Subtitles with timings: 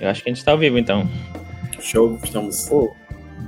[0.00, 1.06] Eu acho que a gente está ao vivo, então.
[1.80, 2.70] Show, estamos.
[2.70, 2.94] Oh,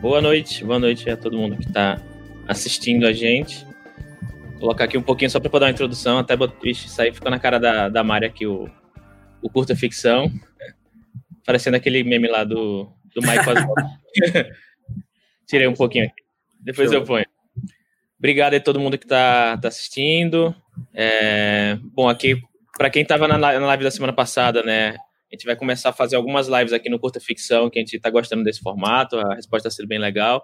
[0.00, 1.98] boa noite, boa noite a todo mundo que está
[2.46, 3.64] assistindo a gente.
[4.50, 7.12] Vou colocar aqui um pouquinho só para poder dar uma introdução, até Ixi, isso aí
[7.12, 8.68] ficou na cara da, da Mari aqui o,
[9.40, 10.30] o curta ficção.
[11.46, 13.56] Parecendo aquele meme lá do, do Michael
[15.48, 16.22] Tirei um pouquinho aqui.
[16.60, 17.00] Depois Show.
[17.00, 17.26] eu ponho.
[18.18, 20.54] Obrigado a todo mundo que está tá assistindo.
[20.92, 22.38] É, bom, aqui,
[22.80, 24.96] para quem estava na, live da semana passada, né?
[25.30, 27.94] A gente vai começar a fazer algumas lives aqui no Curta Ficção, que a gente
[27.94, 30.42] está gostando desse formato, a resposta está sendo bem legal.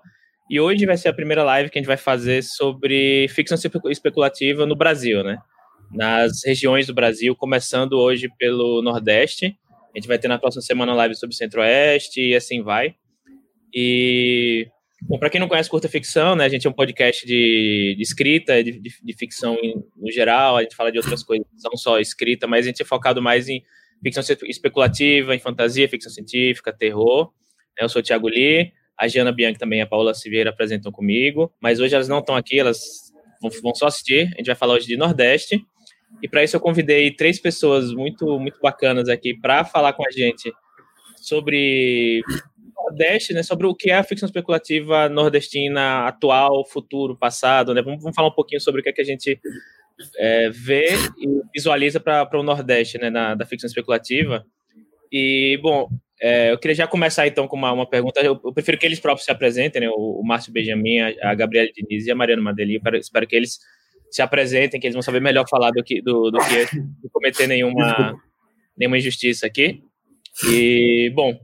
[0.50, 3.56] E hoje vai ser a primeira live que a gente vai fazer sobre ficção
[3.90, 5.38] especulativa no Brasil, né?
[5.90, 9.56] Nas regiões do Brasil, começando hoje pelo Nordeste.
[9.94, 12.94] A gente vai ter na próxima semana live sobre Centro-Oeste e assim vai.
[13.74, 14.68] E,
[15.08, 16.44] bom, para quem não conhece Curta Ficção, né?
[16.44, 20.56] A gente é um podcast de, de escrita, de, de, de ficção em, no geral.
[20.56, 23.48] A gente fala de outras coisas, não só escrita, mas a gente é focado mais
[23.48, 23.62] em
[24.02, 27.32] ficção especulativa, em fantasia, ficção científica, terror.
[27.78, 31.52] Eu sou o Thiago Lee, a Giana Bianchi também e a Paula Silveira apresentam comigo,
[31.60, 32.80] mas hoje elas não estão aqui, elas
[33.62, 34.30] vão só assistir.
[34.34, 35.60] A gente vai falar hoje de Nordeste.
[36.22, 40.10] E para isso eu convidei três pessoas muito muito bacanas aqui para falar com a
[40.10, 40.50] gente
[41.16, 42.22] sobre
[42.86, 47.82] Nordeste, né, sobre o que é a ficção especulativa nordestina atual, futuro, passado, né?
[47.82, 49.40] Vamos, vamos falar um pouquinho sobre o que é que a gente
[50.18, 54.44] é, vê e visualiza para o Nordeste, né, na, da ficção especulativa.
[55.10, 55.88] E, bom,
[56.20, 58.20] é, eu queria já começar então com uma, uma pergunta.
[58.20, 61.34] Eu, eu, prefiro que eles próprios se apresentem, né, o, o Márcio Benjamin, a, a
[61.34, 62.80] Gabriela Diniz e a Mariana Madeli.
[62.84, 63.58] Eu espero que eles
[64.10, 67.46] se apresentem, que eles vão saber melhor falar do que, do, do que do cometer
[67.46, 68.14] nenhuma,
[68.76, 69.82] nenhuma injustiça aqui.
[70.48, 71.38] E, bom,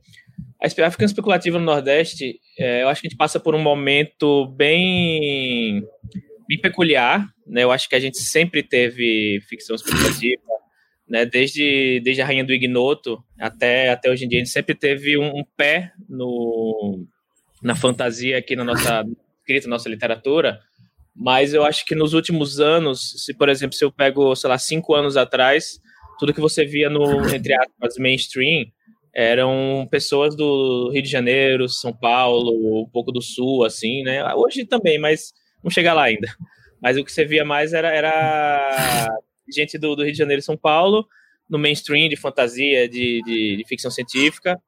[0.62, 4.46] a ficção especulativa no Nordeste, é, eu acho que a gente passa por um momento
[4.46, 5.82] bem
[6.48, 7.64] bem peculiar, né?
[7.64, 10.42] Eu acho que a gente sempre teve ficção especulativa,
[11.08, 11.24] né?
[11.27, 15.18] Desde, desde a Rainha do Ignoto até, até hoje em dia, a gente sempre teve
[15.18, 17.05] um, um pé no,
[17.62, 19.05] na fantasia aqui na nossa
[19.40, 20.61] escrita, nossa literatura,
[21.14, 24.58] mas eu acho que nos últimos anos, se por exemplo, se eu pego, sei lá,
[24.58, 25.80] cinco anos atrás,
[26.18, 28.67] tudo que você via no, entre aspas, mainstream,
[29.14, 34.24] eram pessoas do Rio de Janeiro, São Paulo, um pouco do Sul, assim, né?
[34.34, 36.28] Hoje também, mas Vamos chegar lá ainda.
[36.83, 39.17] Mas o que você via mais era, era
[39.48, 41.06] gente do, do Rio de Janeiro e São Paulo,
[41.48, 44.61] no mainstream de fantasia, de, de, de ficção científica.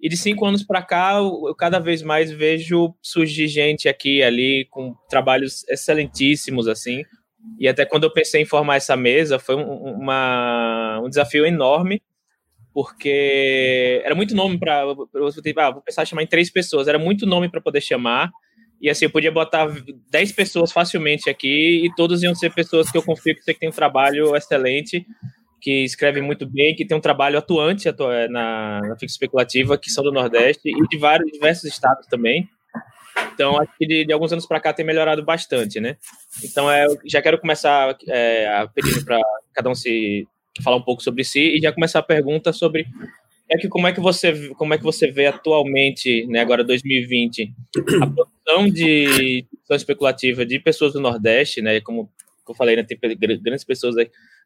[0.00, 4.22] E de cinco anos para cá, eu, cada vez mais vejo surgir gente aqui e
[4.22, 7.04] ali com trabalhos excelentíssimos, assim.
[7.58, 12.02] E até quando eu pensei em formar essa mesa, foi um, uma, um desafio enorme,
[12.72, 14.82] porque era muito nome para.
[14.82, 18.30] Ah, vou pensar em chamar em três pessoas, era muito nome para poder chamar.
[18.80, 19.68] E assim, eu podia botar
[20.10, 23.68] 10 pessoas facilmente aqui e todos iam ser pessoas que eu confio que você tem
[23.68, 25.06] um trabalho excelente,
[25.60, 27.88] que escreve muito bem, que tem um trabalho atuante
[28.28, 32.48] na, na ficção especulativa, que são do Nordeste e de vários diversos estados também.
[33.32, 35.96] Então, acho que de, de alguns anos para cá tem melhorado bastante, né?
[36.42, 39.20] Então, é, já quero começar é, pedindo para
[39.54, 40.26] cada um se
[40.60, 42.86] falar um pouco sobre si e já começar a pergunta sobre
[43.50, 47.52] é que como é que você como é que você vê atualmente, né, agora 2020,
[48.02, 52.10] a produção de produção especulativa de pessoas do Nordeste, né, como
[52.48, 53.94] eu falei, né, tem grandes pessoas,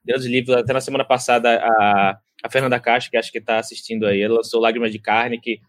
[0.04, 4.06] grandes livros, até na semana passada a, a Fernanda Caixa, que acho que está assistindo
[4.06, 5.60] aí, ela lançou Lágrimas de Carne, que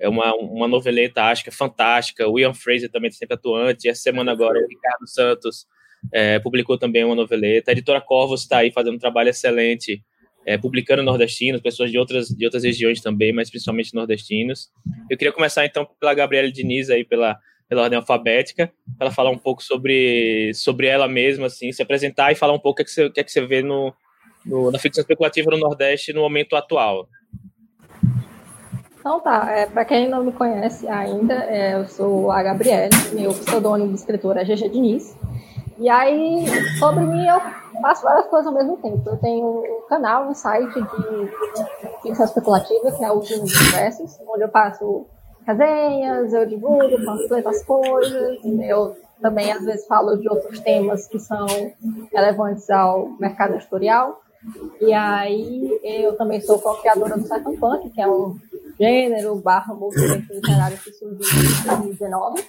[0.00, 3.88] é uma, uma noveleta, acho que é fantástica, o Ian Fraser também está sempre atuante,
[3.88, 5.66] essa semana agora o Ricardo Santos
[6.12, 10.02] é, publicou também uma noveleta, a editora Corvos está aí fazendo um trabalho excelente
[10.44, 14.70] é, publicando nordestinos, pessoas de outras, de outras regiões também, mas principalmente nordestinos.
[15.08, 19.38] Eu queria começar então pela Gabriela Diniz aí, pela, pela ordem alfabética, para falar um
[19.38, 22.84] pouco sobre, sobre ela mesma, assim, se apresentar e falar um pouco o que, é
[22.84, 23.94] que, você, o que, é que você vê no,
[24.44, 27.08] no, na ficção especulativa no Nordeste no momento atual.
[28.98, 33.30] Então tá, é, para quem não me conhece ainda, é, eu sou a Gabriela, meu
[33.30, 35.16] pseudônimo de escritora é GG Diniz.
[35.78, 36.46] E aí,
[36.78, 37.40] sobre mim, eu
[37.80, 39.02] faço várias coisas ao mesmo tempo.
[39.08, 41.32] Eu tenho um canal, um site de
[42.02, 45.06] ficção especulativa, que é o Últimos Universos, onde eu faço
[45.46, 51.18] resenhas, eu divulgo, panfleto as coisas, eu também às vezes falo de outros temas que
[51.18, 51.46] são
[52.12, 54.20] relevantes ao mercado editorial.
[54.80, 58.36] E aí eu também sou co-criadora do Cypher Punk, que é um
[58.78, 62.44] gênero barra movimento literário que surgiu em 2019.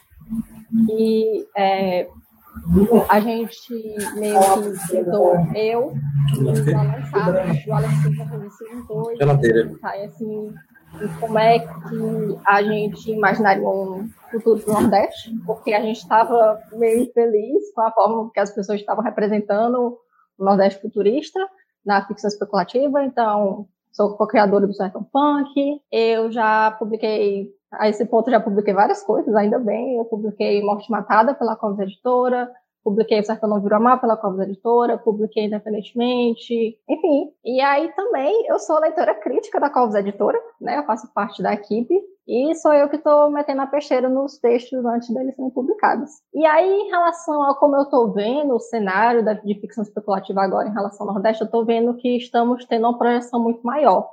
[0.89, 2.07] E é,
[3.09, 3.73] a gente
[4.15, 5.93] meio que tentou, eu,
[6.39, 7.07] lançar,
[7.67, 10.53] o Alex Silva se juntou e assim,
[11.19, 17.03] como é que a gente imaginaria um futuro do Nordeste, porque a gente estava meio
[17.03, 19.97] infeliz com a forma que as pessoas estavam representando
[20.37, 21.39] o Nordeste futurista,
[21.85, 25.81] na ficção especulativa, então sou co-criadora do Sertão Punk.
[25.91, 29.97] Eu já publiquei, a esse ponto já publiquei várias coisas, ainda bem.
[29.97, 32.49] Eu publiquei Morte Matada pela Covas Editora,
[32.83, 37.31] publiquei O Sertão Não Virou Mar pela Covas Editora, publiquei independentemente, enfim.
[37.43, 40.77] E aí também eu sou leitora crítica da Covas Editora, né?
[40.77, 41.93] Eu faço parte da equipe.
[42.25, 46.09] E sou eu que estou metendo a peixeira nos textos antes deles serem publicados.
[46.33, 50.41] E aí, em relação a como eu estou vendo o cenário da, de ficção especulativa
[50.41, 54.09] agora em relação ao Nordeste, eu estou vendo que estamos tendo uma projeção muito maior.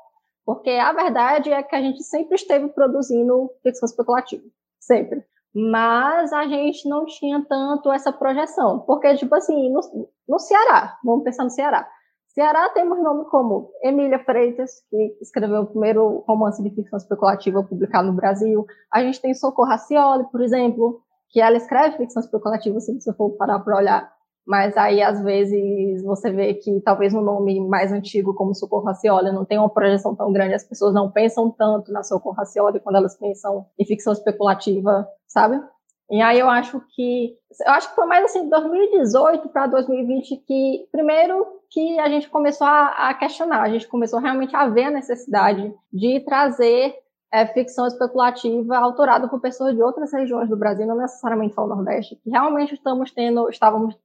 [0.55, 4.43] Porque a verdade é que a gente sempre esteve produzindo ficção especulativa.
[4.81, 5.25] Sempre.
[5.55, 8.81] Mas a gente não tinha tanto essa projeção.
[8.81, 9.81] Porque, tipo assim, no,
[10.29, 11.88] no Ceará, vamos pensar no Ceará
[12.35, 18.06] Ceará temos nome como Emília Freitas, que escreveu o primeiro romance de ficção especulativa publicado
[18.06, 18.64] no Brasil.
[18.93, 23.31] A gente tem Socorro Racioli, por exemplo, que ela escreve ficção especulativa, se você for
[23.31, 24.12] parar para olhar.
[24.50, 29.31] Mas aí, às vezes, você vê que talvez um nome mais antigo, como Socorro Racioli,
[29.31, 32.97] não tem uma projeção tão grande, as pessoas não pensam tanto na Socorro Racioli quando
[32.97, 35.62] elas pensam em ficção especulativa, sabe?
[36.11, 40.88] E aí eu acho que eu acho que foi mais assim 2018 para 2020 que
[40.91, 44.91] primeiro que a gente começou a, a, questionar, a gente começou realmente a ver a
[44.91, 46.93] necessidade de trazer
[47.32, 51.69] é, ficção especulativa autorada por pessoas de outras regiões do Brasil, não necessariamente só o
[51.69, 53.96] Nordeste, que realmente estamos tendo, estávamos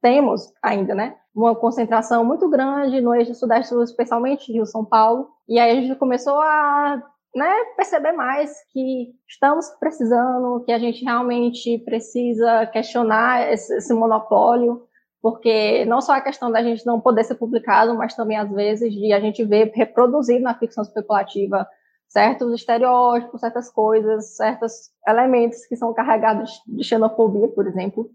[0.00, 5.58] temos ainda, né, uma concentração muito grande no eixo sudeste, especialmente Rio São Paulo, e
[5.58, 7.02] aí a gente começou a
[7.34, 14.82] né, perceber mais que estamos precisando, que a gente realmente precisa questionar esse, esse, monopólio,
[15.22, 18.92] porque não só a questão da gente não poder ser publicado, mas também às vezes
[18.92, 21.68] de a gente ver reproduzido na ficção especulativa
[22.08, 28.10] certos estereótipos, certas coisas, certos elementos que são carregados de xenofobia, por exemplo.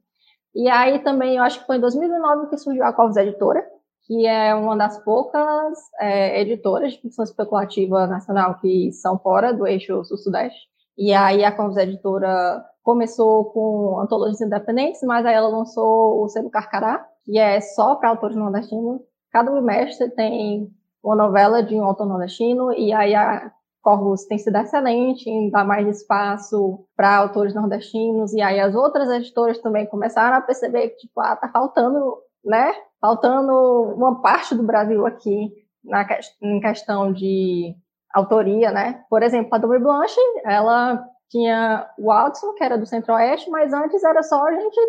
[0.56, 3.62] E aí também, eu acho que foi em 2009 que surgiu a Covas Editora,
[4.06, 9.68] que é uma das poucas é, editoras de ficção especulativa nacional que são fora do
[9.68, 10.70] eixo sul-sudeste.
[10.98, 16.50] E aí a Convos Editora começou com antologias independentes, mas aí ela lançou o Selo
[16.50, 19.02] Carcará, que é só para autores nordestinos.
[19.32, 20.70] Cada bimestre tem
[21.04, 23.52] uma novela de um autor nordestino, e aí a
[23.86, 29.08] Corvus tem sido excelente em dar mais espaço para autores nordestinos, e aí as outras
[29.12, 33.54] editoras também começaram a perceber que, tipo, ah, tá faltando, né, faltando
[33.96, 35.54] uma parte do Brasil aqui
[35.84, 36.04] na
[36.42, 37.76] em questão de
[38.12, 39.04] autoria, né?
[39.08, 44.04] Por exemplo, a Dome Blanche, ela tinha o Watson, que era do Centro-Oeste, mas antes
[44.04, 44.80] era só gente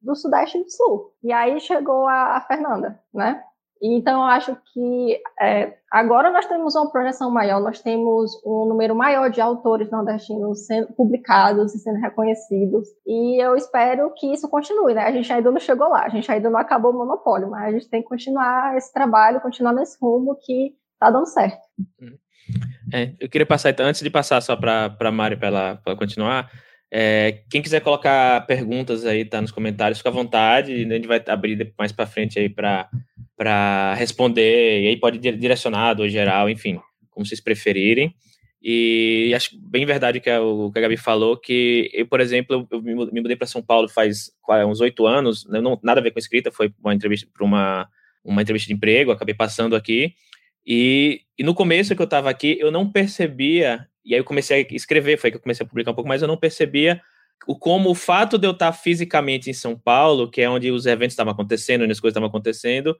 [0.00, 1.12] do Sudeste e do Sul.
[1.22, 3.42] E aí chegou a, a Fernanda, né?
[3.82, 8.94] Então, eu acho que é, agora nós temos uma projeção maior, nós temos um número
[8.94, 14.94] maior de autores nordestinos sendo publicados e sendo reconhecidos, e eu espero que isso continue,
[14.94, 15.02] né?
[15.02, 17.70] A gente ainda não chegou lá, a gente ainda não acabou o monopólio, mas a
[17.72, 21.60] gente tem que continuar esse trabalho, continuar nesse rumo que está dando certo.
[22.92, 26.50] É, eu queria passar, então, antes de passar só para a Mari para ela continuar,
[26.98, 31.22] é, quem quiser colocar perguntas aí, tá nos comentários, fica à vontade, a gente vai
[31.28, 37.26] abrir mais para frente aí para responder, e aí pode direcionado ou geral, enfim, como
[37.26, 38.14] vocês preferirem.
[38.62, 42.80] E acho bem verdade que o que a Gabi falou, que eu, por exemplo, eu
[42.80, 44.30] me mudei para São Paulo faz
[44.66, 47.86] uns oito anos, né, não, nada a ver com escrita, foi uma entrevista para uma,
[48.24, 50.14] uma entrevista de emprego, acabei passando aqui,
[50.66, 54.62] e, e no começo que eu estava aqui, eu não percebia, e aí eu comecei
[54.70, 57.02] a escrever, foi que eu comecei a publicar um pouco mais, eu não percebia
[57.46, 60.86] o como o fato de eu estar fisicamente em São Paulo, que é onde os
[60.86, 62.96] eventos estavam acontecendo, onde as coisas estavam acontecendo,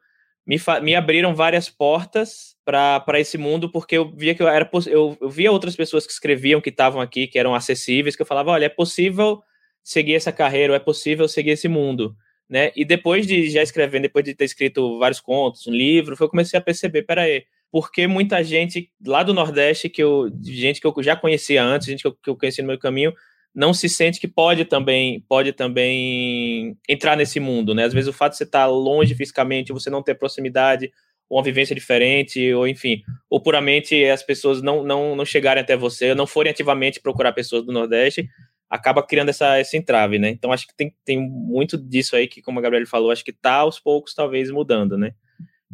[0.46, 5.16] me, me abriram várias portas para esse mundo, porque eu via que eu era eu,
[5.20, 8.50] eu via outras pessoas que escreviam, que estavam aqui, que eram acessíveis, que eu falava,
[8.50, 9.42] olha, é possível
[9.82, 12.16] seguir essa carreira, é possível seguir esse mundo,
[12.48, 12.72] né?
[12.76, 16.30] E depois de já escrevendo, depois de ter escrito vários contos, um livro, foi eu
[16.30, 20.94] comecei a perceber, peraí, porque muita gente lá do Nordeste, que eu, gente que eu
[21.02, 23.12] já conhecia antes, gente que eu, que eu conheci no meu caminho,
[23.54, 27.84] não se sente que pode também pode também entrar nesse mundo, né?
[27.84, 30.92] Às vezes o fato de você estar longe fisicamente, você não ter proximidade,
[31.28, 35.76] ou uma vivência diferente, ou enfim, ou puramente as pessoas não, não, não chegarem até
[35.76, 38.28] você, não forem ativamente procurar pessoas do Nordeste,
[38.68, 40.28] acaba criando essa, esse entrave, né?
[40.28, 43.32] Então acho que tem, tem muito disso aí que, como a Gabriela falou, acho que
[43.32, 45.12] tá aos poucos talvez mudando, né?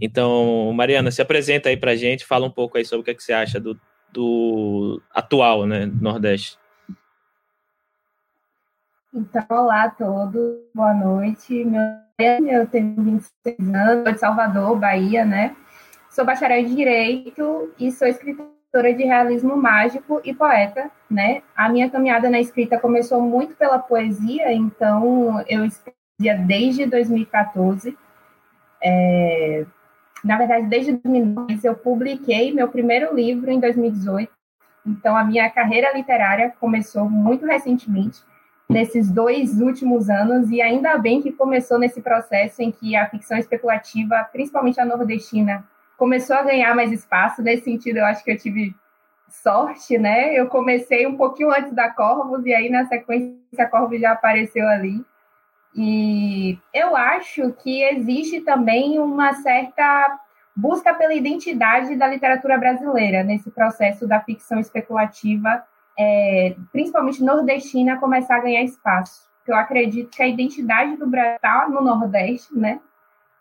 [0.01, 3.15] Então, Mariana, se apresenta aí pra gente, fala um pouco aí sobre o que, é
[3.15, 3.79] que você acha do,
[4.13, 6.59] do atual, né, Nordeste.
[9.15, 11.65] Então, olá a todos, boa noite.
[11.65, 15.57] Meu eu tenho 26 anos, sou de Salvador, Bahia, né?
[16.11, 21.43] Sou bacharel em Direito e sou escritora de realismo mágico e poeta, né?
[21.57, 27.97] A minha caminhada na escrita começou muito pela poesia, então eu escrevia desde 2014.
[28.83, 29.67] É...
[30.25, 34.31] na verdade, desde 2010, eu publiquei meu primeiro livro em 2018.
[34.87, 38.21] Então, a minha carreira literária começou muito recentemente,
[38.69, 43.37] nesses dois últimos anos, e ainda bem que começou nesse processo em que a ficção
[43.37, 45.65] especulativa, principalmente a nordestina,
[45.97, 47.43] começou a ganhar mais espaço.
[47.43, 48.75] Nesse sentido, eu acho que eu tive
[49.29, 50.35] sorte, né?
[50.35, 54.67] Eu comecei um pouquinho antes da Corvus, e aí, na sequência, a Corvus já apareceu
[54.67, 55.05] ali.
[55.75, 60.19] E eu acho que existe também uma certa
[60.55, 65.65] busca pela identidade da literatura brasileira nesse processo da ficção especulativa,
[65.99, 69.31] é, principalmente nordestina, começar a ganhar espaço.
[69.47, 72.81] Eu acredito que a identidade do Brasil está no Nordeste, né?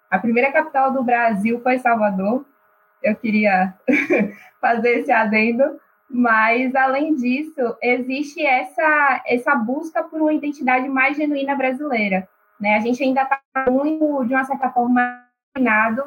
[0.10, 2.46] A primeira capital do Brasil foi Salvador.
[3.04, 3.74] Eu queria
[4.60, 5.80] fazer esse adendo,
[6.14, 12.28] mas além disso, existe essa essa busca por uma identidade mais genuína brasileira,
[12.60, 12.76] né?
[12.76, 16.04] A gente ainda está muito de uma certa forma dominado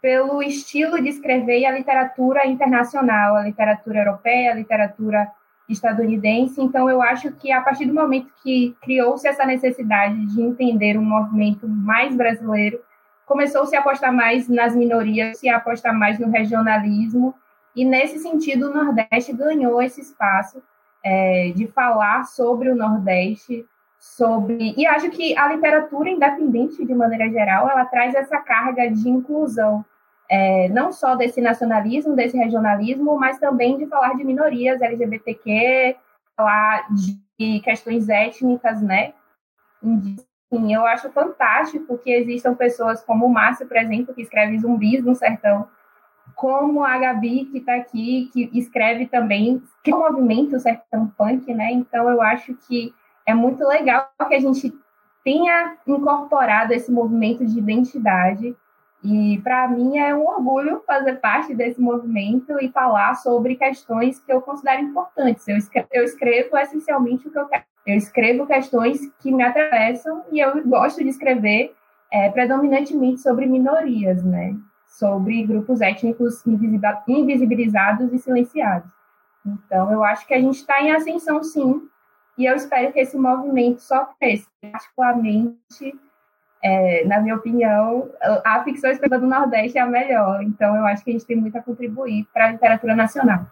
[0.00, 5.28] pelo estilo de escrever e a literatura internacional, a literatura europeia, a literatura
[5.68, 6.60] estadunidense.
[6.60, 11.04] Então, eu acho que a partir do momento que criou-se essa necessidade de entender um
[11.04, 12.80] movimento mais brasileiro,
[13.26, 17.34] começou-se a apostar mais nas minorias, se a apostar mais no regionalismo,
[17.78, 20.60] e nesse sentido o Nordeste ganhou esse espaço
[21.00, 23.64] é, de falar sobre o Nordeste,
[24.00, 29.08] sobre e acho que a literatura independente de maneira geral ela traz essa carga de
[29.08, 29.84] inclusão
[30.28, 35.96] é, não só desse nacionalismo desse regionalismo mas também de falar de minorias LGBTQ
[36.36, 36.88] falar
[37.36, 39.12] de questões étnicas né?
[40.52, 45.04] Sim, eu acho fantástico que existam pessoas como o Márcio, por exemplo, que escreve Zumbis
[45.04, 45.68] no Sertão,
[46.38, 51.52] como a Gabi, que está aqui, que escreve também, que é o movimento Sertão Punk,
[51.52, 51.72] né?
[51.72, 52.94] Então, eu acho que
[53.26, 54.72] é muito legal que a gente
[55.24, 58.56] tenha incorporado esse movimento de identidade.
[59.02, 64.32] E para mim é um orgulho fazer parte desse movimento e falar sobre questões que
[64.32, 65.48] eu considero importantes.
[65.48, 67.64] Eu escrevo, eu escrevo essencialmente o que eu quero.
[67.84, 71.74] Eu escrevo questões que me atravessam e eu gosto de escrever
[72.12, 74.54] é, predominantemente sobre minorias, né?
[74.98, 78.90] Sobre grupos étnicos invisibilizados e silenciados.
[79.46, 81.88] Então, eu acho que a gente está em ascensão, sim,
[82.36, 84.48] e eu espero que esse movimento só cresça.
[84.60, 85.94] Particularmente,
[86.62, 88.10] é, na minha opinião,
[88.44, 90.42] a ficção escrita do Nordeste é a melhor.
[90.42, 93.46] Então, eu acho que a gente tem muito a contribuir para a literatura nacional.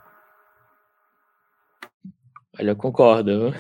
[2.59, 3.55] Olha, eu concordo.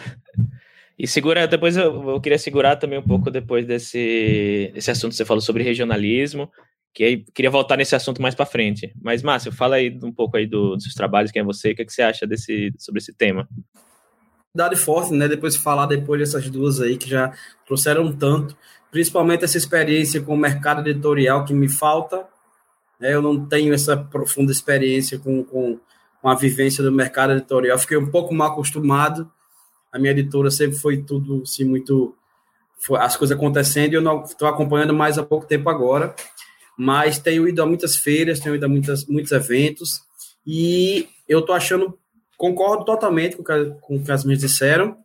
[0.98, 5.16] E segura, depois eu, eu, queria segurar também um pouco depois desse, desse assunto que
[5.16, 6.50] você falou sobre regionalismo,
[6.96, 8.90] que queria voltar nesse assunto mais para frente.
[9.02, 11.76] Mas, Márcio, fala aí um pouco aí do, dos seus trabalhos, quem é você, o
[11.76, 13.46] que, é que você acha desse, sobre esse tema?
[14.54, 15.28] Dade forte, né?
[15.28, 17.34] Depois de falar depois dessas duas aí que já
[17.66, 18.56] trouxeram tanto,
[18.90, 22.26] principalmente essa experiência com o mercado editorial que me falta.
[22.98, 23.12] Né?
[23.12, 25.78] Eu não tenho essa profunda experiência com, com,
[26.22, 27.78] com a vivência do mercado editorial.
[27.78, 29.30] Fiquei um pouco mal acostumado.
[29.92, 32.16] A minha editora sempre foi tudo assim muito
[32.98, 36.14] as coisas acontecendo e eu não estou acompanhando mais há pouco tempo agora.
[36.78, 40.00] Mas tenho ido a muitas feiras, tenho ido a muitas, muitos eventos
[40.46, 41.98] e eu estou achando
[42.36, 43.42] concordo totalmente com,
[43.80, 44.96] com o que as minhas disseram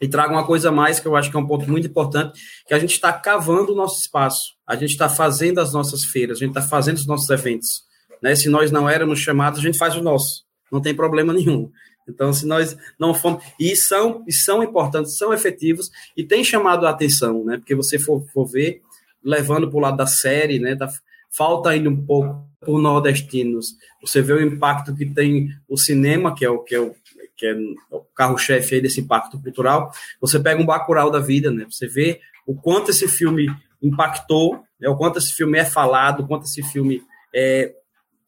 [0.00, 2.74] e trago uma coisa mais que eu acho que é um ponto muito importante, que
[2.74, 6.40] a gente está cavando o nosso espaço, a gente está fazendo as nossas feiras, a
[6.40, 7.84] gente está fazendo os nossos eventos.
[8.20, 8.34] Né?
[8.34, 11.70] Se nós não éramos chamados, a gente faz o nosso, não tem problema nenhum.
[12.08, 13.44] Então, se nós não fomos.
[13.60, 17.58] E são, e são importantes, são efetivos e tem chamado a atenção, né?
[17.58, 18.82] Porque você for, for ver,
[19.24, 20.74] levando para o lado da série, né?
[20.74, 20.88] Da,
[21.30, 23.76] falta ainda um pouco por nordestinos.
[24.00, 26.94] Você vê o impacto que tem o cinema, que é o que é o,
[27.36, 27.54] que é
[27.90, 29.90] o carro-chefe desse impacto cultural.
[30.20, 31.66] Você pega um Bacurau da vida, né?
[31.68, 33.48] Você vê o quanto esse filme
[33.82, 34.88] impactou, né?
[34.88, 37.02] o quanto esse filme é falado, o quanto esse filme
[37.34, 37.74] é,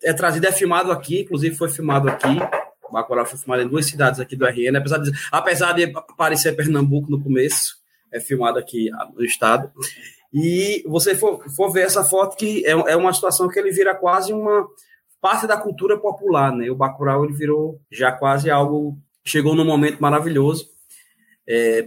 [0.03, 2.29] é trazido, é filmado aqui, inclusive foi filmado aqui.
[2.89, 6.53] O Bacurau foi filmado em duas cidades aqui do RN, apesar de, apesar de parecer
[6.53, 7.77] Pernambuco no começo,
[8.13, 9.71] é filmado aqui no estado.
[10.35, 13.95] E você for, for ver essa foto que é, é uma situação que ele vira
[13.95, 14.67] quase uma
[15.21, 16.69] parte da cultura popular, né?
[16.69, 20.69] O Bacurau ele virou já quase algo chegou num momento maravilhoso
[21.47, 21.83] é,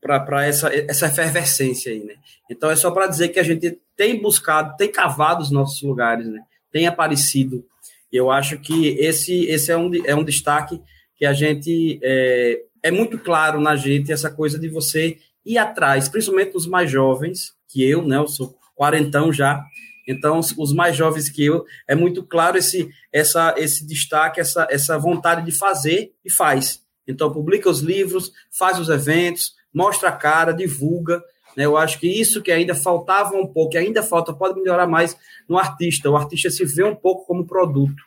[0.00, 2.16] para essa, essa efervescência aí, né?
[2.50, 6.28] Então é só para dizer que a gente tem buscado, tem cavado os nossos lugares,
[6.28, 6.42] né?
[6.70, 7.64] Tem aparecido.
[8.12, 10.80] Eu acho que esse, esse é, um, é um destaque
[11.16, 16.08] que a gente é, é muito claro na gente essa coisa de você ir atrás,
[16.08, 18.16] principalmente os mais jovens, que eu, né?
[18.16, 19.64] Eu sou quarentão já.
[20.06, 24.98] Então, os mais jovens que eu, é muito claro esse, essa, esse destaque, essa, essa
[24.98, 26.82] vontade de fazer e faz.
[27.06, 31.22] Então, publica os livros, faz os eventos, mostra a cara, divulga.
[31.54, 31.66] Né?
[31.66, 35.16] Eu acho que isso que ainda faltava um pouco, que ainda falta, pode melhorar mais
[35.48, 36.10] no artista.
[36.10, 38.02] O artista se vê um pouco como produto.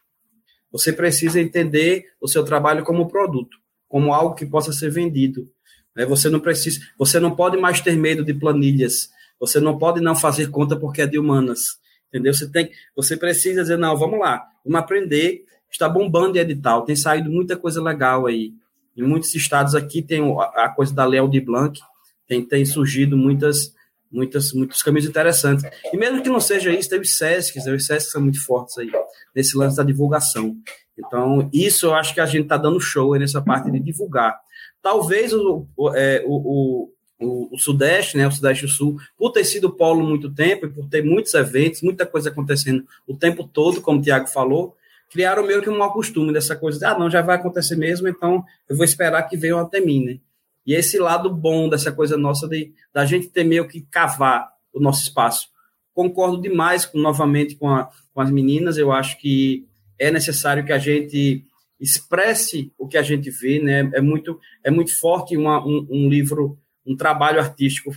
[0.71, 5.49] Você precisa entender o seu trabalho como produto, como algo que possa ser vendido.
[5.95, 6.05] Né?
[6.05, 9.09] Você não precisa, você não pode mais ter medo de planilhas.
[9.41, 11.79] Você não pode não fazer conta porque é de humanas.
[12.07, 12.33] Entendeu?
[12.33, 15.43] Você tem, você precisa dizer não, vamos lá, vamos aprender.
[15.69, 18.53] Está bombando de edital, tem saído muita coisa legal aí.
[18.95, 20.21] Em muitos estados aqui tem
[20.55, 21.79] a coisa da Léo de Blanc,
[22.27, 23.73] tem, tem surgido muitas,
[24.11, 25.63] muitas, muitos caminhos interessantes.
[25.91, 28.91] E mesmo que não seja isso, tem os SESCs, os SESCs são muito fortes aí,
[29.33, 30.57] nesse lance da divulgação.
[30.97, 34.37] Então, isso eu acho que a gente está dando show nessa parte de divulgar.
[34.81, 39.43] Talvez o, o, é, o, o, Sudeste, né, o Sudeste e o Sul, por ter
[39.43, 43.81] sido polo muito tempo e por ter muitos eventos, muita coisa acontecendo o tempo todo,
[43.81, 44.75] como o Tiago falou,
[45.11, 48.07] criaram meio que um mau costume dessa coisa de, ah, não, já vai acontecer mesmo,
[48.07, 50.19] então eu vou esperar que venham até mim, né?
[50.65, 54.79] E esse lado bom dessa coisa nossa de da gente ter meio que cavar o
[54.79, 55.49] nosso espaço.
[55.93, 59.67] Concordo demais com, novamente com, a, com as meninas, eu acho que
[59.99, 61.45] é necessário que a gente
[61.79, 63.89] expresse o que a gente vê, né?
[63.93, 67.91] É muito, é muito forte uma, um, um livro, um trabalho artístico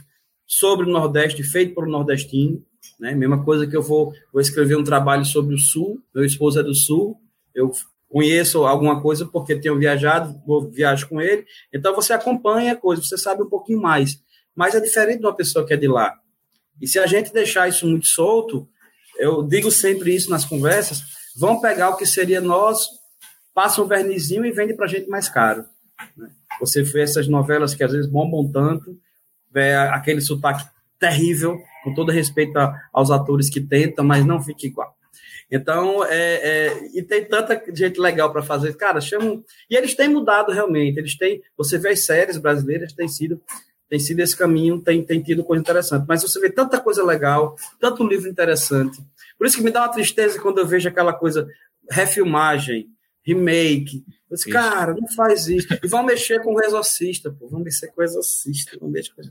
[0.47, 2.63] sobre o Nordeste, feito por um nordestino,
[2.99, 3.15] né?
[3.15, 6.63] Mesma coisa que eu vou, vou escrever um trabalho sobre o Sul, meu esposo é
[6.63, 7.17] do Sul,
[7.55, 7.71] eu
[8.09, 13.03] conheço alguma coisa porque tenho viajado, vou viajo com ele, então você acompanha a coisa,
[13.03, 14.23] você sabe um pouquinho mais,
[14.55, 16.15] mas é diferente de uma pessoa que é de lá.
[16.81, 18.69] E se a gente deixar isso muito solto,
[19.19, 21.03] eu digo sempre isso nas conversas,
[21.37, 22.87] vão pegar o que seria nós,
[23.53, 25.65] passa um vernizinho e vende para gente mais caro.
[26.17, 26.31] Né?
[26.61, 28.99] Você vê essas novelas que às vezes bombam tanto,
[29.53, 30.65] vê aquele sotaque
[30.99, 32.59] terrível, com todo respeito
[32.93, 34.97] aos atores que tentam, mas não fica igual.
[35.51, 39.45] Então, é, é, e tem tanta gente legal para fazer, cara, chamam.
[39.71, 40.99] E eles têm mudado realmente.
[40.99, 41.43] Eles têm.
[41.57, 43.41] Você vê as séries brasileiras, tem sido,
[43.89, 46.07] tem sido esse caminho, tem, tem tido coisa interessante.
[46.09, 48.99] Mas você vê tanta coisa legal, tanto livro interessante.
[49.39, 51.47] Por isso que me dá uma tristeza quando eu vejo aquela coisa,
[51.91, 52.89] refilmagem,
[53.25, 54.05] remake.
[54.31, 55.69] Eu disse, cara, não faz isso.
[55.83, 57.49] E vão mexer com o exorcista, pô.
[57.49, 58.77] Vão mexer com o exorcista.
[58.79, 59.23] Vão mexer com...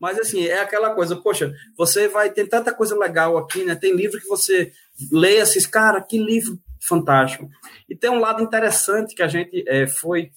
[0.00, 3.74] Mas assim, é aquela coisa, poxa, você vai ter tanta coisa legal aqui, né?
[3.74, 4.72] Tem livro que você
[5.12, 7.48] lê assim, cara, que livro fantástico.
[7.88, 10.30] E tem um lado interessante que a gente é, foi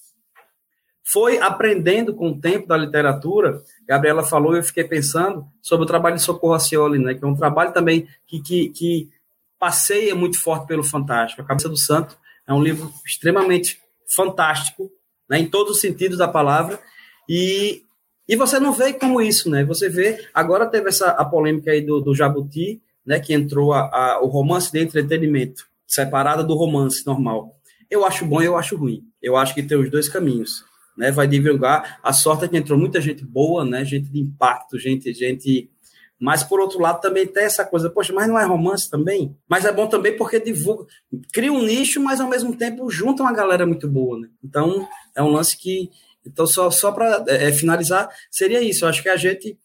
[1.04, 3.60] foi aprendendo com o tempo da literatura.
[3.86, 7.14] Gabriela falou, eu fiquei pensando sobre o trabalho de Socorro Acioli, né?
[7.14, 9.10] Que é um trabalho também que, que, que
[9.58, 11.42] passeia muito forte pelo fantástico.
[11.42, 13.78] A Cabeça do Santo é um livro extremamente
[14.08, 14.90] fantástico,
[15.28, 16.80] né, em todos os sentidos da palavra,
[17.28, 17.82] e,
[18.28, 19.64] e você não vê como isso, né?
[19.64, 23.80] Você vê, agora teve essa a polêmica aí do, do Jabuti, né, que entrou a,
[23.80, 27.56] a, o romance de entretenimento, separada do romance normal.
[27.90, 29.02] Eu acho bom e eu acho ruim.
[29.22, 30.64] Eu acho que tem os dois caminhos.
[30.96, 31.98] Né, vai divulgar.
[32.02, 35.70] A sorte é que entrou muita gente boa, né, gente de impacto, gente, gente
[36.22, 39.36] mas, por outro lado, também tem essa coisa, poxa, mas não é romance também?
[39.48, 40.86] Mas é bom também porque divulga,
[41.32, 44.28] cria um nicho, mas ao mesmo tempo junta uma galera muito boa, né?
[44.40, 45.90] Então, é um lance que.
[46.24, 48.84] Então, só, só para é, é, finalizar, seria isso.
[48.84, 49.58] Eu acho que a gente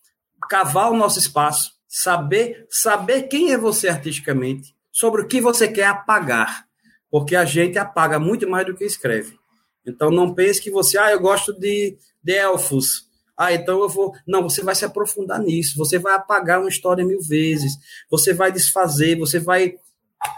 [0.50, 5.86] cavar o nosso espaço, saber, saber quem é você artisticamente, sobre o que você quer
[5.86, 6.66] apagar.
[7.12, 9.38] Porque a gente apaga muito mais do que escreve.
[9.86, 13.07] Então, não pense que você, ah, eu gosto de, de elfos
[13.38, 14.14] ah, então eu vou.
[14.26, 17.74] Não, você vai se aprofundar nisso, você vai apagar uma história mil vezes,
[18.10, 19.76] você vai desfazer, você vai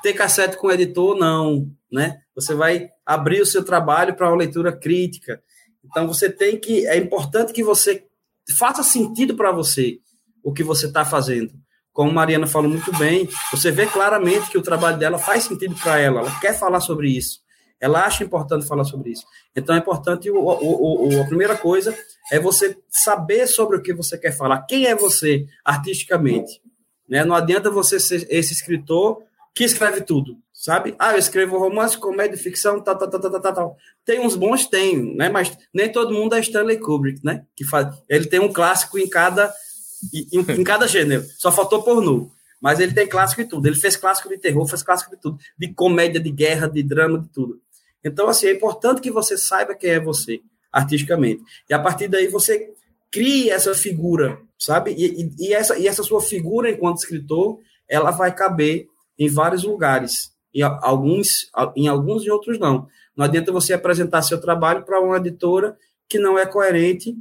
[0.03, 2.19] ter cassete com o editor, não, né?
[2.35, 5.41] Você vai abrir o seu trabalho para uma leitura crítica.
[5.83, 6.85] Então você tem que.
[6.87, 8.05] É importante que você
[8.57, 9.99] faça sentido para você
[10.43, 11.53] o que você está fazendo.
[11.93, 15.99] Como Mariana falou muito bem, você vê claramente que o trabalho dela faz sentido para
[15.99, 17.39] ela, ela quer falar sobre isso.
[17.79, 19.25] Ela acha importante falar sobre isso.
[19.55, 21.97] Então é importante, o, o, o, a primeira coisa
[22.31, 24.63] é você saber sobre o que você quer falar.
[24.63, 26.61] Quem é você artisticamente?
[27.07, 27.23] Né?
[27.23, 29.23] Não adianta você ser esse escritor
[29.55, 30.95] que escreve tudo, sabe?
[30.99, 33.77] Ah, eu escrevo romance, comédia, ficção, tal, tal, tal, tal, tal, tal.
[34.05, 35.27] Tem uns bons, tem, né?
[35.27, 37.43] Mas nem todo mundo é Stanley Kubrick, né?
[37.55, 39.51] Que faz, ele tem um clássico em cada,
[40.31, 41.25] em, em cada gênero.
[41.37, 42.31] Só faltou pornô.
[42.61, 43.67] Mas ele tem clássico de tudo.
[43.67, 45.37] Ele fez clássico de terror, fez clássico de tudo.
[45.57, 47.59] De comédia, de guerra, de drama, de tudo.
[48.03, 51.43] Então, assim, é importante que você saiba quem é você artisticamente.
[51.69, 52.71] E a partir daí você
[53.11, 54.91] crie essa figura, sabe?
[54.91, 59.63] E, e, e, essa, e essa sua figura enquanto escritor, ela vai caber em vários
[59.63, 60.31] lugares.
[60.53, 62.87] Em alguns, em alguns e outros não.
[63.15, 67.15] Não adianta você apresentar seu trabalho para uma editora que não é coerente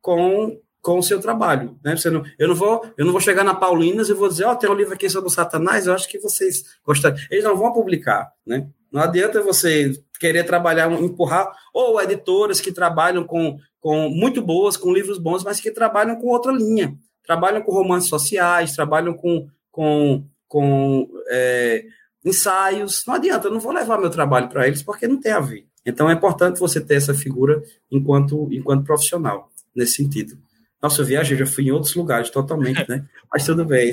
[0.00, 1.78] com, com o seu trabalho.
[1.82, 1.96] Né?
[1.96, 4.52] Você não, eu, não vou, eu não vou chegar na Paulinas e vou dizer, ó,
[4.52, 7.18] oh, tem um livro aqui sobre o Satanás, eu acho que vocês gostariam.
[7.30, 8.68] Eles não vão publicar, né?
[8.90, 14.92] Não adianta você querer trabalhar, empurrar, ou editoras que trabalham com, com muito boas, com
[14.92, 20.24] livros bons, mas que trabalham com outra linha, trabalham com romances sociais, trabalham com, com,
[20.46, 21.84] com é,
[22.24, 23.04] ensaios.
[23.06, 25.66] Não adianta, eu não vou levar meu trabalho para eles porque não tem a ver.
[25.84, 30.38] Então é importante você ter essa figura enquanto, enquanto profissional, nesse sentido.
[30.82, 33.04] Nossa, eu viajei, já fui em outros lugares totalmente, né?
[33.32, 33.92] Mas tudo bem,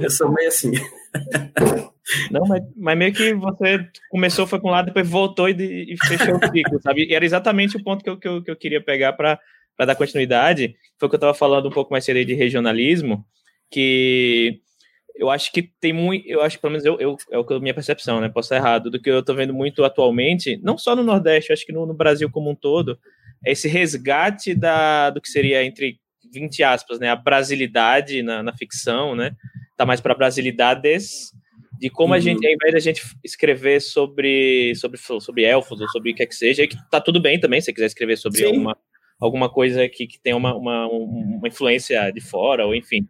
[0.00, 0.72] eu sou meio assim.
[2.30, 5.96] Não, mas, mas, meio que você começou, foi com um lado, depois voltou e, e
[6.06, 7.06] fechou o ciclo, sabe?
[7.06, 9.38] E era exatamente o ponto que eu, que eu, que eu queria pegar para
[9.78, 10.74] dar continuidade.
[10.98, 13.24] Foi o que eu estava falando um pouco mais cedo de regionalismo,
[13.70, 14.60] que
[15.14, 18.20] eu acho que tem muito, eu acho, pelo menos eu, eu, é a minha percepção,
[18.20, 18.28] né?
[18.28, 21.66] Posso estar errado, do que eu estou vendo muito atualmente, não só no Nordeste, acho
[21.66, 22.98] que no, no, Brasil como um todo,
[23.44, 25.98] é esse resgate da, do que seria entre
[26.32, 27.08] 20 aspas, né?
[27.08, 29.36] A brasilidade na, na ficção, né?
[29.76, 31.32] Tá mais para brasilidades
[31.82, 32.16] de como uhum.
[32.16, 36.22] a gente, ao invés da gente escrever sobre, sobre, sobre elfos ou sobre o que
[36.22, 38.76] é que seja, que tá tudo bem também, se você quiser escrever sobre alguma,
[39.20, 43.08] alguma coisa que, que tem uma, uma, uma influência de fora, ou enfim.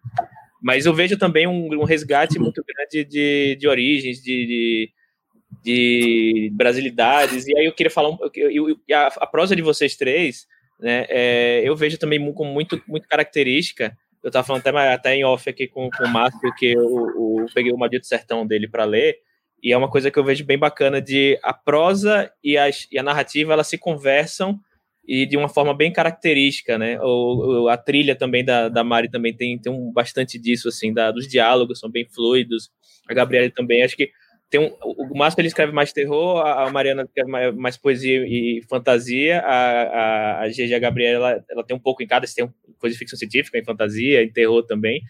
[0.62, 4.90] Mas eu vejo também um, um resgate muito grande de, de origens, de, de,
[5.62, 9.96] de brasilidades, e aí eu queria falar, um, eu, eu, a, a prosa de vocês
[9.96, 10.46] três,
[10.80, 15.24] né, é, eu vejo também como muito, muito característica eu estava falando até, até em
[15.24, 18.84] off aqui com, com o Márcio, que eu, eu peguei o Maldito Sertão dele para
[18.84, 19.16] ler,
[19.62, 22.98] e é uma coisa que eu vejo bem bacana de a prosa e, as, e
[22.98, 24.58] a narrativa, elas se conversam
[25.06, 26.98] e de uma forma bem característica, né?
[27.00, 31.10] O, a trilha também da, da Mari também tem, tem um, bastante disso, assim, da,
[31.10, 32.70] dos diálogos são bem fluidos.
[33.08, 34.10] A Gabriela também, acho que
[34.52, 38.60] tem um, o Márcio ele escreve mais terror, a Mariana escreve mais, mais poesia e
[38.68, 42.46] fantasia, a, a, a GG Gabriela ela, ela, tem um pouco em cada, tem
[42.78, 45.00] coisa de ficção científica, em fantasia, em terror também.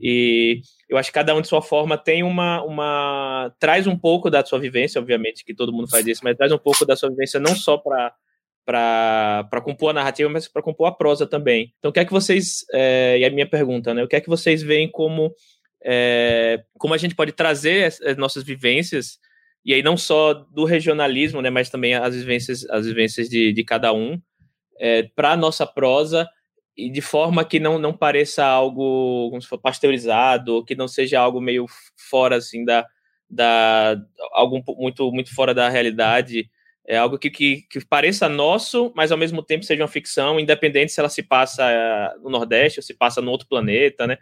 [0.00, 4.30] E eu acho que cada um de sua forma tem uma, uma traz um pouco
[4.30, 7.10] da sua vivência, obviamente que todo mundo faz isso, mas traz um pouco da sua
[7.10, 8.14] vivência não só para
[8.64, 11.74] para compor a narrativa, mas para compor a prosa também.
[11.78, 14.02] Então, o que é que vocês, é, e a minha pergunta, né?
[14.02, 15.34] O que é que vocês veem como
[15.84, 19.18] é, como a gente pode trazer as, as, nossas vivências,
[19.64, 23.64] e aí não só do regionalismo, né, mas também as vivências, as vivências de, de
[23.64, 24.20] cada um,
[24.78, 26.28] é, para a nossa prosa,
[26.76, 31.20] e de forma que não, não pareça algo como se for pasteurizado, que não seja
[31.20, 31.66] algo meio
[31.96, 32.84] fora assim da,
[33.30, 33.96] da
[34.32, 36.50] algo muito muito fora da realidade,
[36.86, 40.92] é algo que, que, que, pareça nosso, mas ao mesmo tempo seja uma ficção, independente
[40.92, 44.18] se ela se passa no Nordeste ou se passa no outro planeta, né?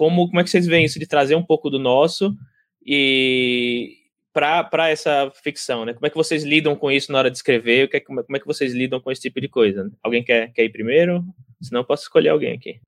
[0.00, 2.34] Como, como é que vocês veem isso de trazer um pouco do nosso
[2.82, 3.98] e
[4.32, 5.92] para essa ficção, né?
[5.92, 7.86] Como é que vocês lidam com isso na hora de escrever?
[7.86, 9.84] Que, como, é, como é que vocês lidam com esse tipo de coisa?
[9.84, 9.90] Né?
[10.02, 11.22] Alguém quer, quer ir primeiro?
[11.60, 12.80] Senão eu posso escolher alguém aqui.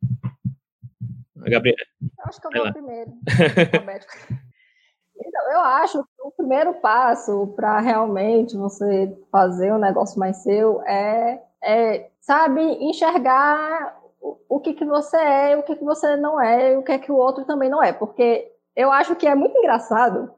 [1.45, 1.77] A Gabriela.
[2.01, 3.13] Eu acho que eu vou primeiro.
[5.21, 10.81] então, eu acho que o primeiro passo para realmente você fazer um negócio mais seu
[10.85, 14.01] é, é sabe, enxergar
[14.49, 16.99] o que, que você é, o que, que você não é, e o que é
[16.99, 17.93] que o outro também não é.
[17.93, 20.31] Porque eu acho que é muito engraçado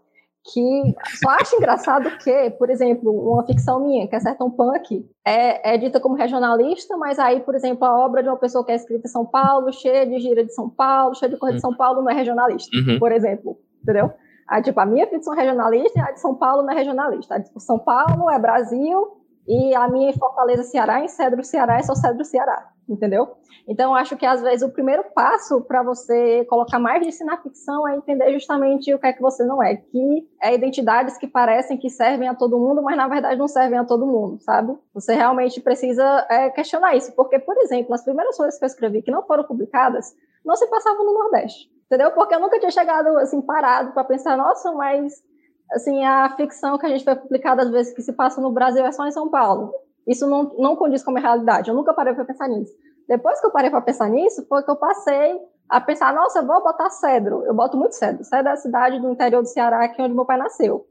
[0.53, 5.75] que só acho engraçado que, por exemplo, uma ficção minha, que é Sertão Punk, é,
[5.75, 8.75] é dita como regionalista, mas aí, por exemplo, a obra de uma pessoa que é
[8.75, 11.75] escrita em São Paulo, cheia de gira de São Paulo, cheia de coisa de São
[11.75, 12.99] Paulo, não é regionalista, uhum.
[12.99, 14.13] por exemplo, entendeu?
[14.47, 17.37] Aí, tipo, a minha ficção regionalista e a de São Paulo não é regionalista.
[17.37, 21.79] A de São Paulo é Brasil e a minha em Fortaleza, Ceará, em Cedro, Ceará
[21.79, 23.37] é só Cedro, Ceará, entendeu?
[23.67, 27.89] Então, acho que às vezes o primeiro passo para você colocar mais disso na ficção
[27.89, 31.79] é entender justamente o que é que você não é, que é identidades que parecem
[31.79, 34.77] que servem a todo mundo, mas na verdade não servem a todo mundo, sabe?
[34.93, 39.03] Você realmente precisa é, questionar isso, porque, por exemplo, as primeiras coisas que eu escrevi
[39.03, 42.11] que não foram publicadas não se passavam no Nordeste, entendeu?
[42.13, 45.23] Porque eu nunca tinha chegado assim parado para pensar, nossa, mas
[45.73, 48.85] assim a ficção que a gente vê publicada às vezes que se passa no Brasil
[48.85, 49.73] é só em São Paulo.
[50.07, 51.71] Isso não, não condiz com a realidade.
[51.71, 52.73] Eu nunca parei para pensar nisso.
[53.09, 56.47] Depois que eu parei para pensar nisso, foi que eu passei a pensar, nossa, eu
[56.47, 57.45] vou botar cedro.
[57.45, 58.25] Eu boto muito cedro.
[58.25, 60.87] Cedro é a cidade do interior do Ceará, que é onde meu pai nasceu.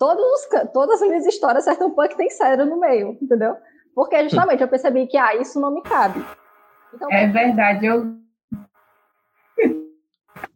[0.00, 3.56] Os, todas as minhas histórias, certo punk tem cedro no meio, entendeu?
[3.94, 6.24] Porque justamente eu percebi que, ah, isso não me cabe.
[6.94, 8.14] Então, é verdade, eu...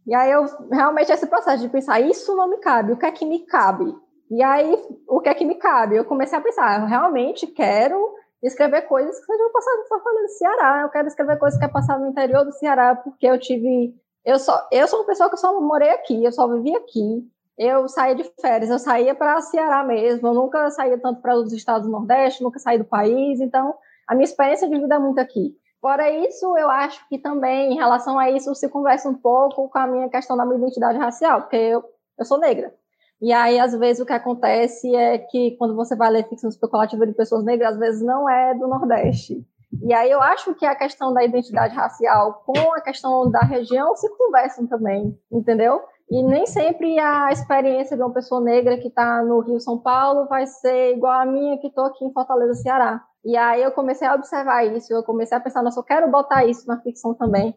[0.05, 3.11] E aí eu, realmente, esse processo de pensar, isso não me cabe, o que é
[3.11, 3.95] que me cabe?
[4.29, 5.95] E aí, o que é que me cabe?
[5.95, 10.29] Eu comecei a pensar, eu realmente quero escrever coisas que sejam passadas só falando do
[10.29, 10.81] Ceará.
[10.83, 13.93] Eu quero escrever coisas que é passado no interior do Ceará, porque eu tive.
[14.25, 17.27] Eu, só, eu sou uma pessoa que só morei aqui, eu só vivi aqui.
[17.57, 21.51] Eu saía de férias, eu saía para Ceará mesmo, eu nunca saía tanto para os
[21.51, 23.75] estados do Nordeste, nunca saí do país, então
[24.07, 25.55] a minha experiência de vida é muito aqui.
[25.81, 29.79] Fora isso, eu acho que também, em relação a isso, se conversa um pouco com
[29.79, 31.83] a minha questão da minha identidade racial, porque eu,
[32.19, 32.71] eu sou negra.
[33.19, 37.05] E aí, às vezes, o que acontece é que quando você vai ler ficção especulativa
[37.05, 39.43] de pessoas negras, às vezes não é do Nordeste.
[39.83, 43.95] E aí eu acho que a questão da identidade racial com a questão da região
[43.95, 45.81] se conversam também, entendeu?
[46.09, 50.27] E nem sempre a experiência de uma pessoa negra que está no Rio São Paulo
[50.27, 53.01] vai ser igual a minha que estou aqui em Fortaleza, Ceará.
[53.23, 56.45] E aí eu comecei a observar isso, eu comecei a pensar, nossa, eu quero botar
[56.45, 57.55] isso na ficção também.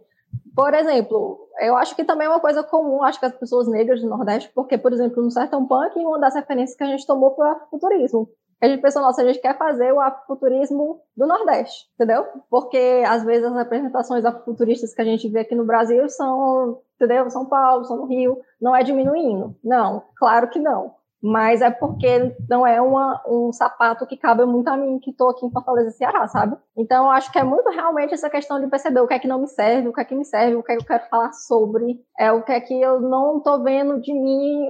[0.55, 4.01] Por exemplo, eu acho que também é uma coisa comum, acho que as pessoas negras
[4.01, 7.35] do Nordeste, porque, por exemplo, no Sertão Punk, uma das referências que a gente tomou
[7.35, 8.29] foi o futurismo.
[8.61, 12.25] A gente pensou, nossa, a gente quer fazer o afrofuturismo do Nordeste, entendeu?
[12.49, 17.29] Porque, às vezes, as representações afrofuturistas que a gente vê aqui no Brasil são, entendeu?
[17.31, 19.57] São Paulo, são no Rio, não é diminuindo.
[19.63, 20.95] Não, claro que não
[21.25, 25.31] mas é porque não é uma, um sapato que cabe muito a mim, que estou
[25.31, 26.55] aqui em Fortaleza, Ceará, sabe?
[26.77, 29.41] Então, acho que é muito realmente essa questão de perceber o que é que não
[29.41, 31.33] me serve, o que é que me serve, o que é que eu quero falar
[31.33, 34.69] sobre, é o que é que eu não estou vendo de mim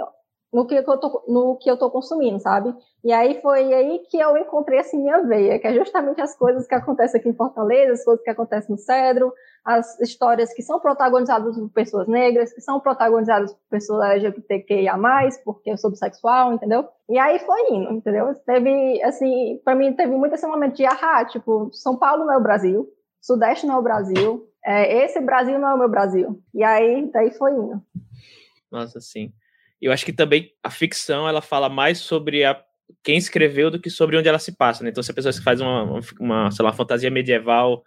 [0.52, 2.72] no que, eu tô, no que eu tô consumindo, sabe?
[3.02, 6.68] E aí foi aí que eu encontrei assim minha veia, que é justamente as coisas
[6.68, 9.32] que acontecem aqui em Fortaleza, as coisas que acontecem no Cedro,
[9.64, 14.96] as histórias que são protagonizadas por pessoas negras, que são protagonizadas por pessoas LGBTQIA+,
[15.44, 16.86] porque eu sou bissexual, entendeu?
[17.08, 18.34] E aí foi indo, entendeu?
[18.46, 22.36] Teve, assim, para mim teve muito esse momento de ahá, tipo, São Paulo não é
[22.36, 22.86] o Brasil,
[23.20, 26.42] Sudeste não é o Brasil, é, esse Brasil não é o meu Brasil.
[26.52, 27.82] E aí, daí foi indo.
[28.70, 29.32] Nossa, sim
[29.84, 32.58] eu acho que também a ficção ela fala mais sobre a,
[33.02, 34.88] quem escreveu do que sobre onde ela se passa, né?
[34.88, 37.84] Então, se a pessoa faz uma, uma, sei lá, fantasia medieval,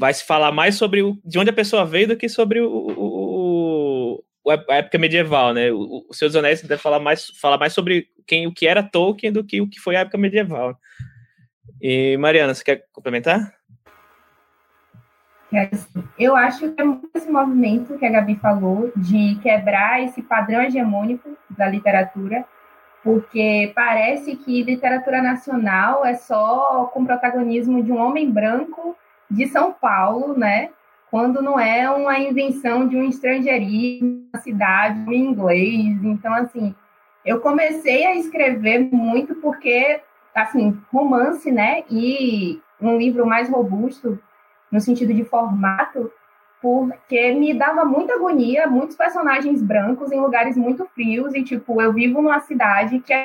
[0.00, 2.70] vai se falar mais sobre o, de onde a pessoa veio do que sobre o,
[2.70, 5.70] o, o a época medieval, né?
[5.70, 8.82] O, o Senhor dos Anéis deve falar mais, falar mais sobre quem, o que era
[8.82, 10.74] Tolkien do que o que foi a época medieval.
[11.82, 13.52] E, Mariana, você quer complementar?
[16.18, 20.62] Eu acho que é muito esse movimento que a Gabi falou de quebrar esse padrão
[20.62, 22.46] hegemônico da literatura,
[23.04, 28.96] porque parece que literatura nacional é só com protagonismo de um homem branco
[29.30, 30.70] de São Paulo, né?
[31.10, 36.02] Quando não é uma invenção de um estrangeirismo na cidade, em inglês.
[36.02, 36.74] Então, assim,
[37.24, 40.00] eu comecei a escrever muito porque,
[40.34, 41.84] assim, romance, né?
[41.90, 44.18] E um livro mais robusto
[44.70, 46.10] no sentido de formato,
[46.62, 51.92] porque me dava muita agonia, muitos personagens brancos em lugares muito frios e tipo, eu
[51.92, 53.24] vivo numa cidade que é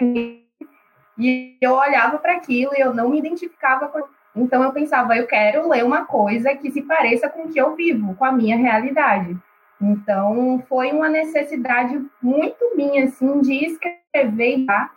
[1.17, 3.99] e eu olhava para aquilo e eu não me identificava com
[4.35, 7.75] então eu pensava, eu quero ler uma coisa que se pareça com o que eu
[7.75, 9.37] vivo, com a minha realidade.
[9.81, 14.91] Então foi uma necessidade muito minha assim de escrever lá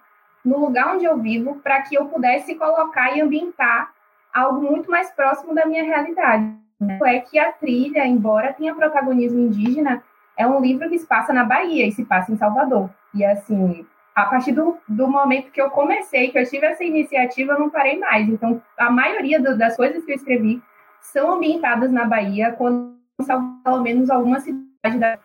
[0.44, 3.92] no lugar onde eu vivo para que eu pudesse colocar e ambientar
[4.32, 6.56] algo muito mais próximo da minha realidade.
[7.04, 10.02] É que a trilha, embora tenha protagonismo indígena,
[10.36, 12.88] é um livro que se passa na Bahia e se passa em Salvador.
[13.12, 13.84] E assim,
[14.22, 17.70] a partir do, do momento que eu comecei, que eu tive essa iniciativa, eu não
[17.70, 18.28] parei mais.
[18.28, 20.62] Então, a maioria do, das coisas que eu escrevi
[21.00, 22.96] são ambientadas na Bahia, quando
[23.64, 25.18] pelo menos alguma cidade da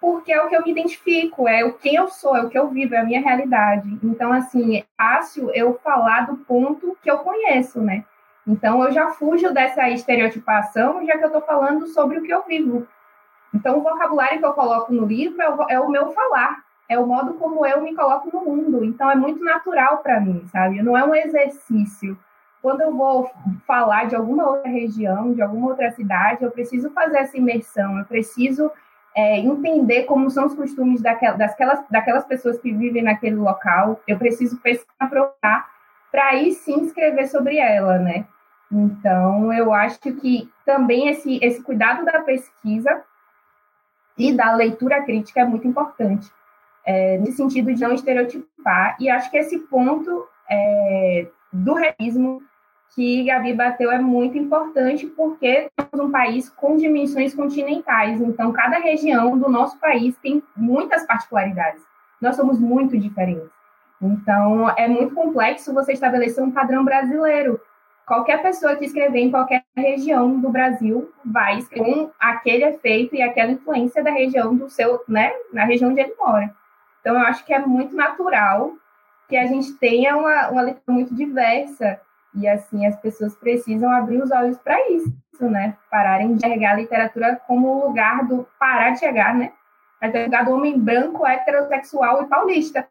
[0.00, 2.58] porque é o que eu me identifico, é o quem eu sou, é o que
[2.58, 3.98] eu vivo, é a minha realidade.
[4.02, 8.04] Então, assim, é fácil eu falar do ponto que eu conheço, né?
[8.46, 12.42] Então, eu já fujo dessa estereotipação, já que eu estou falando sobre o que eu
[12.42, 12.86] vivo.
[13.54, 16.98] Então, o vocabulário que eu coloco no livro é o, é o, meu falar, é
[16.98, 18.84] o modo como eu me coloco no mundo.
[18.84, 20.82] Então, é muito natural para mim, sabe?
[20.82, 22.18] Não é um exercício.
[22.60, 23.30] Quando eu vou
[23.66, 28.04] falar de alguma outra região, de alguma outra cidade, eu preciso fazer essa imersão, eu
[28.04, 28.70] preciso
[29.14, 31.38] é, entender como são os costumes daquelas,
[31.90, 35.68] daquelas, pessoas que vivem naquele local, eu preciso pesquisar,
[36.10, 38.26] para aí sim escrever sobre ela, né?
[38.70, 43.02] Então, eu acho que também esse, esse cuidado da pesquisa
[44.18, 46.30] e da leitura crítica é muito importante,
[46.86, 48.96] é, no sentido de não estereotipar.
[49.00, 52.42] E acho que esse ponto é, do realismo
[52.94, 58.78] que Gabi bateu é muito importante, porque temos um país com dimensões continentais, então cada
[58.78, 61.82] região do nosso país tem muitas particularidades.
[62.20, 63.50] Nós somos muito diferentes.
[64.00, 67.60] Então, é muito complexo você estabelecer um padrão brasileiro,
[68.06, 73.22] qualquer pessoa que escrever em qualquer região do Brasil vai escrever com aquele efeito e
[73.22, 76.54] aquela influência da região do seu, né, na região onde ele mora.
[77.04, 78.72] Então, eu acho que é muito natural
[79.28, 82.00] que a gente tenha uma, uma leitura muito diversa
[82.34, 85.12] e, assim, as pessoas precisam abrir os olhos para isso,
[85.42, 85.76] né?
[85.90, 88.48] Pararem de enxergar a literatura como o lugar do...
[88.58, 89.52] Parar de chegar, né?
[90.00, 92.88] Até lugar do homem branco, heterossexual e paulista.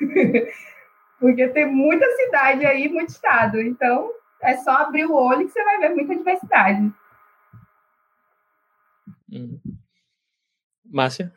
[1.20, 3.60] Porque tem muita cidade aí, muito estado.
[3.60, 6.92] Então, é só abrir o olho que você vai ver muita diversidade.
[9.30, 9.60] Uhum.
[10.84, 11.32] Márcia?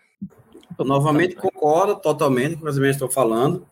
[0.77, 3.65] Eu novamente concordo totalmente com o que vocês estão falando.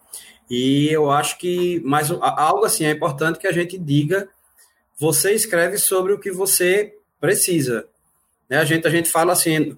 [0.49, 4.27] E eu acho que, mas algo assim é importante que a gente diga
[4.99, 7.85] você escreve sobre o que você precisa.
[8.49, 8.57] Né?
[8.57, 9.75] A, gente, a gente fala assim,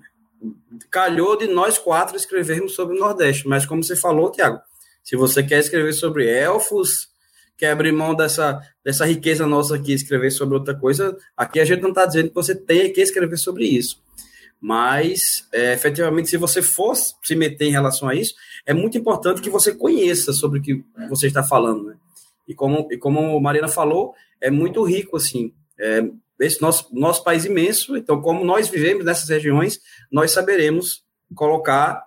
[0.89, 4.59] calhou de nós quatro escrevermos sobre o Nordeste, mas como você falou, Tiago,
[5.03, 7.09] se você quer escrever sobre elfos,
[7.57, 11.81] quer abrir mão dessa, dessa riqueza nossa aqui, escrever sobre outra coisa, aqui a gente
[11.81, 14.01] não está dizendo que você tem que escrever sobre isso.
[14.59, 18.33] Mas, é, efetivamente, se você for se meter em relação a isso,
[18.65, 21.95] é muito importante que você conheça sobre o que você está falando, né?
[22.47, 25.53] E como, e como a Marina falou, é muito rico, assim.
[25.79, 26.03] É,
[26.39, 29.79] esse nosso, nosso país imenso, então, como nós vivemos nessas regiões,
[30.11, 32.03] nós saberemos colocar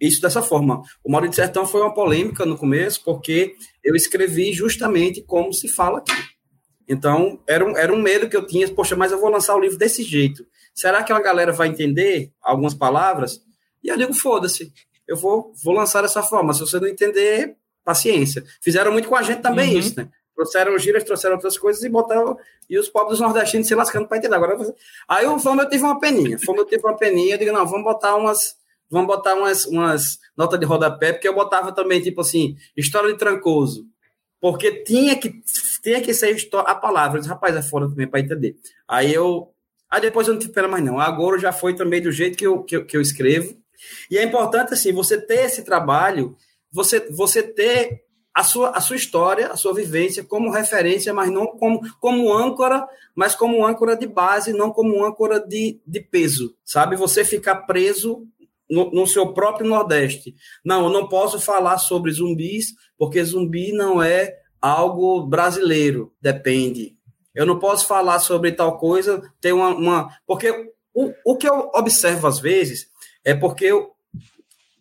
[0.00, 0.82] isso dessa forma.
[1.02, 5.98] O Maurício Sertão foi uma polêmica no começo, porque eu escrevi justamente como se fala
[5.98, 6.12] aqui.
[6.88, 9.60] Então, era um, era um medo que eu tinha, poxa, mas eu vou lançar o
[9.60, 10.46] livro desse jeito.
[10.78, 13.42] Será que a galera vai entender algumas palavras?
[13.82, 14.72] E eu digo, foda-se,
[15.08, 16.54] eu vou, vou lançar dessa forma.
[16.54, 18.44] Se você não entender, paciência.
[18.60, 19.78] Fizeram muito com a gente também uhum.
[19.80, 20.08] isso, né?
[20.36, 22.38] Trouxeram gírias, trouxeram outras coisas e botaram.
[22.70, 24.36] E os pobres nordestinos se lascando para entender.
[24.36, 24.56] Agora,
[25.08, 26.38] aí o Fama eu tive uma peninha.
[26.38, 27.34] Fama eu tive uma peninha.
[27.34, 28.56] Eu digo, não, vamos botar umas.
[28.88, 33.18] Vamos botar umas, umas notas de rodapé, porque eu botava também, tipo assim, história de
[33.18, 33.84] trancoso.
[34.40, 35.42] Porque tinha que,
[35.82, 37.18] tinha que ser a palavra.
[37.18, 38.54] Disse, rapaz, é foda também para entender.
[38.86, 39.52] Aí eu.
[39.90, 41.00] Aí depois eu não pena mais, não.
[41.00, 43.56] Agora já foi também do jeito que eu, que eu, que eu escrevo.
[44.10, 46.36] E é importante, assim, você ter esse trabalho,
[46.70, 48.02] você, você ter
[48.34, 52.86] a sua, a sua história, a sua vivência como referência, mas não como, como âncora,
[53.14, 56.96] mas como âncora de base, não como âncora de, de peso, sabe?
[56.96, 58.26] Você ficar preso
[58.70, 60.34] no, no, seu próprio Nordeste.
[60.64, 66.97] Não, eu não posso falar sobre zumbis, porque zumbi não é algo brasileiro, depende.
[67.38, 69.68] Eu não posso falar sobre tal coisa, tem uma.
[69.68, 70.50] uma porque
[70.92, 72.90] o, o que eu observo às vezes
[73.24, 73.92] é porque eu,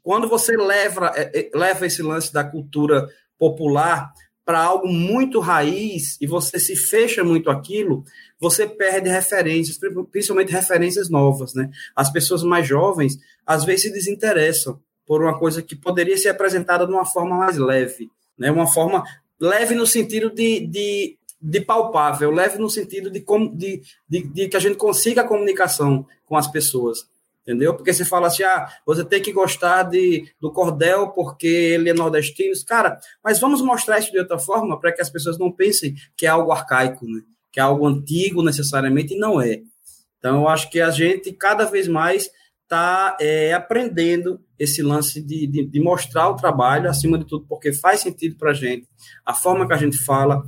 [0.02, 4.12] quando você leva, é, é, leva esse lance da cultura popular
[4.44, 8.04] para algo muito raiz e você se fecha muito aquilo,
[8.40, 9.78] você perde referências,
[10.12, 11.70] principalmente referências novas, né?
[11.96, 16.88] As pessoas mais jovens às vezes se desinteressam por uma coisa que poderia ser apresentada
[16.88, 18.50] de uma forma mais leve, né?
[18.50, 19.04] Uma forma
[19.40, 21.18] leve no sentido de, de,
[21.50, 23.24] de palpável, leve no sentido de,
[23.56, 27.08] de, de, de que a gente consiga a comunicação com as pessoas
[27.48, 27.74] entendeu?
[27.74, 31.94] Porque você fala assim, ah, você tem que gostar de, do cordel porque ele é
[31.94, 32.52] nordestino.
[32.68, 36.26] Cara, mas vamos mostrar isso de outra forma para que as pessoas não pensem que
[36.26, 37.22] é algo arcaico, né?
[37.50, 39.62] que é algo antigo necessariamente, e não é.
[40.20, 42.30] Então, eu acho que a gente cada vez mais
[42.64, 47.72] está é, aprendendo esse lance de, de, de, mostrar o trabalho, acima de tudo, porque
[47.72, 48.88] faz sentido para a gente,
[49.26, 50.44] a forma que a gente fala,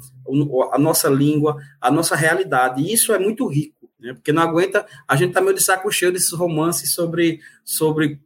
[0.72, 4.14] a nossa língua, a nossa realidade, e isso é muito rico né?
[4.14, 8.20] Porque não aguenta, a gente tá meio de saco cheio desses romances sobre, sobre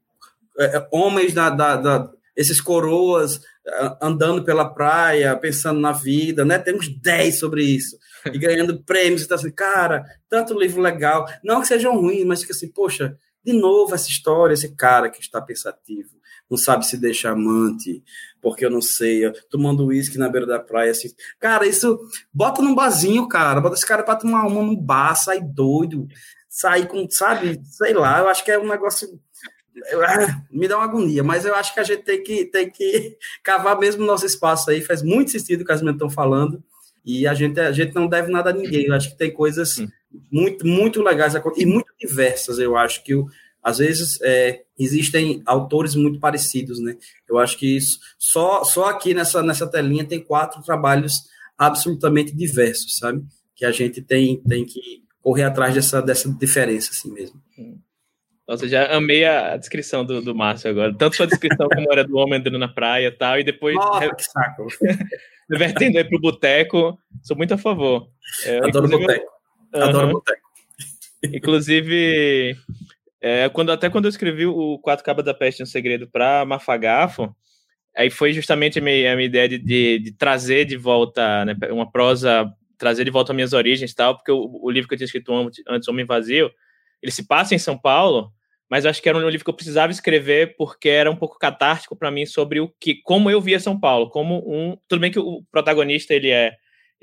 [0.60, 6.46] é, é homens da, da, da, esses coroas é, andando pela praia, pensando na vida,
[6.46, 6.60] né?
[6.60, 7.98] Tem uns 10 sobre isso.
[8.26, 11.28] E ganhando prêmios, então assim, cara, tanto livro legal.
[11.44, 15.20] Não que sejam ruins, mas fica assim, poxa, de novo essa história, esse cara que
[15.20, 16.12] está pensativo,
[16.50, 18.04] não sabe se deixa amante,
[18.44, 21.10] porque eu não sei, tomando uísque na beira da praia, assim.
[21.40, 21.98] Cara, isso,
[22.32, 26.06] bota num barzinho, cara, bota esse cara pra tomar uma num bar, sai doido,
[26.50, 29.08] sair com, sabe, sei lá, eu acho que é um negócio.
[30.06, 33.18] Ah, me dá uma agonia, mas eu acho que a gente tem que, tem que
[33.42, 36.62] cavar mesmo o nosso espaço aí, faz muito sentido o que as meninas estão falando,
[37.06, 39.78] e a gente, a gente não deve nada a ninguém, eu acho que tem coisas
[40.30, 43.26] muito, muito legais e muito diversas, eu acho que o,
[43.64, 46.98] às vezes é, existem autores muito parecidos, né?
[47.30, 51.22] Eu acho que isso, só, só aqui nessa, nessa telinha tem quatro trabalhos
[51.58, 53.24] absolutamente diversos, sabe?
[53.56, 57.42] Que a gente tem, tem que correr atrás dessa, dessa diferença, assim mesmo.
[58.46, 60.94] Nossa, já amei a descrição do, do Márcio agora.
[60.98, 63.76] Tanto sua descrição como era do homem andando na praia e tal, e depois.
[63.76, 64.68] Nossa, que saco!
[65.50, 68.10] Revertendo aí pro boteco, sou muito a favor.
[68.46, 69.32] É, Adoro boteco.
[69.74, 70.42] Adoro boteco.
[71.24, 72.58] Inclusive,
[73.26, 77.34] é, quando, até quando eu escrevi o Quatro Cabas da Peste, um segredo para Mafagafo,
[77.96, 81.56] aí foi justamente a minha, a minha ideia de, de, de, trazer de volta né,
[81.72, 84.96] uma prosa, trazer de volta as minhas origens e tal, porque o, o, livro que
[84.96, 85.32] eu tinha escrito
[85.70, 86.52] antes, Homem Vazio,
[87.02, 88.30] ele se passa em São Paulo,
[88.70, 91.40] mas eu acho que era um livro que eu precisava escrever porque era um pouco
[91.40, 95.12] catártico para mim sobre o que, como eu via São Paulo, como um, tudo bem
[95.12, 96.52] que o protagonista ele é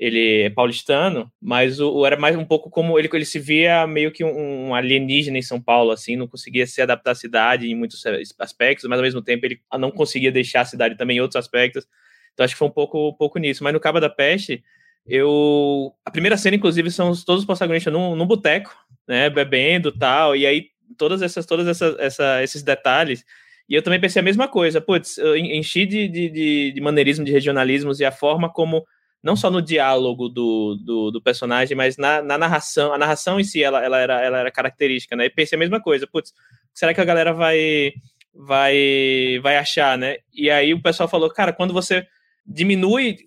[0.01, 3.85] ele é paulistano, mas o, o, era mais um pouco como ele, ele se via
[3.85, 7.69] meio que um, um, alienígena em São Paulo, assim, não conseguia se adaptar à cidade
[7.69, 8.03] em muitos
[8.39, 11.85] aspectos, mas ao mesmo tempo ele não conseguia deixar a cidade também em outros aspectos.
[12.33, 13.63] Então acho que foi um pouco, um pouco nisso.
[13.63, 14.63] Mas no Cabo da Peste,
[15.05, 15.93] eu.
[16.03, 18.75] A primeira cena, inclusive, são todos os protagonistas num, num boteco,
[19.07, 19.29] né?
[19.29, 23.23] Bebendo tal, e aí todas essas, todas essas, essa, esses detalhes.
[23.69, 27.23] E eu também pensei a mesma coisa, putz, eu enchi de, de, de, de maneirismo,
[27.23, 28.83] de regionalismos e a forma como
[29.23, 32.91] não só no diálogo do, do, do personagem, mas na, na, narração.
[32.93, 35.25] A narração em si, ela, ela, era, ela era característica, né?
[35.25, 36.07] E pensei a mesma coisa.
[36.07, 36.33] Putz,
[36.73, 37.93] será que a galera vai,
[38.33, 40.17] vai, vai achar, né?
[40.33, 42.05] E aí o pessoal falou, cara, quando você
[42.45, 43.17] diminui,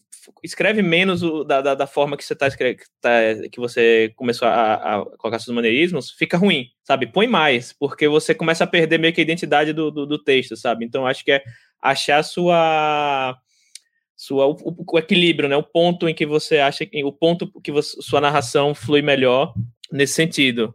[0.42, 2.48] escreve menos o, da, da, da, forma que você tá,
[3.00, 3.10] tá
[3.52, 7.06] que você começou a, a, colocar seus maneirismos, fica ruim, sabe?
[7.06, 10.56] Põe mais, porque você começa a perder meio que a identidade do, do, do texto,
[10.56, 10.84] sabe?
[10.84, 11.42] Então acho que é
[11.80, 13.36] achar sua
[14.24, 15.56] sua o, o, equilíbrio, né?
[15.56, 19.54] O ponto em que você acha que o ponto que você, sua narração flui melhor
[19.92, 20.74] nesse sentido.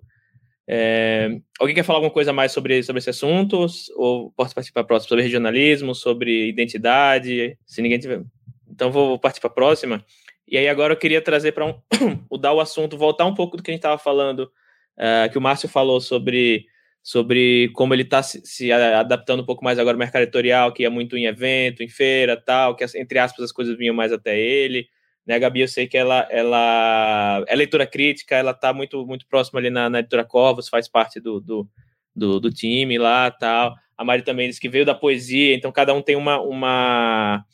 [0.68, 3.66] É, alguém quer falar alguma coisa mais sobre, sobre esse assunto?
[3.96, 5.10] Ou posso partir para a próxima?
[5.10, 7.58] Sobre regionalismo, sobre identidade?
[7.66, 8.22] Se ninguém tiver.
[8.70, 10.06] Então vou partir para a próxima.
[10.48, 11.74] E aí agora eu queria trazer para um,
[12.30, 14.52] mudar o assunto, voltar um pouco do que a gente estava falando,
[14.98, 16.66] uh, que o Márcio falou sobre
[17.02, 20.84] sobre como ele está se, se, adaptando um pouco mais agora ao mercado editorial, que
[20.84, 24.40] ia muito em evento, em feira, tal, que entre aspas as coisas vinham mais até
[24.40, 24.88] ele.
[25.26, 29.28] Né, a Gabi, eu sei que ela, ela é leitura crítica, ela está muito, muito
[29.28, 31.70] próxima ali na, na editora Corvos, faz parte do, do,
[32.16, 33.76] do, do, time lá, tal.
[33.98, 37.46] A Mari também disse que veio da poesia, então cada um tem uma, uma,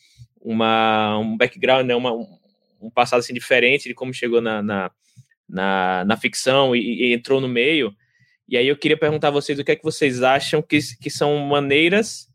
[0.42, 2.14] uma um background, né, uma,
[2.82, 4.92] um passado assim diferente de como chegou na, na,
[5.50, 7.94] na, na ficção e, e entrou no meio.
[8.48, 11.10] E aí eu queria perguntar a vocês o que é que vocês acham que, que
[11.10, 12.28] são maneiras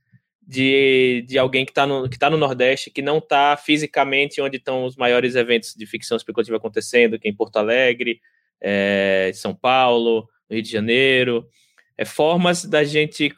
[0.51, 4.57] de, de alguém que está no, que tá no Nordeste, que não está fisicamente onde
[4.57, 8.21] estão os maiores eventos de ficção especulativa acontecendo, que é em Porto Alegre,
[8.61, 11.47] é, São Paulo, Rio de Janeiro.
[11.97, 13.33] É, formas da gente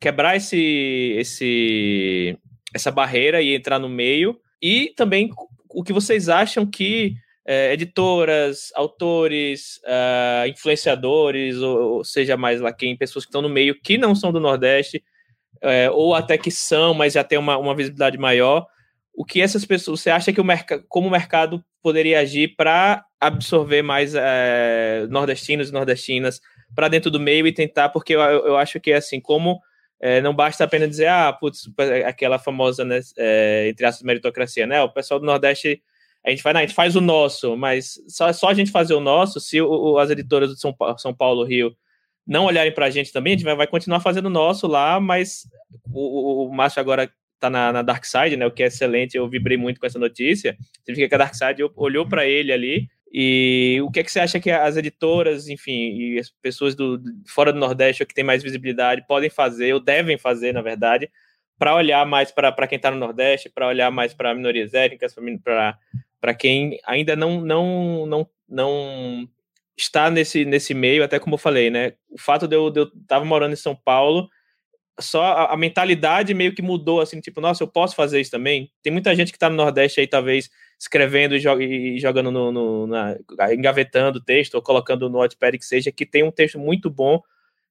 [0.00, 2.38] quebrar esse, esse,
[2.74, 4.40] essa barreira e entrar no meio.
[4.62, 5.30] E também
[5.68, 7.16] o que vocês acham que
[7.46, 13.48] é, editoras, autores, uh, influenciadores, ou, ou, seja mais lá quem, pessoas que estão no
[13.48, 15.02] meio que não são do Nordeste,
[15.62, 18.66] é, ou até que são, mas já tem uma, uma visibilidade maior.
[19.14, 23.04] O que essas pessoas, você acha que o mercado, como o mercado poderia agir para
[23.20, 26.40] absorver mais é, nordestinos e nordestinas
[26.74, 29.60] para dentro do meio e tentar, porque eu, eu acho que assim, como
[30.00, 31.68] é, não basta apenas dizer, ah, putz,
[32.06, 34.80] aquela famosa, né, é, entre aspas, meritocracia, né?
[34.82, 35.82] O pessoal do Nordeste
[36.24, 38.94] a gente, faz, não, a gente faz o nosso, mas só, só a gente fazer
[38.94, 41.74] o nosso, se o, as editoras de São Paulo, São Paulo, Rio,
[42.26, 45.00] não olharem para a gente também, a gente vai, vai, continuar fazendo o nosso lá,
[45.00, 45.48] mas
[45.92, 49.16] o, o, o Márcio agora está na, na Dark Side, né, o que é excelente,
[49.16, 52.88] eu vibrei muito com essa notícia, significa que a Dark Side olhou para ele ali,
[53.12, 57.00] e o que é que você acha que as editoras, enfim, e as pessoas do,
[57.26, 61.10] fora do Nordeste que têm mais visibilidade podem fazer, ou devem fazer, na verdade,
[61.58, 65.76] para olhar mais para quem está no Nordeste, para olhar mais para minorias étnicas, para
[66.20, 69.28] para quem ainda não, não, não, não
[69.76, 71.94] está nesse, nesse meio, até como eu falei, né?
[72.10, 74.28] O fato de eu, de eu tava morando em São Paulo,
[74.98, 78.70] só a, a, mentalidade meio que mudou, assim, tipo, nossa, eu posso fazer isso também?
[78.82, 82.52] Tem muita gente que está no Nordeste aí, talvez, escrevendo e, jog, e jogando no,
[82.52, 83.16] no na,
[83.52, 87.22] engavetando texto ou colocando no Notepad que seja, que tem um texto muito bom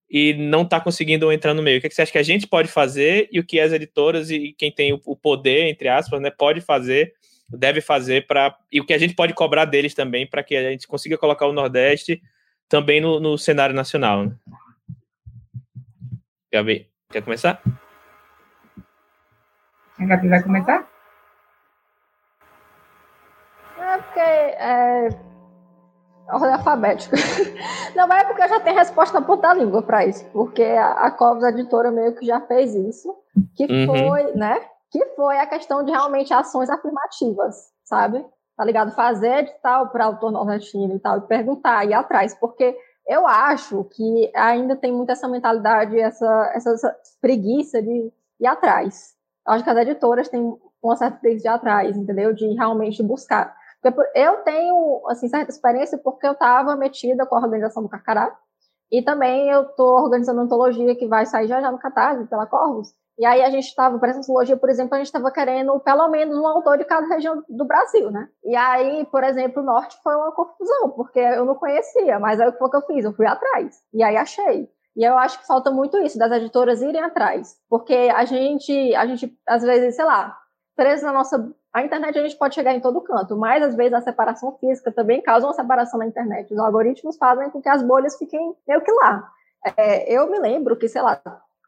[0.10, 1.78] e não está conseguindo entrar no meio.
[1.78, 3.72] O que, é que você acha que a gente pode fazer e o que as
[3.72, 7.14] editoras e quem tem o, o poder, entre aspas, né, pode fazer
[7.50, 10.72] deve fazer para e o que a gente pode cobrar deles também para que a
[10.72, 12.22] gente consiga colocar o Nordeste
[12.68, 14.26] também no, no cenário nacional.
[14.26, 14.36] Né?
[16.52, 17.62] Gabi, quer começar?
[19.98, 20.88] A Gabi vai começar?
[23.80, 25.10] É porque é
[26.32, 27.16] ordem alfabética.
[27.96, 30.64] Não, mas é porque eu já tenho resposta na ponta da língua para isso, porque
[30.64, 33.16] a, a Covas Editora meio que já fez isso,
[33.56, 33.88] que uhum.
[33.88, 34.62] foi, né?
[34.92, 38.26] Que foi a questão de realmente ações afirmativas, sabe?
[38.56, 38.92] Tá ligado?
[38.92, 42.78] Fazer de tal para autor nordestino e tal, e perguntar, ir atrás, porque
[43.08, 49.16] eu acho que ainda tem muito essa mentalidade, essa, essa, essa preguiça de ir atrás.
[49.48, 52.34] Eu acho que as editoras têm uma certa preguiça de ir atrás, entendeu?
[52.34, 53.56] De realmente buscar.
[54.14, 58.36] Eu tenho, assim, certa experiência porque eu estava metida com a organização do Carcará,
[58.92, 62.48] e também eu estou organizando uma antologia que vai sair já já no Catarse, pela
[62.48, 65.78] Corvus, e aí a gente estava, para essa antologia, por exemplo, a gente estava querendo
[65.82, 68.30] pelo menos um autor de cada região do Brasil, né?
[68.46, 72.48] E aí, por exemplo, o Norte foi uma confusão, porque eu não conhecia, mas aí
[72.48, 73.04] o que eu fiz?
[73.04, 73.82] Eu fui atrás.
[73.94, 74.70] E aí achei.
[74.96, 77.58] E eu acho que falta muito isso, das editoras irem atrás.
[77.70, 80.38] Porque a gente, a gente, às vezes, sei lá,
[80.74, 81.54] preso na nossa.
[81.74, 84.94] A internet a gente pode chegar em todo canto, mas às vezes a separação física
[84.94, 86.54] também causa uma separação na internet.
[86.54, 89.30] Os algoritmos fazem com que as bolhas fiquem meio que lá.
[89.76, 91.22] É, eu me lembro que, sei lá,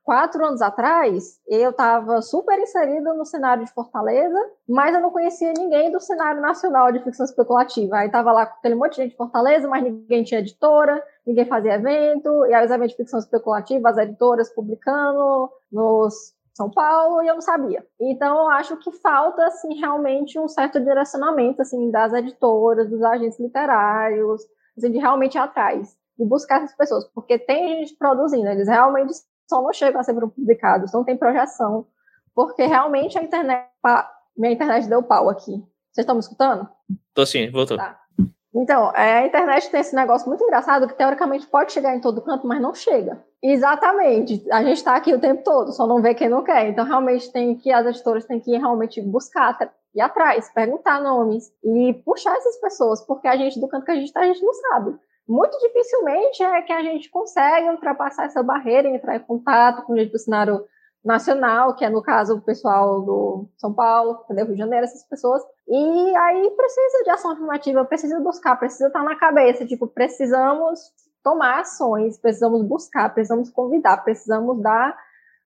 [0.04, 4.38] quatro anos atrás, eu estava super inserida no cenário de Fortaleza,
[4.68, 7.97] mas eu não conhecia ninguém do cenário nacional de ficção especulativa.
[7.97, 11.45] Aí estava lá com aquele monte de gente de Fortaleza, mas ninguém tinha editora, ninguém
[11.45, 17.22] fazia evento, e aí os eventos de ficção especulativa, as editoras publicando nos São Paulo
[17.22, 17.86] e eu não sabia.
[17.99, 23.39] Então, eu acho que falta, assim, realmente um certo direcionamento, assim, das editoras, dos agentes
[23.39, 24.41] literários,
[24.78, 29.12] assim, de realmente ir atrás e buscar essas pessoas, porque tem gente produzindo, eles realmente
[29.60, 31.88] não chegam a ser publicados, não tem projeção,
[32.36, 33.68] porque realmente a internet,
[34.38, 35.52] minha internet deu pau aqui.
[35.91, 36.70] Vocês estão me escutando?
[37.14, 37.78] Tô sim, voltou.
[37.78, 37.99] Tá.
[38.54, 42.22] Então, é, a internet tem esse negócio muito engraçado que teoricamente pode chegar em todo
[42.22, 43.24] canto, mas não chega.
[43.41, 44.45] Exatamente.
[44.52, 46.68] A gente está aqui o tempo todo, só não vê quem não quer.
[46.68, 49.58] Então, realmente tem que as editoras têm que realmente buscar
[49.95, 53.95] ir atrás, perguntar nomes e puxar essas pessoas, porque a gente do canto que a
[53.95, 54.95] gente está, a gente não sabe.
[55.28, 60.20] Muito dificilmente é que a gente consegue ultrapassar essa barreira, entrar em contato com do
[60.20, 60.66] cenário
[61.04, 65.04] nacional, que é no caso o pessoal do São Paulo, do Rio de Janeiro, essas
[65.04, 65.42] pessoas.
[65.68, 70.80] E aí precisa de ação afirmativa, precisa buscar, precisa estar na cabeça, tipo, precisamos
[71.24, 74.96] tomar ações, precisamos buscar, precisamos convidar, precisamos dar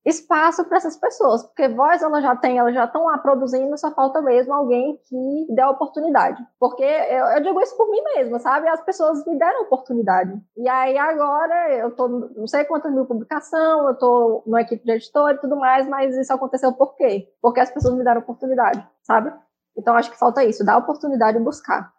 [0.05, 3.91] espaço para essas pessoas, porque voz ela já tem, elas já estão lá produzindo, só
[3.91, 6.45] falta mesmo alguém que dê a oportunidade.
[6.59, 8.67] Porque eu, eu, digo isso por mim mesma, sabe?
[8.67, 10.39] As pessoas me deram oportunidade.
[10.55, 14.91] E aí agora eu tô, não sei quantas mil publicação, eu tô numa equipe de
[14.91, 17.27] editor e tudo mais, mas isso aconteceu por quê?
[17.41, 19.33] Porque as pessoas me deram oportunidade, sabe?
[19.75, 21.91] Então acho que falta isso, dar oportunidade e buscar.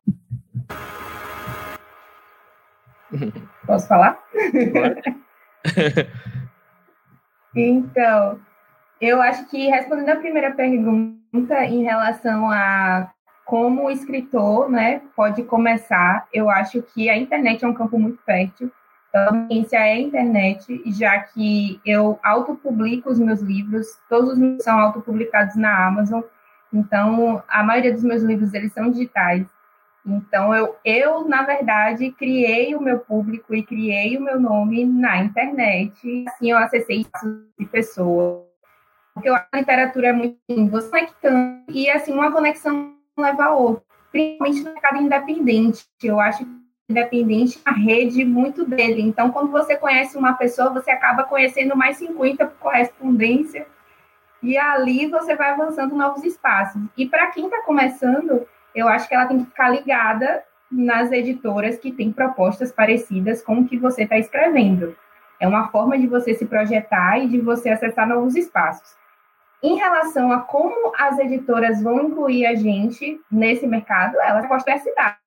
[3.67, 4.23] Posso falar?
[7.57, 8.39] Então,
[9.01, 13.11] eu acho que respondendo a primeira pergunta em relação a
[13.45, 18.21] como o escritor né, pode começar, eu acho que a internet é um campo muito
[18.25, 18.71] fértil.
[19.09, 24.39] Então, a ciência é a internet, já que eu autopublico os meus livros, todos os
[24.39, 26.23] meus são autopublicados na Amazon,
[26.73, 29.47] então a maioria dos meus livros eles são digitais.
[30.07, 35.19] Então, eu, eu, na verdade, criei o meu público e criei o meu nome na
[35.19, 36.25] internet.
[36.29, 37.05] Assim, eu acessei
[37.59, 38.45] de pessoas.
[39.13, 40.37] Porque a literatura é muito
[40.71, 43.83] você conectando, e assim, uma conexão leva a outra.
[44.13, 45.85] Principalmente no mercado independente.
[46.03, 49.03] Eu acho que independente é a rede muito dele.
[49.03, 53.67] Então, quando você conhece uma pessoa, você acaba conhecendo mais 50 por correspondência.
[54.43, 56.81] E ali você vai avançando novos espaços.
[56.97, 58.47] E para quem está começando,
[58.77, 63.61] eu acho que ela tem que ficar ligada nas editoras que têm propostas parecidas com
[63.61, 64.95] o que você está escrevendo.
[65.41, 68.95] É uma forma de você se projetar e de você acessar novos espaços.
[69.63, 74.79] Em relação a como as editoras vão incluir a gente nesse mercado, elas postam a
[74.79, 75.19] cidade.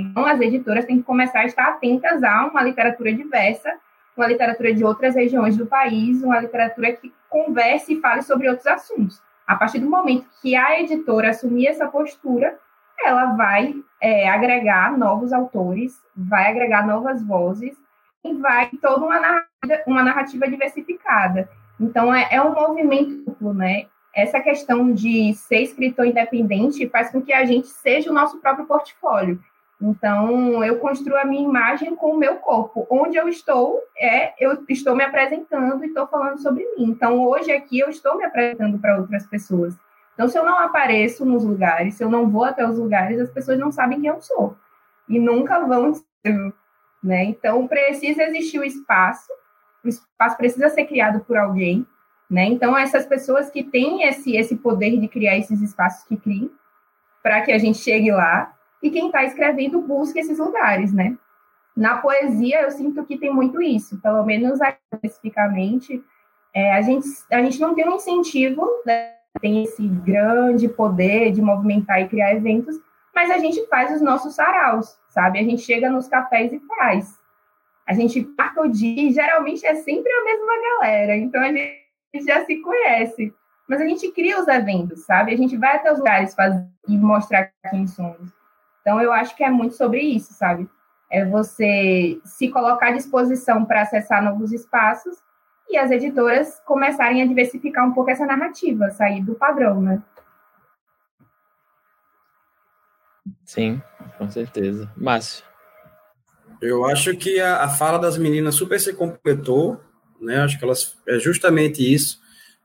[0.00, 3.70] Então, as editoras têm que começar a estar atentas a uma literatura diversa,
[4.16, 8.66] uma literatura de outras regiões do país, uma literatura que converse e fale sobre outros
[8.66, 9.20] assuntos.
[9.46, 12.58] A partir do momento que a editora assumir essa postura,
[13.02, 17.76] ela vai é, agregar novos autores, vai agregar novas vozes
[18.24, 21.48] e vai toda uma narrativa, uma narrativa diversificada.
[21.80, 23.86] Então, é, é um movimento duplo, né?
[24.14, 28.66] Essa questão de ser escritor independente faz com que a gente seja o nosso próprio
[28.66, 29.40] portfólio.
[29.80, 32.86] Então, eu construo a minha imagem com o meu corpo.
[32.88, 36.84] Onde eu estou, é eu estou me apresentando e estou falando sobre mim.
[36.90, 39.74] Então, hoje aqui eu estou me apresentando para outras pessoas.
[40.14, 43.30] Então, se eu não apareço nos lugares, se eu não vou até os lugares, as
[43.30, 44.56] pessoas não sabem quem eu sou.
[45.08, 45.92] E nunca vão
[47.04, 47.24] né?
[47.24, 49.30] Então, precisa existir o espaço,
[49.84, 51.86] o espaço precisa ser criado por alguém,
[52.30, 52.44] né?
[52.44, 56.50] Então, essas pessoas que têm esse, esse poder de criar esses espaços que criem,
[57.22, 61.16] para que a gente chegue lá, e quem está escrevendo busque esses lugares, né?
[61.76, 64.58] Na poesia, eu sinto que tem muito isso, pelo menos
[64.92, 66.02] especificamente,
[66.54, 71.42] é, a, gente, a gente não tem um incentivo né, tem esse grande poder de
[71.42, 72.80] movimentar e criar eventos,
[73.14, 75.38] mas a gente faz os nossos saraus, sabe?
[75.38, 77.18] A gente chega nos cafés e faz.
[77.86, 82.26] A gente marca o dia e geralmente é sempre a mesma galera, então a gente
[82.26, 83.34] já se conhece.
[83.68, 85.32] Mas a gente cria os eventos, sabe?
[85.32, 88.30] A gente vai até os lugares fazer, e mostrar quem somos.
[88.80, 90.68] Então eu acho que é muito sobre isso, sabe?
[91.10, 95.22] É você se colocar à disposição para acessar novos espaços
[95.68, 100.02] e as editoras começarem a diversificar um pouco essa narrativa, sair do padrão, né?
[103.44, 103.82] Sim,
[104.18, 104.90] com certeza.
[104.96, 105.44] Márcio.
[106.60, 109.80] Eu acho que a, a, fala das meninas super se completou,
[110.20, 110.40] né?
[110.40, 112.20] Acho que elas é justamente isso.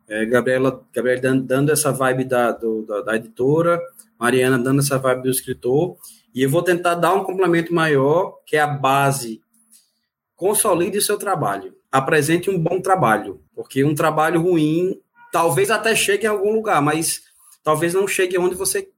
[0.08, 3.80] É, Gabriela, Gabriela dando, dando essa vibe da, do, da, da, editora,
[4.20, 5.97] Mariana dando essa vibe do escritor,
[6.34, 9.41] e eu vou tentar dar um complemento maior, que é a base.
[10.36, 15.00] Consolide o seu trabalho apresente um bom trabalho, porque um trabalho ruim
[15.32, 17.22] talvez até chegue em algum lugar, mas
[17.64, 18.90] talvez não chegue onde você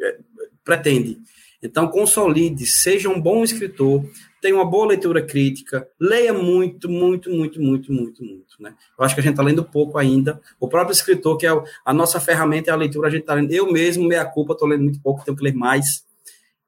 [0.00, 0.18] é,
[0.64, 1.18] pretende.
[1.62, 4.02] Então, consolide, seja um bom escritor,
[4.40, 8.56] tenha uma boa leitura crítica, leia muito, muito, muito, muito, muito, muito.
[8.58, 8.74] Né?
[8.98, 10.40] Eu acho que a gente está lendo pouco ainda.
[10.58, 11.50] O próprio escritor, que é
[11.84, 13.52] a nossa ferramenta, é a leitura, a gente está lendo.
[13.52, 16.02] Eu mesmo, meia culpa, estou lendo muito pouco, tenho que ler mais.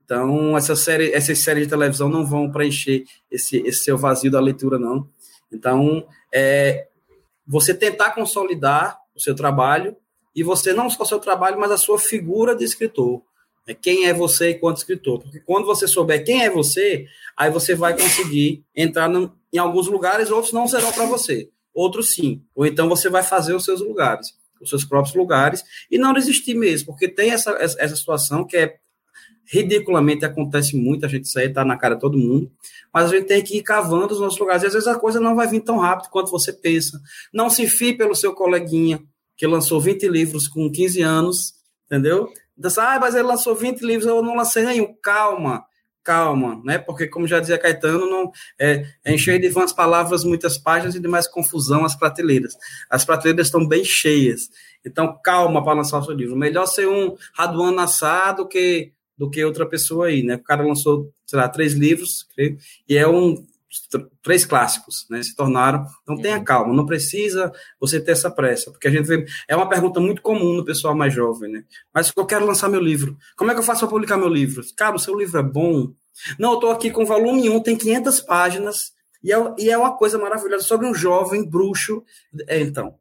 [0.05, 4.41] Então, essa série, essas séries de televisão não vão preencher esse, esse seu vazio da
[4.41, 5.09] leitura, não.
[5.53, 6.89] Então, é,
[7.47, 9.97] você tentar consolidar o seu trabalho
[10.35, 13.23] e você não só o seu trabalho, mas a sua figura de escritor.
[13.67, 15.21] É quem é você enquanto escritor.
[15.21, 19.87] Porque quando você souber quem é você, aí você vai conseguir entrar no, em alguns
[19.87, 21.49] lugares, outros não serão para você.
[21.73, 22.43] Outros sim.
[22.55, 26.55] Ou então você vai fazer os seus lugares, os seus próprios lugares, e não desistir
[26.55, 28.79] mesmo, porque tem essa, essa situação que é
[29.45, 32.51] ridiculamente acontece muito, a gente sai, tá na cara de todo mundo,
[32.93, 35.21] mas a gente tem que ir cavando os nossos lugares, e às vezes a coisa
[35.21, 37.01] não vai vir tão rápido quanto você pensa.
[37.33, 39.03] Não se fie pelo seu coleguinha,
[39.37, 41.55] que lançou 20 livros com 15 anos,
[41.87, 42.29] entendeu?
[42.57, 44.95] Então, ah, mas ele lançou 20 livros, eu não lancei nenhum.
[45.03, 45.65] Calma,
[46.03, 46.79] calma, né?
[46.79, 51.01] Porque, como já dizia Caetano, não, é, é encher de vãs palavras, muitas páginas e
[51.01, 52.55] de mais confusão as prateleiras.
[52.91, 54.49] As prateleiras estão bem cheias.
[54.85, 56.37] Então, calma para lançar o seu livro.
[56.37, 60.37] Melhor ser um Raduan Nassar do que, do que outra pessoa aí, né?
[60.37, 62.59] O cara lançou, sei lá, três livros, creio,
[62.89, 63.45] e é um
[64.23, 65.87] três clássicos, né, se tornaram.
[66.03, 66.45] Então tenha uhum.
[66.45, 67.51] calma, não precisa
[67.81, 70.95] você ter essa pressa, porque a gente vê, é uma pergunta muito comum no pessoal
[70.95, 71.65] mais jovem, né?
[71.93, 73.17] Mas eu quero lançar meu livro.
[73.37, 74.63] Como é que eu faço para publicar meu livro?
[74.77, 75.93] Cara, o seu livro é bom.
[76.39, 78.93] Não, eu estou aqui com volume 1, tem 500 páginas.
[79.23, 82.03] E é, e é uma coisa maravilhosa sobre um jovem bruxo.
[82.49, 82.95] É, então,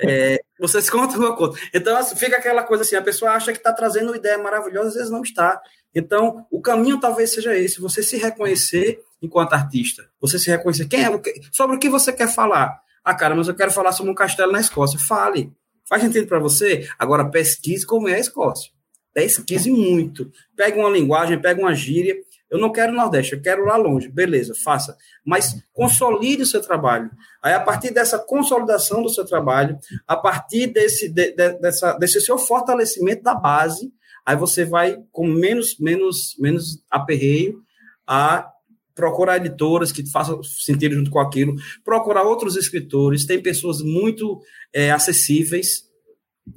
[0.00, 1.56] é, vocês contam uma coisa.
[1.72, 4.88] Então, assim, fica aquela coisa assim: a pessoa acha que está trazendo uma ideia maravilhosa,
[4.88, 5.60] às vezes não está.
[5.94, 10.08] Então, o caminho talvez seja esse: você se reconhecer enquanto artista.
[10.20, 10.86] Você se reconhecer.
[10.86, 11.22] Quem é?
[11.52, 12.80] Sobre o que você quer falar?
[13.04, 14.98] Ah, cara, mas eu quero falar sobre um castelo na Escócia.
[14.98, 15.52] Fale.
[15.88, 16.88] Faz sentido para você?
[16.98, 18.72] Agora pesquise como é a Escócia.
[19.12, 20.30] Pesquise muito.
[20.56, 22.16] Pegue uma linguagem, pegue uma gíria.
[22.52, 24.10] Eu não quero Nordeste, eu quero lá longe.
[24.10, 24.94] Beleza, faça.
[25.24, 27.10] Mas consolide o seu trabalho.
[27.42, 32.20] Aí, a partir dessa consolidação do seu trabalho, a partir desse, de, de, dessa, desse
[32.20, 33.90] seu fortalecimento da base,
[34.26, 37.62] aí você vai com menos, menos, menos aperreio
[38.06, 38.46] a
[38.94, 44.42] procurar editoras que façam sentido junto com aquilo, procurar outros escritores, tem pessoas muito
[44.74, 45.84] é, acessíveis,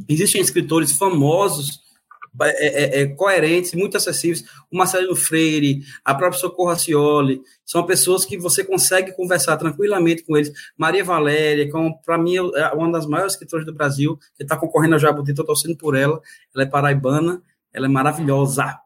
[0.09, 1.84] existem escritores famosos,
[2.41, 8.25] é, é, é coerentes, muito acessíveis, o Marcelino Freire, a própria Socorro Acioli, são pessoas
[8.25, 10.51] que você consegue conversar tranquilamente com eles.
[10.77, 11.73] Maria Valéria, que
[12.05, 15.45] para mim é uma das maiores escritoras do Brasil, que está concorrendo a Jabuti, estou
[15.45, 16.21] torcendo por ela,
[16.53, 17.41] ela é paraibana,
[17.73, 18.79] ela é maravilhosa.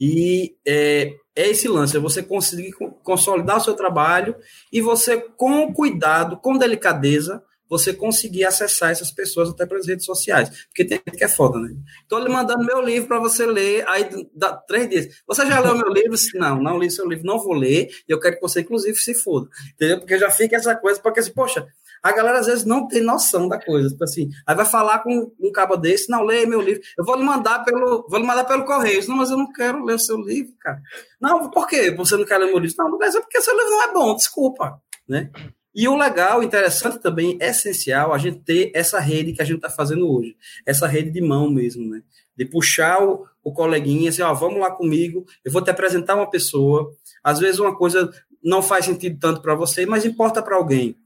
[0.00, 2.72] E é, é esse lance, é você conseguir
[3.02, 4.34] consolidar o seu trabalho
[4.72, 10.66] e você, com cuidado, com delicadeza, você conseguir acessar essas pessoas até pelas redes sociais.
[10.66, 11.74] Porque tem gente que é foda, né?
[12.02, 15.22] Estou lhe mandando meu livro para você ler, aí dá três dias.
[15.26, 16.16] Você já leu meu livro?
[16.34, 19.14] Não, não li seu livro, não vou ler, e eu quero que você, inclusive, se
[19.14, 19.48] foda.
[19.74, 19.98] Entendeu?
[19.98, 21.66] Porque já fica essa coisa, porque assim, poxa,
[22.02, 23.88] a galera às vezes não tem noção da coisa.
[23.88, 26.82] Tipo assim, aí vai falar com um cabo desse, não, leia meu livro.
[26.98, 29.06] Eu vou lhe mandar pelo, vou lhe mandar pelo correio.
[29.08, 30.82] Não, mas eu não quero ler o seu livro, cara.
[31.20, 31.92] Não, por quê?
[31.92, 32.76] Você não quer ler meu livro?
[32.78, 35.30] Não, mas é porque seu livro não é bom, desculpa, né?
[35.74, 39.70] E o legal, interessante também, essencial, a gente ter essa rede que a gente está
[39.70, 40.36] fazendo hoje.
[40.66, 42.02] Essa rede de mão mesmo, né?
[42.36, 46.28] De puxar o, o coleguinha, assim, ó, vamos lá comigo, eu vou te apresentar uma
[46.28, 46.94] pessoa.
[47.24, 48.10] Às vezes uma coisa
[48.42, 50.96] não faz sentido tanto para você, mas importa para alguém.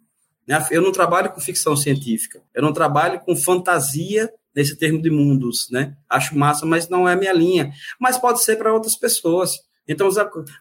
[0.47, 0.65] Né?
[0.71, 5.69] Eu não trabalho com ficção científica, eu não trabalho com fantasia nesse termo de mundos,
[5.71, 5.95] né?
[6.09, 7.73] Acho massa, mas não é a minha linha.
[8.01, 9.59] Mas pode ser para outras pessoas.
[9.87, 10.09] Então,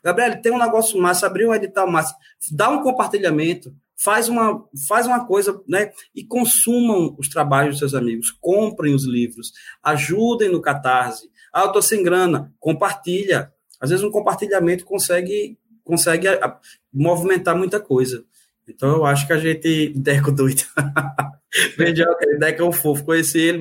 [0.04, 2.14] Gabriel, tem um negócio massa, abriu um edital massa,
[2.52, 5.92] dá um compartilhamento, faz uma, faz uma coisa, né?
[6.14, 11.30] E consumam os trabalhos dos seus amigos, comprem os livros, ajudem no catarse.
[11.54, 13.52] Ah, eu estou sem grana, compartilha.
[13.80, 16.28] Às vezes um compartilhamento consegue, consegue
[16.94, 18.26] movimentar muita coisa.
[18.68, 19.90] Então eu acho que a gente.
[19.96, 20.64] Deco doido.
[21.78, 23.06] Vendioca, Deco é um fofo.
[23.06, 23.60] Conheci ele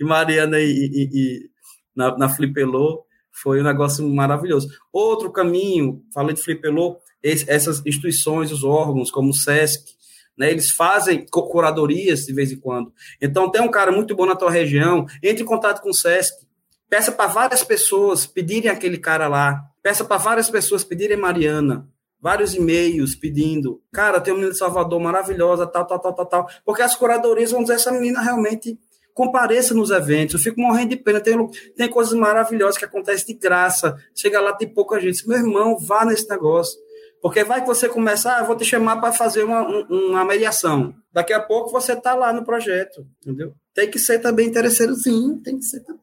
[0.00, 1.50] e Mariana e, e, e
[1.94, 3.04] na, na Flipelô.
[3.30, 4.68] Foi um negócio maravilhoso.
[4.92, 9.96] Outro caminho, falei de Flipelô, essas instituições, os órgãos, como o SESC,
[10.36, 12.92] né, eles fazem curadorias de vez em quando.
[13.20, 16.46] Então, tem um cara muito bom na tua região, entre em contato com o SESC,
[16.88, 21.88] peça para várias pessoas pedirem aquele cara lá, peça para várias pessoas pedirem Mariana,
[22.20, 26.48] vários e-mails pedindo, cara, tem uma menina de Salvador maravilhosa, tal, tal, tal, tal, tal,
[26.64, 28.78] porque as curadorias vão dizer, essa menina realmente
[29.12, 31.36] compareça nos eventos, eu fico morrendo de pena, tem,
[31.76, 36.04] tem coisas maravilhosas que acontecem de graça, chega lá, tem pouca gente, meu irmão, vá
[36.04, 36.78] nesse negócio,
[37.20, 41.32] porque vai que você começa, ah, vou te chamar para fazer uma, uma mediação, daqui
[41.32, 43.52] a pouco você está lá no projeto, entendeu?
[43.74, 46.02] Tem que ser também interesseiro, sim, tem que ser também.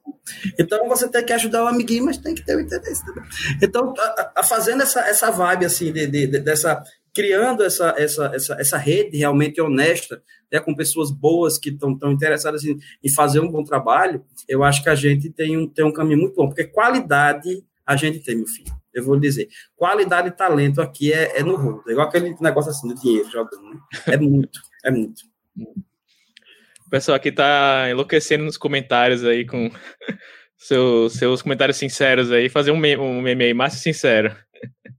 [0.60, 3.24] Então você tem que ajudar o amiguinho, mas tem que ter o interesse também.
[3.62, 8.32] Então, a, a, fazendo essa, essa vibe assim, de, de, de, dessa, criando essa, essa,
[8.34, 13.40] essa, essa rede realmente honesta, né, com pessoas boas que estão interessadas em, em, fazer
[13.40, 16.48] um bom trabalho, eu acho que a gente tem um, tem um caminho muito bom,
[16.48, 18.74] porque qualidade a gente tem, meu filho.
[18.96, 21.84] Eu vou dizer, qualidade e talento aqui é, é no rolo.
[21.88, 23.62] É igual aquele negócio assim do dinheiro jogando.
[23.62, 23.80] Né?
[24.08, 25.22] É muito, é muito.
[26.86, 29.70] O pessoal aqui tá enlouquecendo nos comentários aí com
[30.58, 32.48] seus, seus comentários sinceros aí.
[32.48, 34.36] Fazer um meme, um meme aí, mais sincero.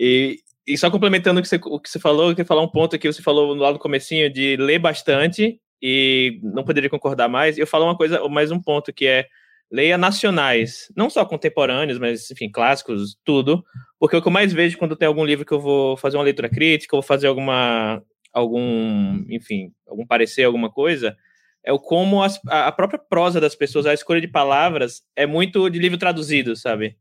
[0.00, 2.70] E, e só complementando o que, você, o que você falou, eu queria falar um
[2.70, 7.58] ponto aqui, você falou lá no comecinho de ler bastante e não poderia concordar mais.
[7.58, 9.26] Eu falo uma coisa, mais um ponto que é
[9.70, 13.62] leia nacionais, não só contemporâneos, mas enfim, clássicos, tudo,
[13.98, 16.24] porque o que eu mais vejo quando tem algum livro que eu vou fazer uma
[16.24, 18.02] leitura crítica, vou fazer alguma
[18.32, 21.16] algum, enfim, algum parecer, alguma coisa,
[21.64, 25.68] é o como as, a própria prosa das pessoas, a escolha de palavras é muito
[25.68, 26.96] de livro traduzido, sabe?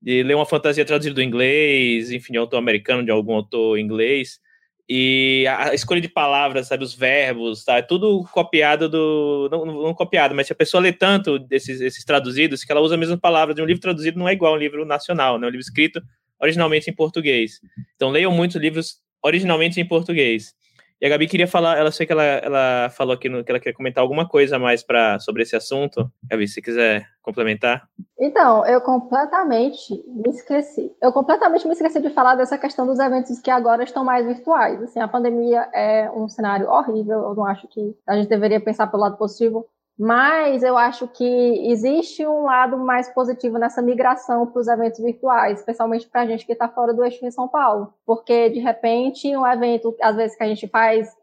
[0.00, 4.40] De ler uma fantasia traduzida do inglês, enfim, de autor americano, de algum autor inglês,
[4.88, 7.76] e a escolha de palavras, sabe, os verbos, tá?
[7.78, 9.48] É tudo copiado do.
[9.50, 12.98] Não, não, copiado, mas a pessoa lê tanto desses esses traduzidos, que ela usa a
[12.98, 15.46] mesma palavra de um livro traduzido, não é igual a um livro nacional, né?
[15.46, 16.02] Um livro escrito
[16.40, 17.60] originalmente em português.
[17.96, 20.54] Então leiam muitos livros originalmente em português.
[21.00, 23.58] E a Gabi queria falar, ela sei que ela, ela falou aqui no, que ela
[23.58, 26.10] queria comentar alguma coisa mais pra, sobre esse assunto.
[26.30, 27.88] Gabi, se quiser complementar.
[28.18, 30.92] Então, eu completamente me esqueci.
[31.00, 34.82] Eu completamente me esqueci de falar dessa questão dos eventos que agora estão mais virtuais.
[34.82, 37.20] Assim, a pandemia é um cenário horrível.
[37.20, 39.66] Eu não acho que a gente deveria pensar pelo lado positivo,
[40.02, 45.58] mas eu acho que existe um lado mais positivo nessa migração para os eventos virtuais,
[45.58, 47.92] especialmente para a gente que está fora do eixo em São Paulo.
[48.06, 51.14] Porque, de repente, um evento, às vezes, que a gente faz,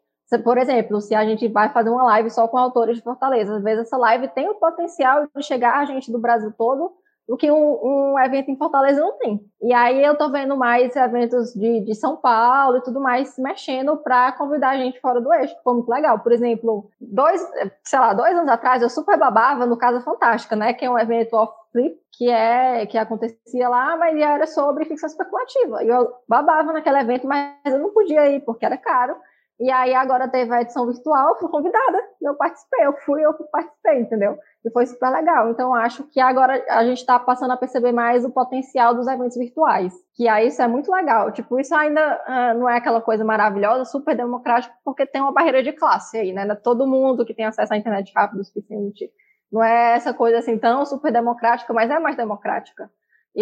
[0.43, 3.63] por exemplo, se a gente vai fazer uma live só com autores de Fortaleza, às
[3.63, 6.93] vezes essa live tem o potencial de chegar a gente do Brasil todo
[7.27, 9.41] o que um, um, evento em Fortaleza não tem.
[9.61, 13.97] E aí eu tô vendo mais eventos de, de São Paulo e tudo mais mexendo
[13.97, 16.19] para convidar a gente fora do eixo, que foi muito legal.
[16.19, 17.45] Por exemplo, dois,
[17.83, 20.73] sei lá, dois anos atrás eu super babava no Casa Fantástica, né?
[20.73, 25.83] Que é um evento off-flip que é que acontecia lá, mas era sobre ficção especulativa.
[25.83, 29.15] E eu babava naquele evento, mas eu não podia ir porque era caro.
[29.59, 34.01] E aí agora teve a edição virtual, fui convidada, eu participei, eu fui, eu participei,
[34.01, 34.37] entendeu?
[34.63, 35.49] E foi super legal.
[35.49, 39.35] Então acho que agora a gente está passando a perceber mais o potencial dos eventos
[39.35, 41.31] virtuais, que aí isso é muito legal.
[41.31, 45.63] Tipo, isso ainda uh, não é aquela coisa maravilhosa, super democrático, porque tem uma barreira
[45.63, 46.53] de classe aí, né?
[46.55, 49.11] Todo mundo que tem acesso à internet rápido o suficiente.
[49.51, 52.91] Não é essa coisa assim tão super democrática, mas é mais democrática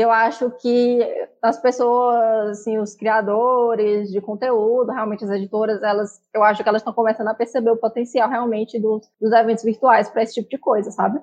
[0.02, 1.00] eu acho que
[1.42, 6.82] as pessoas, assim, os criadores de conteúdo, realmente as editoras, elas, eu acho que elas
[6.82, 10.58] estão começando a perceber o potencial realmente dos, dos eventos virtuais para esse tipo de
[10.58, 11.20] coisa, sabe?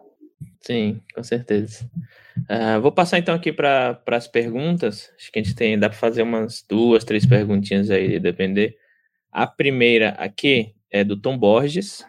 [0.61, 1.85] Sim, com certeza.
[2.49, 5.13] Uh, vou passar então aqui para as perguntas.
[5.19, 8.77] Acho que a gente tem, dá para fazer umas duas, três perguntinhas aí, depender.
[9.31, 12.05] A primeira aqui é do Tom Borges.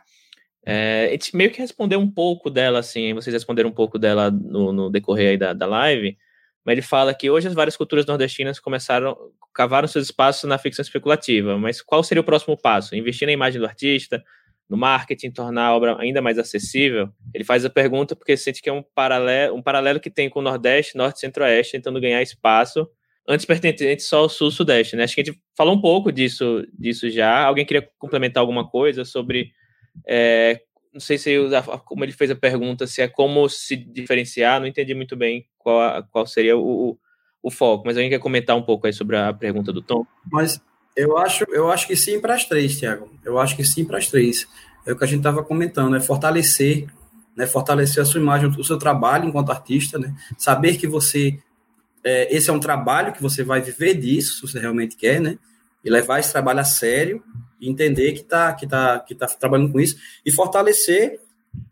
[0.66, 4.32] É, a gente meio que respondeu um pouco dela, assim, vocês responderam um pouco dela
[4.32, 6.18] no, no decorrer aí da, da live,
[6.66, 9.18] mas ele fala que hoje as várias culturas nordestinas começaram,
[9.54, 12.96] cavaram seus espaços na ficção especulativa, mas qual seria o próximo passo?
[12.96, 14.24] Investir na imagem do artista,
[14.70, 17.10] no marketing, tornar a obra ainda mais acessível?
[17.34, 20.40] Ele faz a pergunta porque sente que é um paralelo, um paralelo que tem com
[20.40, 22.88] o Nordeste, Norte e Centro-Oeste, tentando ganhar espaço,
[23.28, 25.04] antes pertencente só ao Sul-Sudeste, né?
[25.04, 27.44] Acho que a gente falou um pouco disso, disso já.
[27.44, 29.52] Alguém queria complementar alguma coisa sobre
[30.08, 30.62] é,
[30.94, 31.36] não sei se
[31.86, 36.04] como ele fez a pergunta, se é como se diferenciar, não entendi muito bem qual,
[36.12, 36.98] qual seria o,
[37.42, 40.06] o foco, mas alguém quer comentar um pouco aí sobre a pergunta do Tom?
[40.32, 40.62] Mas
[40.96, 43.10] eu acho, eu acho que sim para as três, Tiago.
[43.26, 44.48] Eu acho que sim para as três.
[44.86, 46.88] É o que a gente estava comentando, é fortalecer,
[47.36, 51.40] né, fortalecer a sua imagem, o seu trabalho enquanto artista, né, saber que você,
[52.04, 55.40] é, esse é um trabalho que você vai viver disso, se você realmente quer, né,
[55.84, 57.24] e levar esse trabalho a sério,
[57.70, 61.20] entender que está que tá, que tá trabalhando com isso e fortalecer,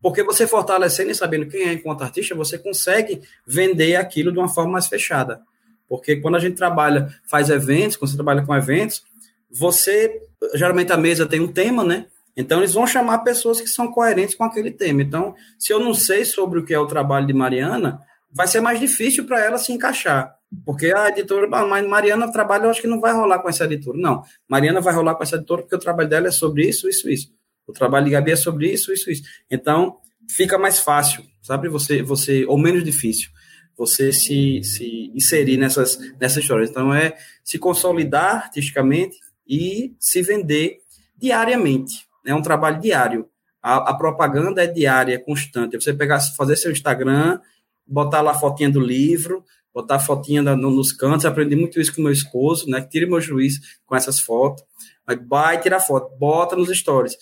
[0.01, 4.49] porque você fortalecendo e sabendo quem é enquanto artista, você consegue vender aquilo de uma
[4.49, 5.41] forma mais fechada.
[5.87, 9.03] Porque quando a gente trabalha, faz eventos, quando você trabalha com eventos,
[9.49, 10.21] você,
[10.53, 12.05] geralmente a mesa tem um tema, né?
[12.35, 15.01] Então eles vão chamar pessoas que são coerentes com aquele tema.
[15.01, 18.61] Então, se eu não sei sobre o que é o trabalho de Mariana, vai ser
[18.61, 20.33] mais difícil para ela se encaixar.
[20.65, 23.97] Porque a editora, mas Mariana trabalha, eu acho que não vai rolar com essa editora.
[23.97, 27.09] Não, Mariana vai rolar com essa editora porque o trabalho dela é sobre isso, isso,
[27.09, 27.33] isso.
[27.65, 29.23] O trabalho de Gabi é sobre isso, isso, isso.
[29.49, 29.97] Então,
[30.29, 31.69] fica mais fácil, sabe?
[31.69, 33.29] Você, você ou menos difícil,
[33.77, 36.69] você se, se inserir nessas, nessas histórias.
[36.69, 40.79] Então, é se consolidar artisticamente e se vender
[41.17, 42.05] diariamente.
[42.25, 43.29] É um trabalho diário.
[43.61, 45.79] A, a, propaganda é diária, constante.
[45.79, 47.39] Você pegar, fazer seu Instagram,
[47.87, 49.43] botar lá a fotinha do livro,
[49.73, 52.81] botar fotinha no, nos cantos, aprendi muito isso com meu esposo, né?
[52.81, 54.63] Tire meu juiz com essas fotos.
[55.07, 57.17] Aí vai tirar foto, bota nos stories,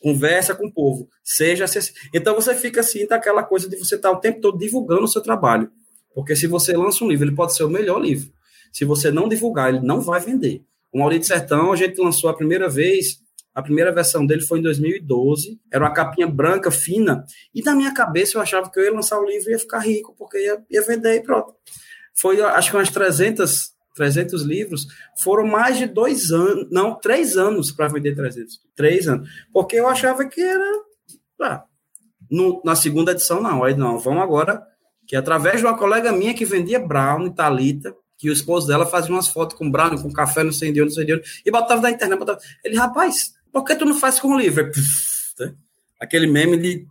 [0.00, 1.64] conversa com o povo, seja
[2.14, 5.08] Então você fica assim, daquela coisa de você estar tá o tempo todo divulgando o
[5.08, 5.70] seu trabalho.
[6.14, 8.30] Porque se você lança um livro, ele pode ser o melhor livro.
[8.72, 10.62] Se você não divulgar, ele não vai vender.
[10.92, 13.20] O Maurício Sertão, a gente lançou a primeira vez,
[13.56, 17.94] a primeira versão dele foi em 2012, era uma capinha branca, fina, e na minha
[17.94, 20.62] cabeça eu achava que eu ia lançar o livro e ia ficar rico, porque ia,
[20.70, 21.54] ia vender e pronto.
[22.14, 24.86] Foi, acho que umas 300, 300 livros,
[25.22, 28.60] foram mais de dois anos, não, três anos para vender 300.
[28.74, 29.26] Três anos.
[29.50, 30.82] Porque eu achava que era.
[31.40, 31.64] Ah,
[32.30, 33.64] no, na segunda edição, não.
[33.64, 34.62] Aí não, vamos agora.
[35.06, 39.14] Que através de uma colega minha que vendia Brown, Talita, que o esposo dela fazia
[39.14, 41.50] umas fotos com Brown, com café, não sei de onde, não sei de onde, e
[41.50, 42.18] botava na internet.
[42.18, 42.38] Botava.
[42.64, 44.70] Ele, rapaz, por que tu não faz com o livro?
[45.40, 45.54] Né?
[45.98, 46.86] Aquele meme de,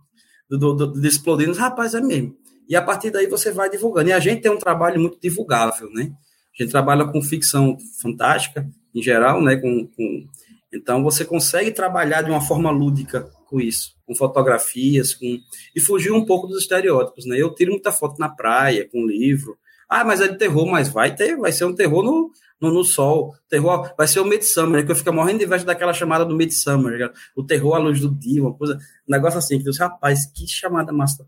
[0.50, 2.36] do, do, de explodindo, rapaz, é mesmo.
[2.68, 4.08] E a partir daí você vai divulgando.
[4.08, 6.10] E a gente tem um trabalho muito divulgável, né?
[6.58, 9.54] A gente trabalha com ficção fantástica, em geral, né?
[9.54, 10.26] Com, com...
[10.74, 15.38] Então você consegue trabalhar de uma forma lúdica com isso, com fotografias, com
[15.72, 17.40] e fugir um pouco dos estereótipos, né?
[17.40, 19.56] Eu tiro muita foto na praia, com livro.
[19.88, 22.30] Ah, mas é de terror, mas vai ter, vai ser um terror no,
[22.60, 23.34] no, no sol.
[23.48, 27.12] Terror vai ser o Midsummer, que eu fico morrendo de inveja daquela chamada do Midsummer,
[27.36, 30.46] o terror à luz do dia, uma coisa, um negócio assim, que Deus, rapaz, que
[30.46, 31.26] chamada massa.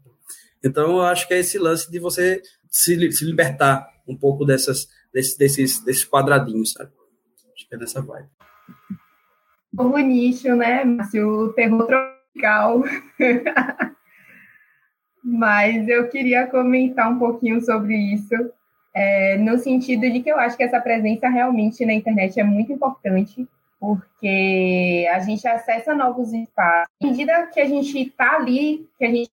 [0.63, 4.89] Então, eu acho que é esse lance de você se, se libertar um pouco dessas,
[5.13, 6.91] desses, desses, desses quadradinhos, sabe?
[7.55, 8.29] Acho que é nessa vibe.
[9.73, 11.29] Novo nicho, né, Márcio?
[11.29, 12.83] O terror tropical.
[15.23, 18.35] Mas eu queria comentar um pouquinho sobre isso,
[18.95, 22.73] é, no sentido de que eu acho que essa presença realmente na internet é muito
[22.73, 23.47] importante,
[23.79, 26.93] porque a gente acessa novos espaços.
[27.03, 29.31] À medida que a gente está ali, que a gente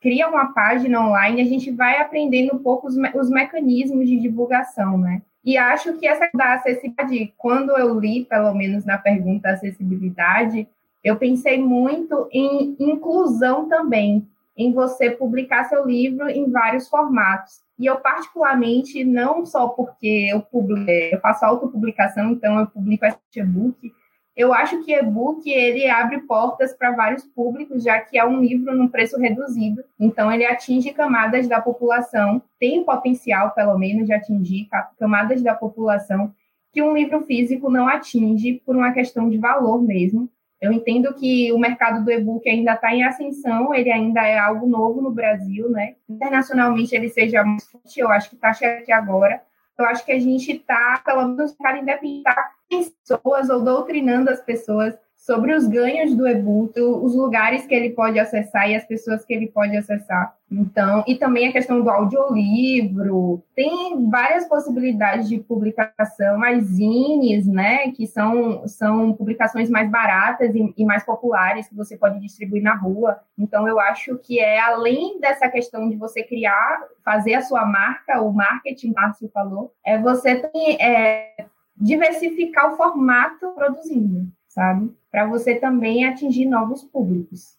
[0.00, 4.18] cria uma página online, a gente vai aprendendo um pouco os, me os mecanismos de
[4.20, 5.22] divulgação, né?
[5.44, 10.68] E acho que essa da acessibilidade, quando eu li, pelo menos na pergunta acessibilidade,
[11.02, 14.26] eu pensei muito em inclusão também,
[14.58, 17.60] em você publicar seu livro em vários formatos.
[17.78, 23.18] E eu, particularmente, não só porque eu, publico, eu faço autopublicação, então eu publico esse
[23.36, 23.92] e-book,
[24.38, 28.72] eu acho que e-book ele abre portas para vários públicos, já que é um livro
[28.72, 29.82] num preço reduzido.
[29.98, 36.32] Então ele atinge camadas da população, tem potencial pelo menos de atingir camadas da população
[36.72, 40.30] que um livro físico não atinge por uma questão de valor mesmo.
[40.60, 44.66] Eu entendo que o mercado do e-book ainda está em ascensão, ele ainda é algo
[44.66, 45.94] novo no Brasil, né?
[46.08, 49.40] Internacionalmente ele seja mais forte, eu acho que está chegando agora,
[49.78, 52.24] eu acho que a gente está, pelo menos, para independente
[52.68, 54.94] pessoas ou doutrinando as pessoas
[55.28, 59.34] sobre os ganhos do e-book, os lugares que ele pode acessar e as pessoas que
[59.34, 60.34] ele pode acessar.
[60.50, 67.90] Então, e também a questão do audiolivro, tem várias possibilidades de publicação, as zines, né,
[67.90, 72.74] que são, são publicações mais baratas e, e mais populares que você pode distribuir na
[72.74, 73.20] rua.
[73.38, 78.22] Então, eu acho que é além dessa questão de você criar, fazer a sua marca,
[78.22, 81.34] o marketing, Márcio falou, é você tem, é,
[81.76, 84.94] diversificar o formato produzindo, sabe?
[85.10, 87.56] Para você também atingir novos públicos.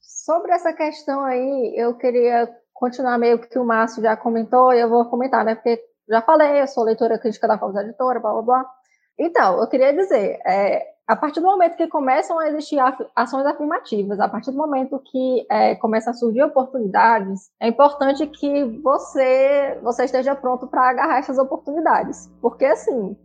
[0.00, 4.88] Sobre essa questão aí, eu queria continuar meio que o Márcio já comentou, e eu
[4.88, 5.54] vou comentar, né?
[5.54, 8.70] Porque já falei, eu sou leitora crítica da Fomos Editora, blá blá blá.
[9.18, 12.78] Então, eu queria dizer, é, a partir do momento que começam a existir
[13.14, 18.64] ações afirmativas, a partir do momento que é, começam a surgir oportunidades, é importante que
[18.82, 22.30] você, você esteja pronto para agarrar essas oportunidades.
[22.40, 23.16] Porque, assim,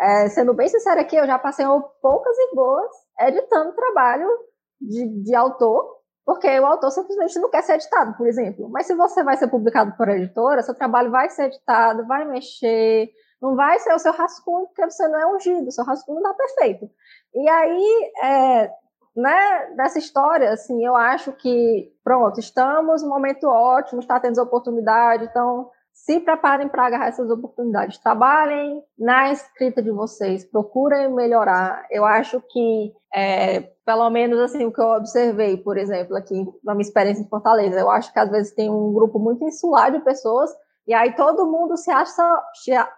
[0.00, 1.66] é, sendo bem sincera aqui, eu já passei
[2.00, 2.90] poucas e boas
[3.20, 4.28] editando trabalho
[4.80, 8.68] de, de autor, porque o autor simplesmente não quer ser editado, por exemplo.
[8.70, 13.10] Mas se você vai ser publicado por editora, seu trabalho vai ser editado, vai mexer,
[13.40, 16.30] não vai ser o seu rascunho, porque você não é ungido, o seu rascunho não
[16.30, 16.88] está perfeito.
[17.34, 18.70] E aí, é,
[19.16, 25.24] né, dessa história, assim, eu acho que, pronto, estamos num momento ótimo, está tendo oportunidade,
[25.24, 25.70] então
[26.04, 27.98] se preparem para agarrar essas oportunidades.
[27.98, 31.86] Trabalhem na escrita de vocês, procurem melhorar.
[31.90, 36.74] Eu acho que, é, pelo menos assim, o que eu observei, por exemplo, aqui na
[36.74, 40.00] minha experiência em Fortaleza, eu acho que às vezes tem um grupo muito insular de
[40.00, 40.50] pessoas
[40.88, 42.42] e aí todo mundo se acha,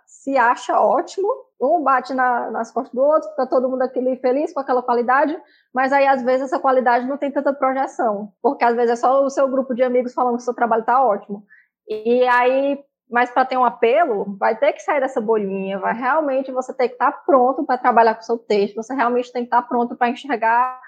[0.07, 1.29] se acha ótimo,
[1.61, 5.39] um bate na, nas costas do outro, fica todo mundo aquele feliz com aquela qualidade,
[5.75, 9.23] mas aí às vezes essa qualidade não tem tanta projeção, porque às vezes é só
[9.23, 11.45] o seu grupo de amigos falando que o seu trabalho está ótimo.
[11.87, 16.51] E aí mas para ter um apelo, vai ter que sair dessa bolinha, vai realmente
[16.51, 19.43] você ter que estar tá pronto para trabalhar com o seu texto, você realmente tem
[19.43, 20.81] que estar tá pronto para enxergar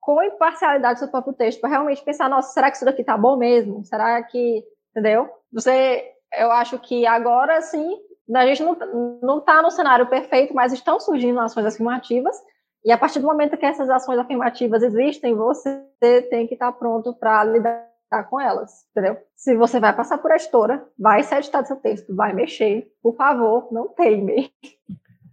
[0.00, 3.36] com imparcialidade seu próprio texto, para realmente pensar, nossa, será que isso daqui tá bom
[3.36, 3.84] mesmo?
[3.84, 5.28] Será que, entendeu?
[5.52, 6.04] Você,
[6.38, 7.98] eu acho que agora sim,
[8.34, 8.76] a gente não,
[9.22, 12.36] não tá no cenário perfeito, mas estão surgindo ações afirmativas,
[12.84, 15.82] e a partir do momento que essas ações afirmativas existem, você
[16.30, 17.87] tem que estar pronto para lidar
[18.28, 19.18] com elas, entendeu?
[19.36, 23.68] Se você vai passar por editora, vai ser editado seu texto, vai mexer, por favor,
[23.72, 24.50] não teime.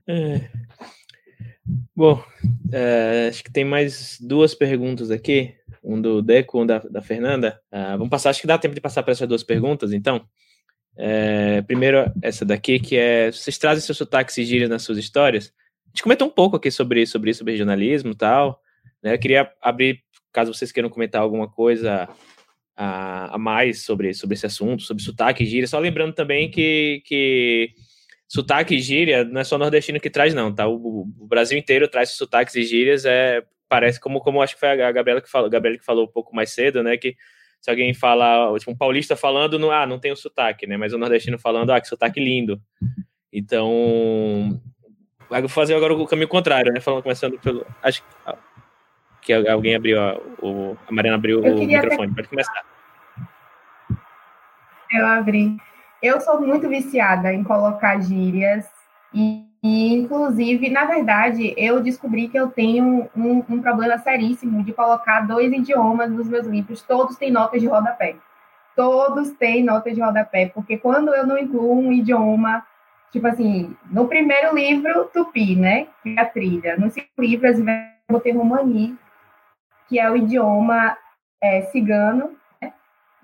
[0.07, 0.49] É.
[1.95, 2.21] Bom,
[2.71, 7.59] é, acho que tem mais duas perguntas aqui, um do Deco, um da, da Fernanda.
[7.71, 10.27] Uh, vamos passar, acho que dá tempo de passar para essas duas perguntas, então.
[10.97, 15.51] É, primeiro, essa daqui, que é: vocês trazem seus sotaques e gírias nas suas histórias?
[15.85, 18.61] A gente comentou um pouco aqui sobre, sobre isso, sobre regionalismo e tal.
[19.01, 19.13] Né?
[19.13, 20.01] Eu queria abrir,
[20.31, 22.07] caso vocês queiram comentar alguma coisa
[22.75, 25.67] a, a mais sobre, sobre esse assunto, sobre sotaque e gíria.
[25.67, 27.71] Só lembrando também que, que
[28.27, 30.67] sotaque e gíria não é só nordestino que traz, não, tá?
[30.67, 34.69] O, o Brasil inteiro traz sotaques e gírias, é, parece como, como acho que foi
[34.69, 36.97] a Gabriela que falou, Gabriela que falou um pouco mais cedo, né?
[36.97, 37.15] Que
[37.61, 40.77] se alguém fala, tipo, um paulista falando, não, ah, não tem o sotaque, né?
[40.77, 42.61] Mas o nordestino falando, ah, que sotaque lindo.
[43.33, 44.61] Então,
[45.29, 46.79] vou fazer agora o caminho contrário, né?
[46.79, 47.65] Falando, começando pelo.
[47.81, 48.03] Acho
[49.25, 52.15] que alguém abriu, a, o, a Mariana abriu o microfone, ter...
[52.15, 52.63] pode começar.
[54.91, 55.57] Eu abri.
[56.01, 58.69] Eu sou muito viciada em colocar gírias
[59.11, 64.71] e, e, inclusive, na verdade, eu descobri que eu tenho um, um, problema seríssimo de
[64.71, 66.83] colocar dois idiomas nos meus livros.
[66.83, 68.15] Todos têm notas de rodapé.
[68.75, 72.63] Todos têm notas de rodapé, porque quando eu não incluo um idioma,
[73.11, 75.87] tipo assim, no primeiro livro, tupi, né?
[76.03, 76.77] Que é a trilha.
[76.77, 77.55] No segundo livro, eu
[78.11, 78.95] botei romani,
[79.87, 80.97] que é o idioma
[81.41, 82.35] é, cigano,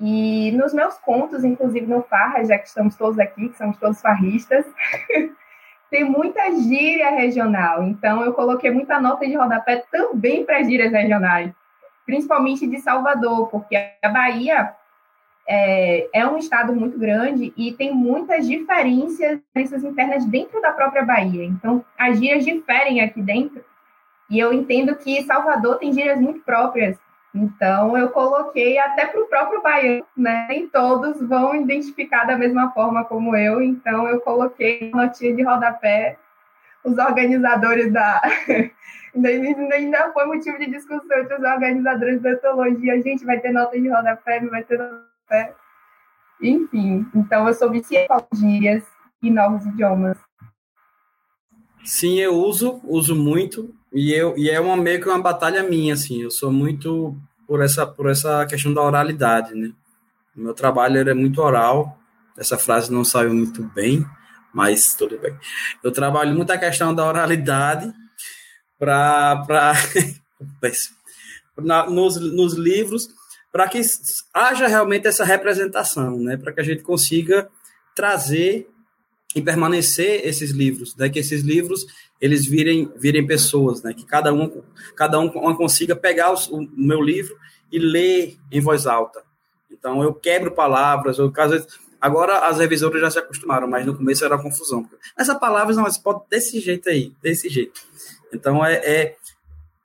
[0.01, 4.01] e nos meus contos, inclusive no Farra, já que estamos todos aqui, que somos todos
[4.01, 4.65] farristas,
[5.91, 7.83] tem muita gíria regional.
[7.83, 11.51] Então, eu coloquei muita nota de rodapé também para gírias regionais,
[12.03, 14.73] principalmente de Salvador, porque a Bahia
[15.47, 21.05] é, é, um estado muito grande e tem muitas diferenças, diferenças internas dentro da própria
[21.05, 21.43] Bahia.
[21.43, 23.63] Então, as gírias diferem aqui dentro.
[24.31, 26.97] E eu entendo que Salvador tem gírias muito próprias
[27.33, 30.47] então, eu coloquei até para o próprio baiano, né?
[30.49, 36.17] Nem todos vão identificar da mesma forma como eu, então eu coloquei notinha de rodapé.
[36.83, 38.21] Os organizadores da.
[39.73, 43.01] ainda foi motivo de discussão entre os organizadores da etologia.
[43.01, 45.53] Gente, vai ter nota de rodapé, não vai ter rodapé.
[46.41, 48.83] Enfim, então eu sou viciada em gírias
[49.21, 50.17] e novos idiomas.
[51.83, 53.73] Sim, eu uso, uso muito.
[53.93, 56.21] E, eu, e é uma, meio que uma batalha minha, assim.
[56.21, 57.15] Eu sou muito
[57.47, 59.71] por essa, por essa questão da oralidade, né?
[60.35, 61.99] O meu trabalho é muito oral.
[62.37, 64.05] Essa frase não saiu muito bem,
[64.53, 65.37] mas tudo bem.
[65.83, 67.93] Eu trabalho muito a questão da oralidade
[68.79, 69.73] para
[71.89, 73.09] nos, nos livros
[73.51, 73.81] para que
[74.33, 76.37] haja realmente essa representação, né?
[76.37, 77.49] Para que a gente consiga
[77.93, 78.69] trazer
[79.35, 81.09] e permanecer esses livros, né?
[81.09, 81.85] Que esses livros
[82.21, 83.93] eles virem, virem pessoas, né?
[83.93, 84.61] Que cada um,
[84.95, 87.35] cada um consiga pegar o, meu livro
[87.71, 89.23] e ler em voz alta.
[89.71, 91.67] Então eu quebro palavras, eu, vezes,
[91.99, 94.87] agora as revisoras já se acostumaram, mas no começo era confusão.
[95.17, 97.81] Essa palavra não, mas pode desse jeito aí, desse jeito.
[98.31, 99.15] Então é, é,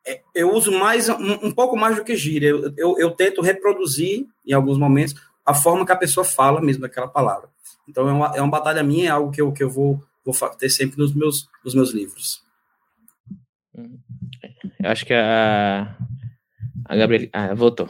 [0.07, 2.51] é eu uso mais um, um, pouco mais do que gíria.
[2.51, 5.15] Eu, eu, eu tento reproduzir em alguns momentos
[5.45, 7.49] a forma que a pessoa fala mesmo daquela palavra.
[7.89, 10.03] Então é uma, é uma batalha minha, é algo que eu, que eu vou
[10.33, 12.43] vou ter sempre nos meus, nos meus livros.
[13.75, 15.97] Eu acho que a,
[16.85, 17.29] a Gabriela.
[17.33, 17.89] Ah, voltou.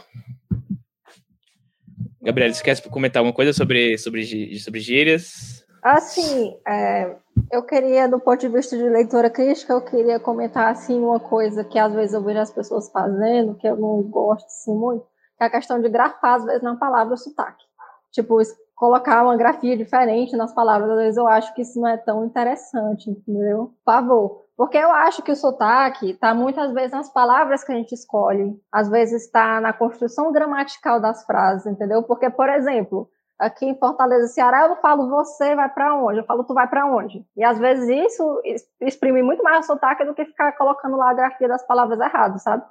[2.21, 5.65] Gabriela, você quer comentar alguma coisa sobre, sobre, sobre gírias?
[5.81, 7.15] Assim, é,
[7.51, 11.63] eu queria, do ponto de vista de leitora crítica, eu queria comentar assim uma coisa
[11.63, 15.05] que às vezes eu vejo as pessoas fazendo, que eu não gosto assim muito,
[15.37, 17.63] que é a questão de grafar às vezes na palavra sotaque.
[18.11, 18.41] Tipo,
[18.77, 22.23] colocar uma grafia diferente nas palavras, às vezes eu acho que isso não é tão
[22.23, 23.73] interessante, entendeu?
[23.83, 24.45] Por favor.
[24.55, 28.55] Porque eu acho que o sotaque está muitas vezes nas palavras que a gente escolhe,
[28.71, 32.03] às vezes está na construção gramatical das frases, entendeu?
[32.03, 33.09] Porque, por exemplo,
[33.39, 36.85] aqui em Fortaleza, Ceará, eu falo você vai para onde, eu falo tu vai para
[36.85, 37.25] onde.
[37.35, 38.41] E às vezes isso
[38.79, 42.43] exprime muito mais o sotaque do que ficar colocando lá a grafia das palavras erradas,
[42.43, 42.63] sabe?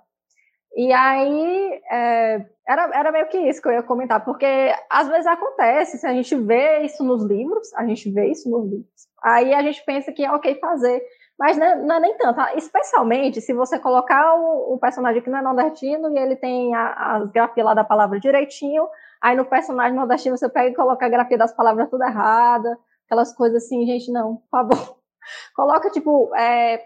[0.77, 4.47] E aí, é, era, era meio que isso que eu ia comentar, porque
[4.91, 8.65] às vezes acontece, se a gente vê isso nos livros, a gente vê isso nos
[8.65, 11.03] livros, aí a gente pensa que é ok fazer,
[11.39, 12.55] mas não é, não é nem tanto, tá?
[12.57, 17.17] especialmente se você colocar o, o, personagem que não é nordestino e ele tem a,
[17.17, 18.87] a grafia lá da palavra direitinho,
[19.23, 23.35] aí no personagem nordestino você pega e coloca a grafia das palavras tudo errada, aquelas
[23.35, 24.97] coisas assim, gente, não, por favor.
[25.57, 26.81] Coloca, tipo, é,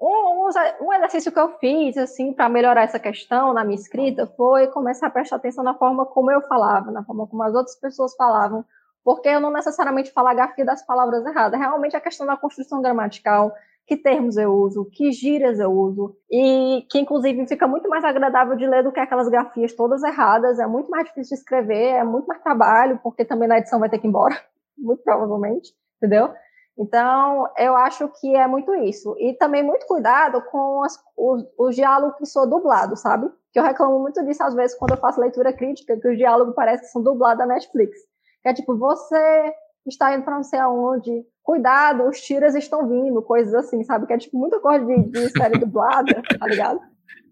[0.00, 0.48] Um,
[0.80, 5.06] um, exercício que eu fiz, assim, para melhorar essa questão na minha escrita foi começar
[5.06, 8.64] a prestar atenção na forma como eu falava, na forma como as outras pessoas falavam,
[9.04, 11.58] porque eu não necessariamente falo grafia das palavras erradas.
[11.58, 13.52] Realmente a questão da construção gramatical,
[13.86, 18.56] que termos eu uso, que gírias eu uso, e que inclusive fica muito mais agradável
[18.56, 22.04] de ler do que aquelas grafias todas erradas, é muito mais difícil de escrever, é
[22.04, 24.34] muito mais trabalho, porque também na edição vai ter que ir embora,
[24.76, 26.32] muito provavelmente, entendeu?
[26.76, 29.14] Então, eu acho que é muito isso.
[29.18, 33.30] E também muito cuidado com as, os, os diálogos que são dublados, sabe?
[33.52, 36.54] Que eu reclamo muito disso às vezes quando eu faço leitura crítica, que os diálogos
[36.54, 37.96] parecem que são dublados da Netflix.
[38.42, 39.54] Que é tipo, você
[39.86, 44.06] está indo para não sei aonde, cuidado, os tiras estão vindo, coisas assim, sabe?
[44.06, 46.80] Que é tipo muita coisa de, de série dublada, tá ligado?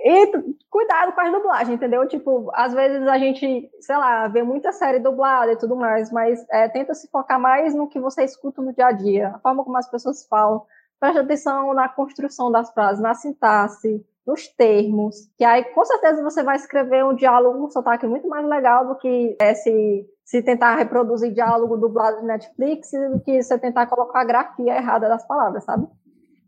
[0.04, 0.26] E
[0.68, 2.06] cuidado com as dublagens, entendeu?
[2.08, 6.44] Tipo, às vezes a gente, sei lá, vê muita série dublada e tudo mais, mas
[6.50, 9.62] é, tenta se focar mais no que você escuta no dia a dia, a forma
[9.64, 10.62] como as pessoas falam.
[10.98, 16.42] Preste atenção na construção das frases, na sintaxe, nos termos, que aí com certeza você
[16.42, 20.76] vai escrever um diálogo, um sotaque muito mais legal do que é, se, se tentar
[20.76, 25.64] reproduzir diálogo dublado de Netflix, do que você tentar colocar a grafia errada das palavras,
[25.64, 25.86] sabe?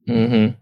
[0.08, 0.54] Uhum.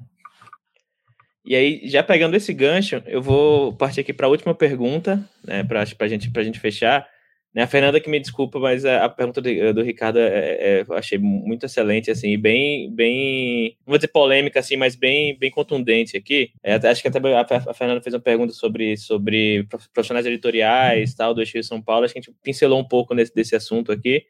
[1.45, 5.65] E aí, já pegando esse gancho, eu vou partir aqui para a última pergunta, né,
[5.65, 7.07] para a gente, gente fechar.
[7.53, 10.79] Né, a Fernanda que me desculpa, mas a, a pergunta do, do Ricardo é, é,
[10.79, 15.37] é, eu achei muito excelente, assim, bem, bem, não vou dizer polêmica, assim, mas bem,
[15.37, 16.53] bem contundente aqui.
[16.63, 17.41] É, acho que até a,
[17.71, 22.15] a, Fernanda fez uma pergunta sobre, sobre profissionais editoriais, tal, do Eixo São Paulo, acho
[22.15, 24.25] que a gente pincelou um pouco nesse, desse assunto aqui.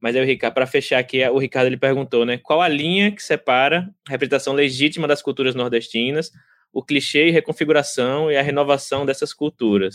[0.00, 3.10] Mas aí o Ricardo, para fechar aqui, o Ricardo ele perguntou, né, qual a linha
[3.10, 6.30] que separa a representação legítima das culturas nordestinas
[6.72, 9.94] o clichê e reconfiguração e a renovação dessas culturas.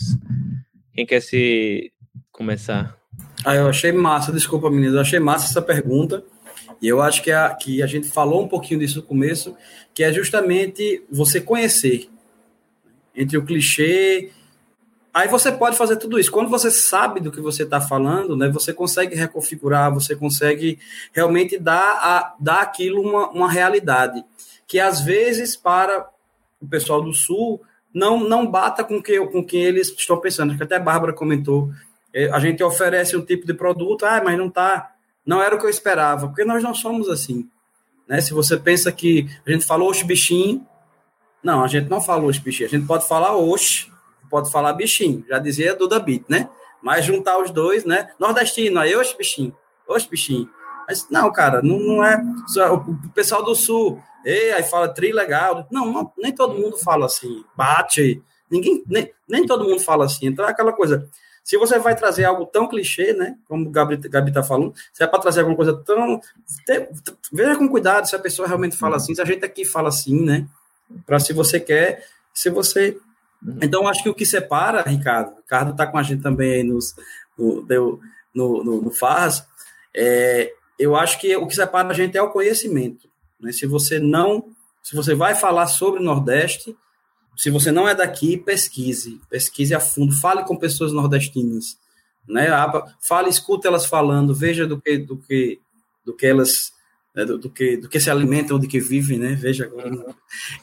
[0.94, 1.92] Quem quer se
[2.30, 2.96] começar?
[3.44, 6.24] Ah, eu achei massa, desculpa, meninas, eu achei massa essa pergunta.
[6.80, 9.56] E eu acho que a, que a gente falou um pouquinho disso no começo,
[9.92, 12.08] que é justamente você conhecer
[13.14, 14.30] entre o clichê.
[15.12, 16.30] Aí você pode fazer tudo isso.
[16.30, 20.78] Quando você sabe do que você está falando, né, você consegue reconfigurar, você consegue
[21.12, 24.24] realmente dar, a, dar aquilo uma, uma realidade.
[24.66, 26.08] Que às vezes, para
[26.60, 27.60] o pessoal do Sul
[27.92, 30.50] não, não bata com que, com quem eles estão pensando.
[30.50, 31.70] Acho que até a Bárbara comentou.
[32.12, 34.92] É, a gente oferece um tipo de produto, ah, mas não tá,
[35.24, 37.48] não era o que eu esperava, porque nós não somos assim.
[38.06, 38.20] Né?
[38.20, 40.66] Se você pensa que a gente falou oxe bichinho,
[41.42, 43.90] não, a gente não fala oxe bichinho, a gente pode falar oxe,
[44.30, 46.48] pode falar bichinho, já dizia Duda Bit, né?
[46.82, 48.10] Mas juntar os dois, né?
[48.18, 49.54] Nordestino, aí oxe bichinho,
[49.86, 50.48] oxe bichinho.
[50.88, 52.18] Mas não, cara, não, não é.
[52.86, 55.66] O pessoal do Sul, Ei, aí fala tri legal.
[55.70, 58.22] Não, não, nem todo mundo fala assim, bate.
[58.50, 60.26] Ninguém, nem, nem todo mundo fala assim.
[60.26, 61.08] Então é aquela coisa.
[61.42, 63.38] Se você vai trazer algo tão clichê, né?
[63.48, 66.20] Como o Gabi, Gabi tá falando, se é para trazer alguma coisa tão.
[66.66, 66.90] Te,
[67.32, 70.22] veja com cuidado se a pessoa realmente fala assim, se a gente aqui fala assim,
[70.22, 70.46] né?
[71.06, 72.04] Para se você quer,
[72.34, 72.98] se você.
[73.62, 76.94] Então, acho que o que separa, Ricardo, Ricardo tá com a gente também aí nos,
[77.38, 78.00] no, no,
[78.34, 79.42] no, no Farras,
[79.96, 83.08] é, eu acho que o que separa a gente é o conhecimento.
[83.40, 83.52] Né?
[83.52, 84.50] Se você não,
[84.82, 86.76] se você vai falar sobre o Nordeste,
[87.36, 91.78] se você não é daqui, pesquise, pesquise a fundo, fale com pessoas nordestinas,
[92.26, 92.48] né?
[93.00, 95.60] Fale, escute elas falando, veja do que do que
[96.04, 96.72] do que elas
[97.14, 97.24] né?
[97.24, 99.34] do, do, que do que se alimentam, do que vivem, né?
[99.34, 99.70] Veja.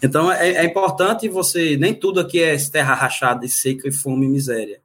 [0.04, 4.26] Então é, é importante você nem tudo aqui é terra rachada e seca e fome
[4.26, 4.82] e miséria,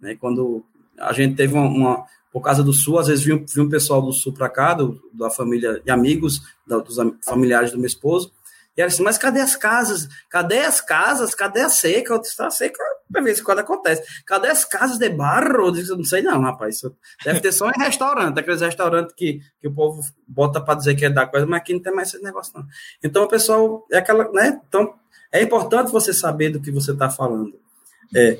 [0.00, 0.16] né?
[0.16, 0.64] Quando
[0.98, 4.00] a gente teve uma, uma por causa do Sul, às vezes vinha, vinha um pessoal
[4.00, 8.32] do Sul para cá, do, da família e amigos da, dos familiares do meu esposo,
[8.76, 10.08] e era assim, mas cadê as casas?
[10.28, 11.34] Cadê as casas?
[11.34, 12.14] Cadê a seca?
[12.16, 14.02] Está seca, para ver se quando acontece.
[14.24, 15.66] Cadê as casas de barro?
[15.66, 16.76] Eu disse, não sei não, rapaz.
[16.76, 20.94] Isso deve ter só em restaurante, aqueles restaurantes que, que o povo bota para dizer
[20.94, 22.64] que é da coisa, mas aqui não tem mais esse negócio não.
[23.02, 24.60] Então o pessoal, é aquela, né?
[24.68, 24.94] Então
[25.32, 27.58] é importante você saber do que você está falando.
[28.14, 28.38] É,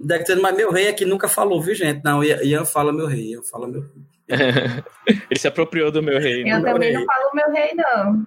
[0.00, 2.02] Deve ter, mas meu rei aqui nunca falou, viu, gente?
[2.04, 4.04] Não, Ian fala meu rei, Ian fala meu rei.
[5.30, 6.42] Ele se apropriou do meu rei.
[6.50, 6.98] Eu também rei.
[6.98, 8.26] não falo meu rei, não.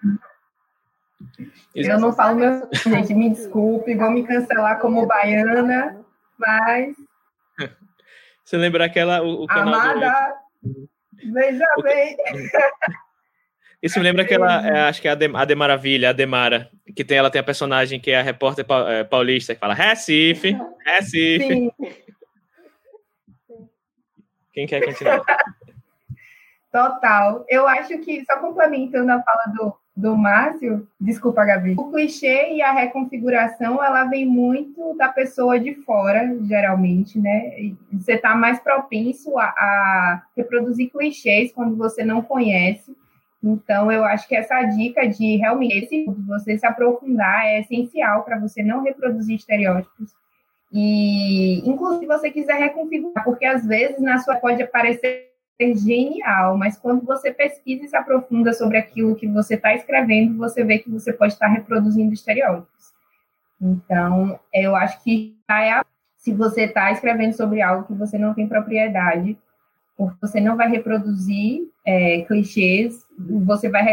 [1.73, 5.99] Eu não falo meu gente, me desculpe, vão me cancelar como baiana,
[6.37, 6.95] mas.
[8.43, 9.21] Você lembra aquela.
[9.21, 10.89] O, o Amada, do...
[11.33, 11.81] veja o...
[11.81, 12.17] bem.
[13.81, 17.05] Isso me lembra aquela, é, acho que é a, de, a Demaravilha, a Demara, que
[17.05, 21.47] tem, ela tem a personagem que é a repórter é, paulista, que fala Recife, Recife.
[21.47, 21.71] Sim.
[24.51, 25.23] Quem quer continuar?
[26.71, 27.45] Total.
[27.47, 32.63] Eu acho que, só complementando a fala do, do Márcio, desculpa, Gabi, o clichê e
[32.63, 37.75] a reconfiguração, ela vem muito da pessoa de fora, geralmente, né?
[37.93, 42.97] Você está mais propenso a, a reproduzir clichês quando você não conhece
[43.43, 48.63] Então, eu acho que essa dica de realmente você se aprofundar é essencial para você
[48.63, 50.11] não reproduzir estereótipos.
[50.71, 56.77] E, inclusive, se você quiser reconfigurar, porque às vezes na sua pode parecer genial, mas
[56.77, 60.89] quando você pesquisa e se aprofunda sobre aquilo que você está escrevendo, você vê que
[60.89, 62.93] você pode estar reproduzindo estereótipos.
[63.59, 65.81] Então, eu acho que é
[66.15, 69.37] se você está escrevendo sobre algo que você não tem propriedade,
[69.95, 73.83] porque você não vai reproduzir é, clichês, você vai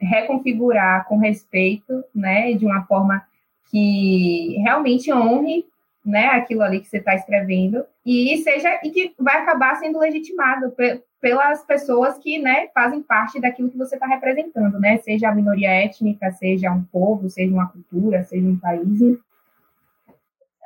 [0.00, 3.22] reconfigurar com respeito, né, de uma forma
[3.70, 5.64] que realmente honre,
[6.04, 10.74] né, aquilo ali que você está escrevendo e seja e que vai acabar sendo legitimado
[11.20, 15.70] pelas pessoas que, né, fazem parte daquilo que você está representando, né, seja a minoria
[15.70, 19.00] étnica, seja um povo, seja uma cultura, seja um país.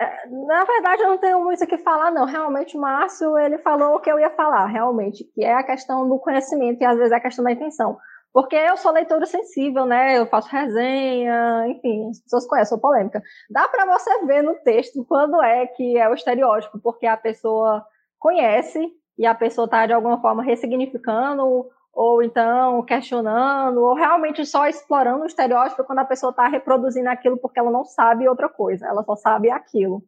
[0.03, 2.24] É, na verdade, eu não tenho muito o que falar, não.
[2.24, 6.09] Realmente, o Márcio, ele falou o que eu ia falar, realmente, que é a questão
[6.09, 7.97] do conhecimento e, às vezes, a questão da intenção.
[8.33, 10.19] Porque eu sou leitora sensível, né?
[10.19, 13.23] Eu faço resenha, enfim, as pessoas conhecem, sou polêmica.
[13.51, 17.85] Dá para você ver no texto quando é que é o estereótipo, porque a pessoa
[18.19, 24.66] conhece e a pessoa está, de alguma forma, ressignificando ou então questionando, ou realmente só
[24.66, 28.86] explorando o estereótipo quando a pessoa está reproduzindo aquilo porque ela não sabe outra coisa,
[28.86, 30.02] ela só sabe aquilo.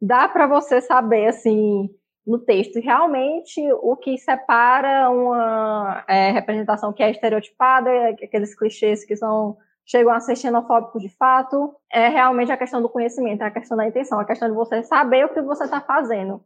[0.00, 1.88] Dá para você saber, assim,
[2.26, 7.90] no texto, realmente o que separa uma é, representação que é estereotipada,
[8.22, 12.88] aqueles clichês que são chegam a ser xenofóbicos de fato, é realmente a questão do
[12.88, 15.80] conhecimento, é a questão da intenção, a questão de você saber o que você está
[15.80, 16.40] fazendo.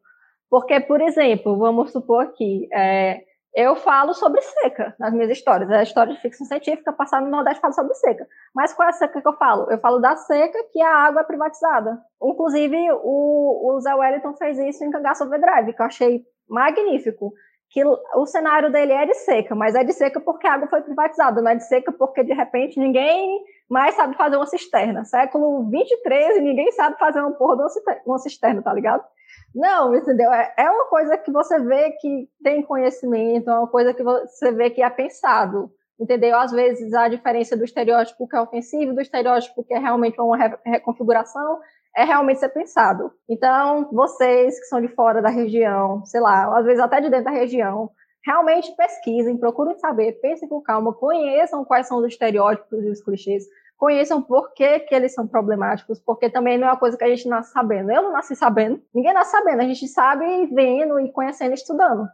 [0.49, 3.23] Porque, por exemplo, vamos supor aqui, é,
[3.55, 5.71] eu falo sobre seca nas minhas histórias.
[5.71, 8.27] A história de ficção científica, passada no Nordeste, fala sobre seca.
[8.53, 9.71] Mas qual é a seca que eu falo?
[9.71, 12.03] Eu falo da seca que a água é privatizada.
[12.21, 17.33] Inclusive, o, o Zé Wellington fez isso em Cangaço Overdrive, que eu achei magnífico.
[17.71, 20.83] Que o cenário dele é de seca, mas é de seca porque a água foi
[20.83, 25.05] privatizada, não é de seca porque, de repente, ninguém mais sabe fazer uma cisterna.
[25.05, 27.63] Século 23 ninguém sabe fazer uma porra de
[28.07, 29.05] uma cisterna, tá ligado?
[29.55, 30.33] Não, entendeu?
[30.33, 34.51] É, é uma coisa que você vê que tem conhecimento, é uma coisa que você
[34.53, 36.37] vê que é pensado, entendeu?
[36.37, 40.37] Às vezes a diferença do estereótipo que é ofensivo do estereótipo que é realmente uma
[40.65, 41.61] reconfiguração
[41.97, 43.13] é realmente ser pensado.
[43.29, 47.27] Então, vocês que são de fora da região, sei lá, às vezes até de dentro
[47.27, 47.91] da região,
[48.25, 53.45] realmente pesquisem, procurem saber, pensem com calma, conheçam quais são os estereótipos e os clichês,
[53.85, 57.09] conheçam por que, que eles são problemáticos, porque também não é uma coisa que a
[57.09, 57.93] gente nasce sabendo.
[57.93, 62.09] Eu não nasci sabendo, ninguém nasce sabendo, a gente sabe vendo e conhecendo e estudando.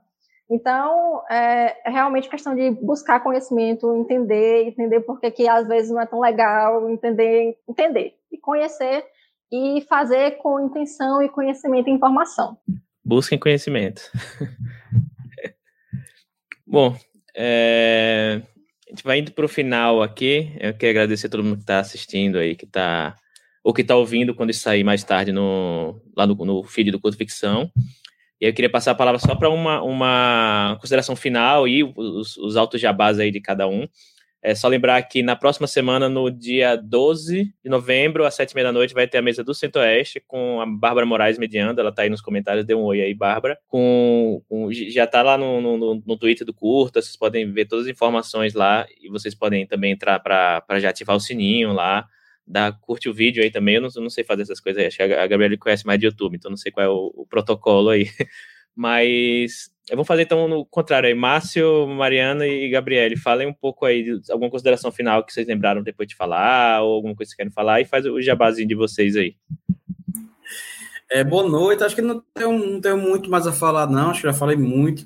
[0.51, 5.93] Então, é, é realmente questão de buscar conhecimento, entender, entender por que, que às vezes
[5.93, 9.05] não é tão legal, entender, entender e conhecer
[9.53, 12.59] e fazer com intenção e conhecimento e informação.
[13.05, 14.03] Busquem conhecimento.
[16.67, 16.97] Bom,
[17.37, 18.43] é,
[18.91, 20.53] a gente vai indo para o final aqui.
[20.59, 23.17] Eu quero agradecer a todo mundo que está assistindo aí, que está
[23.63, 26.99] ou que está ouvindo quando isso sair mais tarde no, lá no, no feed do
[26.99, 27.71] Culto Ficção.
[28.41, 32.57] E eu queria passar a palavra só para uma, uma consideração final e os, os
[32.57, 33.87] altos jabás aí de cada um.
[34.43, 38.55] É só lembrar que na próxima semana, no dia 12 de novembro, às sete e
[38.55, 41.79] meia da noite, vai ter a mesa do Centro-Oeste com a Bárbara Moraes mediando.
[41.79, 43.59] Ela tá aí nos comentários, dê um oi aí, Bárbara.
[43.69, 47.85] Com, com já tá lá no, no, no, Twitter do Curta, vocês podem ver todas
[47.85, 52.07] as informações lá e vocês podem também entrar para já ativar o sininho lá.
[52.47, 53.75] Dá, curte o vídeo aí também.
[53.75, 54.87] Eu não, não sei fazer essas coisas aí.
[54.87, 57.27] Acho que a Gabriela conhece mais de YouTube, então não sei qual é o, o
[57.27, 58.09] protocolo aí.
[58.81, 61.15] Mas Vamos fazer então no contrário aí.
[61.15, 65.83] Márcio, Mariana e Gabriele, falem um pouco aí de alguma consideração final que vocês lembraram
[65.83, 68.75] depois de falar, ou alguma coisa que vocês querem falar, e faz o jabazinho de
[68.77, 69.35] vocês aí.
[71.11, 71.83] É, boa noite.
[71.83, 74.11] Acho que não tenho, não tenho muito mais a falar, não.
[74.11, 75.05] Acho que já falei muito.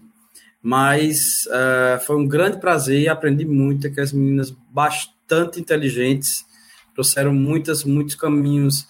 [0.60, 6.44] Mas uh, foi um grande prazer aprendi muito com as meninas bastante inteligentes.
[6.92, 8.80] Trouxeram muitas, muitos caminhos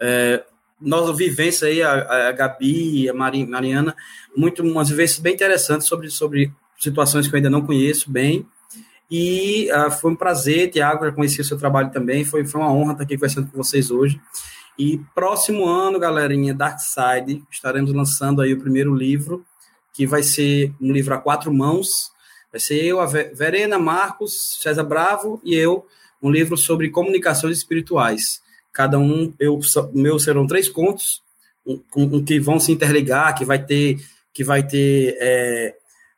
[0.00, 0.49] uh,
[0.80, 3.94] nossa vivência aí, a, a Gabi, a Mariana,
[4.36, 8.46] muito, umas vivências bem interessantes sobre, sobre situações que eu ainda não conheço bem.
[9.10, 12.72] E uh, foi um prazer, Tiago, já conheci o seu trabalho também, foi, foi uma
[12.72, 14.20] honra estar aqui conversando com vocês hoje.
[14.78, 19.44] E próximo ano, galerinha, Dark Side, estaremos lançando aí o primeiro livro,
[19.92, 22.10] que vai ser um livro a quatro mãos.
[22.50, 25.86] Vai ser eu, a Verena, Marcos, César Bravo e eu,
[26.22, 28.40] um livro sobre comunicações espirituais.
[28.72, 29.58] Cada um, eu,
[29.92, 31.22] meu serão três contos,
[31.66, 33.98] um, um, que vão se interligar, que vai ter,
[34.32, 35.74] que vai ter é,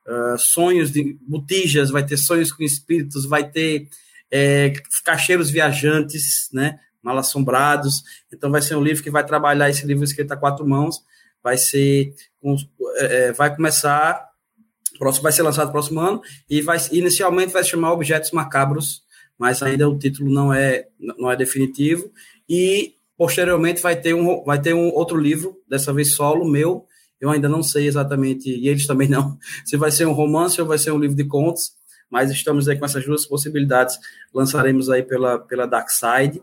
[0.07, 3.89] uh, sonhos de botijas, vai ter sonhos com espíritos, vai ter
[4.31, 4.73] é,
[5.05, 6.79] cacheiros viajantes, né?
[7.03, 8.03] Mal assombrados.
[8.33, 10.97] Então vai ser um livro que vai trabalhar esse livro escrito a quatro mãos.
[11.43, 12.15] Vai ser,
[12.97, 14.33] é, é vai começar
[14.99, 19.03] próximo, vai ser lançado no próximo ano e vai, inicialmente vai se chamar Objetos Macabros,
[19.37, 22.09] mas ainda o título não é, não é definitivo.
[22.49, 26.87] E posteriormente vai ter, um, vai ter um outro livro, dessa vez solo, meu.
[27.21, 30.67] Eu ainda não sei exatamente, e eles também não, se vai ser um romance ou
[30.67, 31.73] vai ser um livro de contos,
[32.11, 33.99] mas estamos aí com essas duas possibilidades.
[34.35, 36.43] Lançaremos aí pela, pela Dark Side.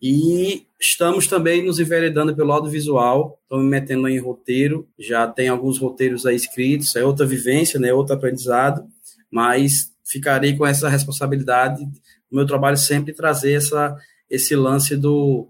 [0.00, 5.78] E estamos também nos enveredando pelo audiovisual, estamos me metendo em roteiro, já tem alguns
[5.78, 8.86] roteiros aí escritos, é outra vivência, né, outro aprendizado,
[9.30, 11.82] mas ficarei com essa responsabilidade,
[12.30, 13.96] meu trabalho sempre trazer essa,
[14.30, 15.48] esse lance do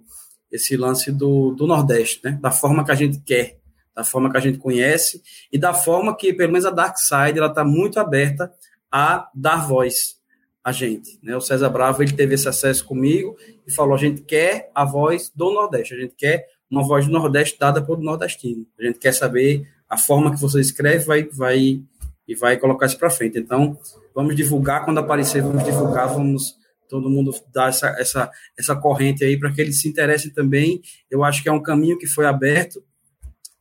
[0.51, 3.59] esse lance do, do Nordeste, né, da forma que a gente quer,
[3.95, 5.21] da forma que a gente conhece
[5.53, 8.53] e da forma que, pelo menos a Dark Side, ela está muito aberta
[8.91, 10.17] a dar voz,
[10.63, 11.19] a gente.
[11.23, 11.37] Né?
[11.37, 13.37] O César Bravo ele teve esse acesso comigo
[13.67, 17.13] e falou: a gente quer a voz do Nordeste, a gente quer uma voz do
[17.13, 18.67] Nordeste dada por nordestino.
[18.79, 21.81] A gente quer saber a forma que você escreve vai, vai,
[22.27, 23.39] e vai colocar isso para frente.
[23.39, 23.79] Então,
[24.15, 26.57] vamos divulgar quando aparecer, vamos divulgar, vamos
[26.89, 30.81] todo mundo dar essa, essa, essa corrente aí para que eles se interessem também.
[31.11, 32.83] Eu acho que é um caminho que foi aberto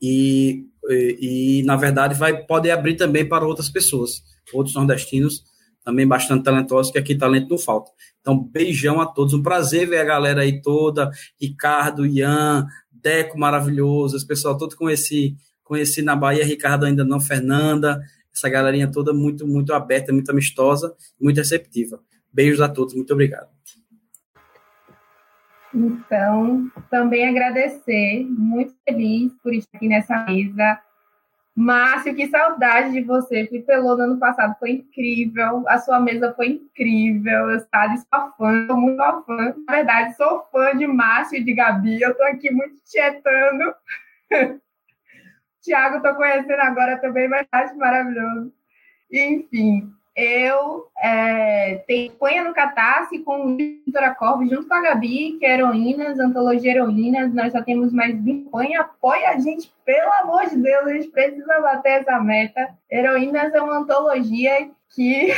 [0.02, 4.24] e, e, e na verdade, vai poder abrir também para outras pessoas,
[4.54, 5.44] outros nordestinos
[5.86, 7.92] também bastante talentosos, que aqui talento não falta.
[8.20, 14.18] Então, beijão a todos, um prazer ver a galera aí toda, Ricardo, Ian, Deco maravilhoso,
[14.18, 18.02] esse pessoal todo conheci, conheci na Bahia, Ricardo ainda não, Fernanda,
[18.34, 20.92] essa galerinha toda muito, muito aberta, muito amistosa,
[21.22, 22.00] muito receptiva.
[22.36, 23.48] Beijos a todos, muito obrigado.
[25.74, 30.82] Então, também agradecer, muito feliz por estar aqui nessa mesa,
[31.56, 33.48] Márcio, que saudade de você.
[33.48, 35.64] Fui pelo no ano passado, foi incrível.
[35.70, 37.50] A sua mesa foi incrível.
[37.52, 39.56] Eu estava sua fã, sou muito fã.
[39.66, 42.02] Na verdade, sou fã de Márcio e de Gabi.
[42.02, 43.74] Eu estou aqui muito tietando.
[45.64, 48.52] Tiago, estou conhecendo agora também, mas acho maravilhoso.
[49.10, 54.16] Enfim, eu é, tenho Ponha no Catarse com o Editora
[54.50, 57.34] junto com a Gabi, que é Heroínas, Antologia Heroínas.
[57.34, 58.50] Nós só temos mais 20.
[58.50, 62.70] Põe, apoia a gente, pelo amor de Deus, a gente precisa bater essa meta.
[62.90, 65.34] Heroínas é uma antologia que.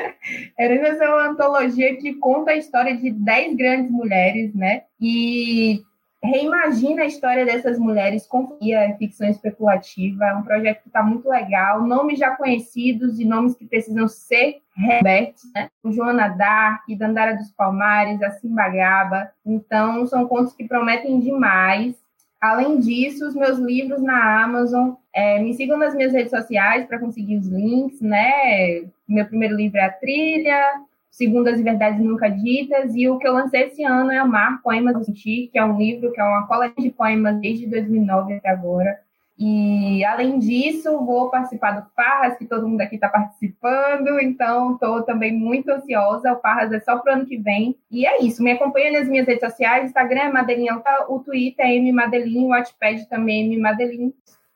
[0.60, 4.82] Heroínas é uma antologia que conta a história de 10 grandes mulheres, né?
[5.00, 5.82] E
[6.30, 8.56] reimagina a história dessas mulheres com
[8.98, 10.26] ficção especulativa.
[10.26, 11.82] É um projeto que está muito legal.
[11.82, 15.68] Nomes já conhecidos e nomes que precisam ser reabertos, né?
[15.82, 19.30] O Joana Dark, Dandara dos Palmares, a Simbagaba.
[19.44, 21.96] Então, são contos que prometem demais.
[22.40, 24.92] Além disso, os meus livros na Amazon.
[25.12, 28.86] É, me sigam nas minhas redes sociais para conseguir os links, né?
[29.08, 30.62] Meu primeiro livro é A Trilha,
[31.10, 34.96] Segundas e Verdades Nunca Ditas, e o que eu lancei esse ano é Amar Poemas
[34.96, 38.50] do Sentir, que é um livro, que é uma coleção de poemas desde 2009 até
[38.50, 38.98] agora.
[39.38, 45.02] E, além disso, vou participar do Farras, que todo mundo aqui está participando, então estou
[45.04, 46.32] também muito ansiosa.
[46.32, 47.76] O Farras é só para o ano que vem.
[47.88, 51.76] E é isso, me acompanha nas minhas redes sociais, Instagram é Madelinha, o Twitter é
[51.76, 54.12] M Madeline, o Watchpad também é M Madeline.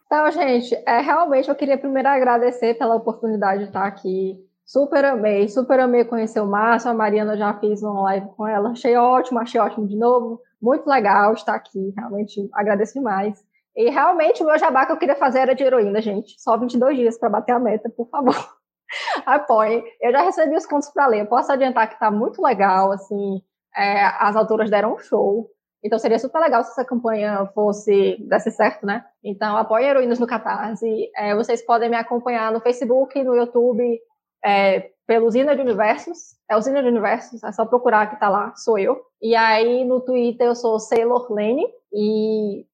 [0.06, 5.48] Então, gente, é, realmente eu queria primeiro agradecer pela oportunidade de estar aqui Super amei,
[5.48, 9.38] super amei conhecer o Márcio, a Mariana já fiz uma live com ela, achei ótimo,
[9.38, 13.44] achei ótimo de novo, muito legal estar aqui, realmente agradeço demais.
[13.76, 16.96] E realmente o meu jabá que eu queria fazer era de heroína, gente, só 22
[16.96, 18.36] dias para bater a meta, por favor.
[19.26, 19.82] Apoiem.
[20.00, 23.42] Eu já recebi os contos para ler, eu posso adiantar que está muito legal, assim,
[23.76, 25.50] é, as autoras deram um show,
[25.84, 29.04] então seria super legal se essa campanha fosse, desse certo, né?
[29.24, 33.98] Então apoiem Heroínas no Catarse, é, vocês podem me acompanhar no Facebook, no YouTube,
[34.44, 36.36] é, pelo Usina de Universos.
[36.50, 39.00] É Usina de Universos, é só procurar que tá lá, sou eu.
[39.20, 42.66] E aí no Twitter eu sou Sailor Lane e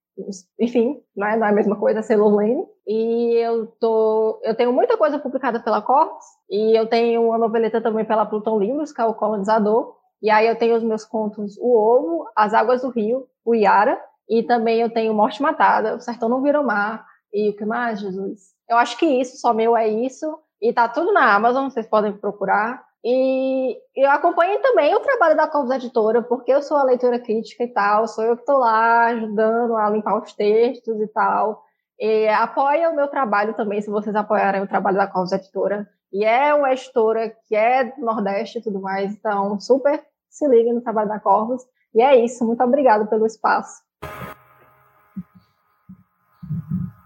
[0.58, 2.66] enfim, não é, não é a mesma coisa, Sailor Lane.
[2.86, 7.80] E eu tô, eu tenho muita coisa publicada pela Corpus e eu tenho uma noveleta
[7.80, 9.96] também pela Pluton Livros, que é o colonizador.
[10.20, 14.00] E aí eu tenho os meus contos O Ovo, As Águas do Rio, o Iara,
[14.28, 18.00] e também eu tenho Morte Matada, O Sertão Não Vira Mar, e o que mais,
[18.00, 18.40] Jesus?
[18.68, 20.38] Eu acho que isso, só meu é isso.
[20.60, 22.82] E tá tudo na Amazon, vocês podem procurar.
[23.04, 27.62] E eu acompanho também o trabalho da Corvus Editora, porque eu sou a leitora crítica
[27.62, 31.62] e tal, sou eu que estou lá ajudando a limpar os textos e tal.
[31.98, 35.88] E apoia o meu trabalho também, se vocês apoiarem o trabalho da Corvus Editora.
[36.12, 40.74] E é uma editora que é do Nordeste e tudo mais, então super se liguem
[40.74, 41.62] no trabalho da Corvus.
[41.94, 43.82] E é isso, muito obrigada pelo espaço.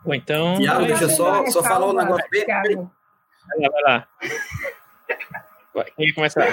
[0.04, 0.54] Ou então.
[0.56, 2.90] Tiago, deixa eu só, só falar um negócio bem.
[3.48, 4.08] Vai lá, vai lá.
[5.96, 6.44] Quem começar?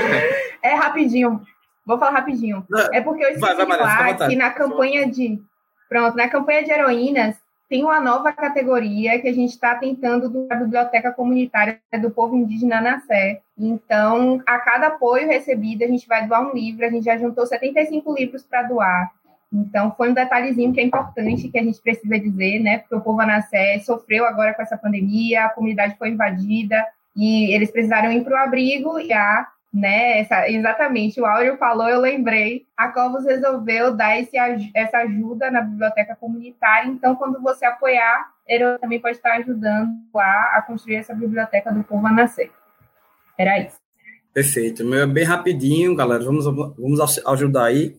[0.63, 1.41] É rapidinho.
[1.85, 2.65] Vou falar rapidinho.
[2.69, 5.41] Não, é porque eu esqueci vai, vai, de falar que na campanha de.
[5.87, 7.35] Pronto, na campanha de heroínas
[7.69, 12.35] tem uma nova categoria que a gente está tentando do a Biblioteca Comunitária do Povo
[12.35, 13.41] Indígena na Sé.
[13.57, 16.85] Então, a cada apoio recebido, a gente vai doar um livro.
[16.85, 19.11] A gente já juntou 75 livros para doar.
[19.51, 22.79] Então, foi um detalhezinho que é importante, que a gente precisa dizer, né?
[22.79, 26.85] Porque o povo Anassé sofreu agora com essa pandemia, a comunidade foi invadida
[27.15, 30.19] e eles precisaram ir para o abrigo e a né?
[30.19, 32.65] Essa, exatamente, o Áureo falou, eu lembrei.
[32.75, 34.35] A Covos resolveu dar esse,
[34.73, 40.57] essa ajuda na biblioteca comunitária, então, quando você apoiar, ele também pode estar ajudando a,
[40.57, 42.51] a construir essa biblioteca do povo a nascer.
[43.37, 43.77] Era isso.
[44.33, 44.83] Perfeito.
[44.83, 46.23] Meu bem rapidinho, galera.
[46.23, 47.95] Vamos, vamos ajudar aí.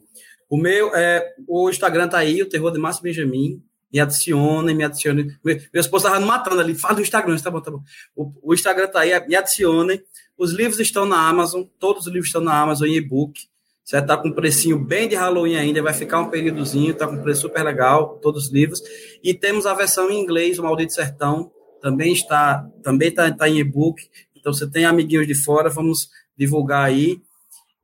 [0.51, 3.62] O meu é o Instagram tá aí, o Terror de Márcio Benjamin.
[3.93, 5.36] Me adicione, me adicione.
[5.44, 6.74] Meu, meu esposo estava matando ali.
[6.74, 7.82] Fala do Instagram, tá bom, tá bom.
[8.14, 10.02] O, o Instagram tá aí, me adicione.
[10.36, 13.48] Os livros estão na Amazon, todos os livros estão na Amazon em e-book.
[13.85, 17.14] Você está com um precinho bem de Halloween ainda, vai ficar um períodozinho, está com
[17.14, 18.81] um preço super legal, todos os livros.
[19.22, 21.51] E temos a versão em inglês, o Maldito Sertão,
[21.81, 24.09] também está, também está tá em e-book.
[24.36, 27.20] Então você tem amiguinhos de fora, vamos divulgar aí.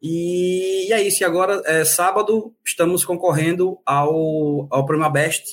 [0.08, 1.22] E, é isso.
[1.22, 5.44] E agora, é, sábado, estamos concorrendo ao, ao Prêmio Best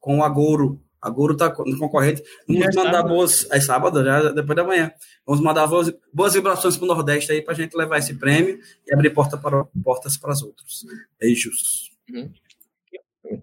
[0.00, 0.80] com o Agouro.
[1.00, 2.22] A Guru tá no concorrente.
[2.46, 3.08] Vamos mandar sábado.
[3.08, 3.50] boas.
[3.50, 4.92] É sábado, já depois da manhã.
[5.24, 8.58] Vamos mandar boas, boas vibrações para o Nordeste aí para a gente levar esse prêmio
[8.86, 10.84] e abrir porta para, portas para os outros.
[11.18, 11.90] Beijos.
[12.12, 12.30] Uhum.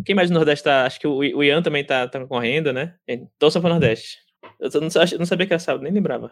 [0.06, 0.85] Quem mais no Nordeste tá?
[0.85, 2.94] Acho que o, o Ian também tá, tá concorrendo, né?
[3.39, 4.18] Torça para o Nordeste.
[4.59, 6.31] Eu não, sabia que era sábado, nem lembrava.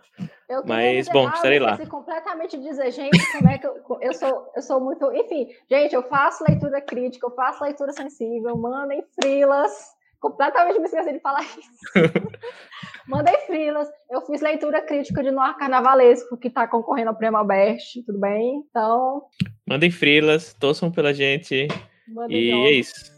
[0.65, 1.77] Mas, bom, estarei lá.
[1.79, 5.11] Eu completamente dizer, gente, como é que eu, eu sou, eu sou muito.
[5.13, 9.95] Enfim, gente, eu faço leitura crítica, eu faço leitura sensível, mandem frilas
[10.25, 11.69] completamente me esqueci de falar isso.
[13.07, 13.87] Mandei frilas.
[14.09, 18.63] Eu fiz leitura crítica de Noir Carnavalesco, que está concorrendo ao Prêmio Albert, tudo bem?
[18.67, 19.23] Então.
[19.67, 21.67] Mandem frilas, torçam pela gente.
[22.07, 22.65] Mandem e jobs.
[22.65, 23.15] é isso.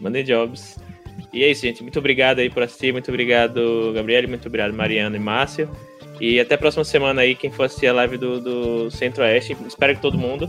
[0.00, 0.78] Mandem jobs.
[1.32, 1.82] E é isso, gente.
[1.82, 2.92] Muito obrigado aí por assistir.
[2.92, 4.28] Muito obrigado, Gabriel.
[4.28, 5.68] Muito obrigado, Mariana e Márcio.
[6.20, 9.56] E até a próxima semana aí, quem for assistir a live do, do Centro-Oeste.
[9.66, 10.48] Espero que todo mundo.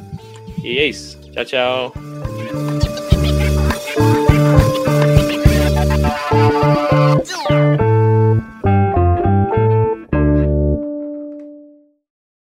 [0.63, 1.19] E é isso.
[1.31, 1.93] Tchau, tchau.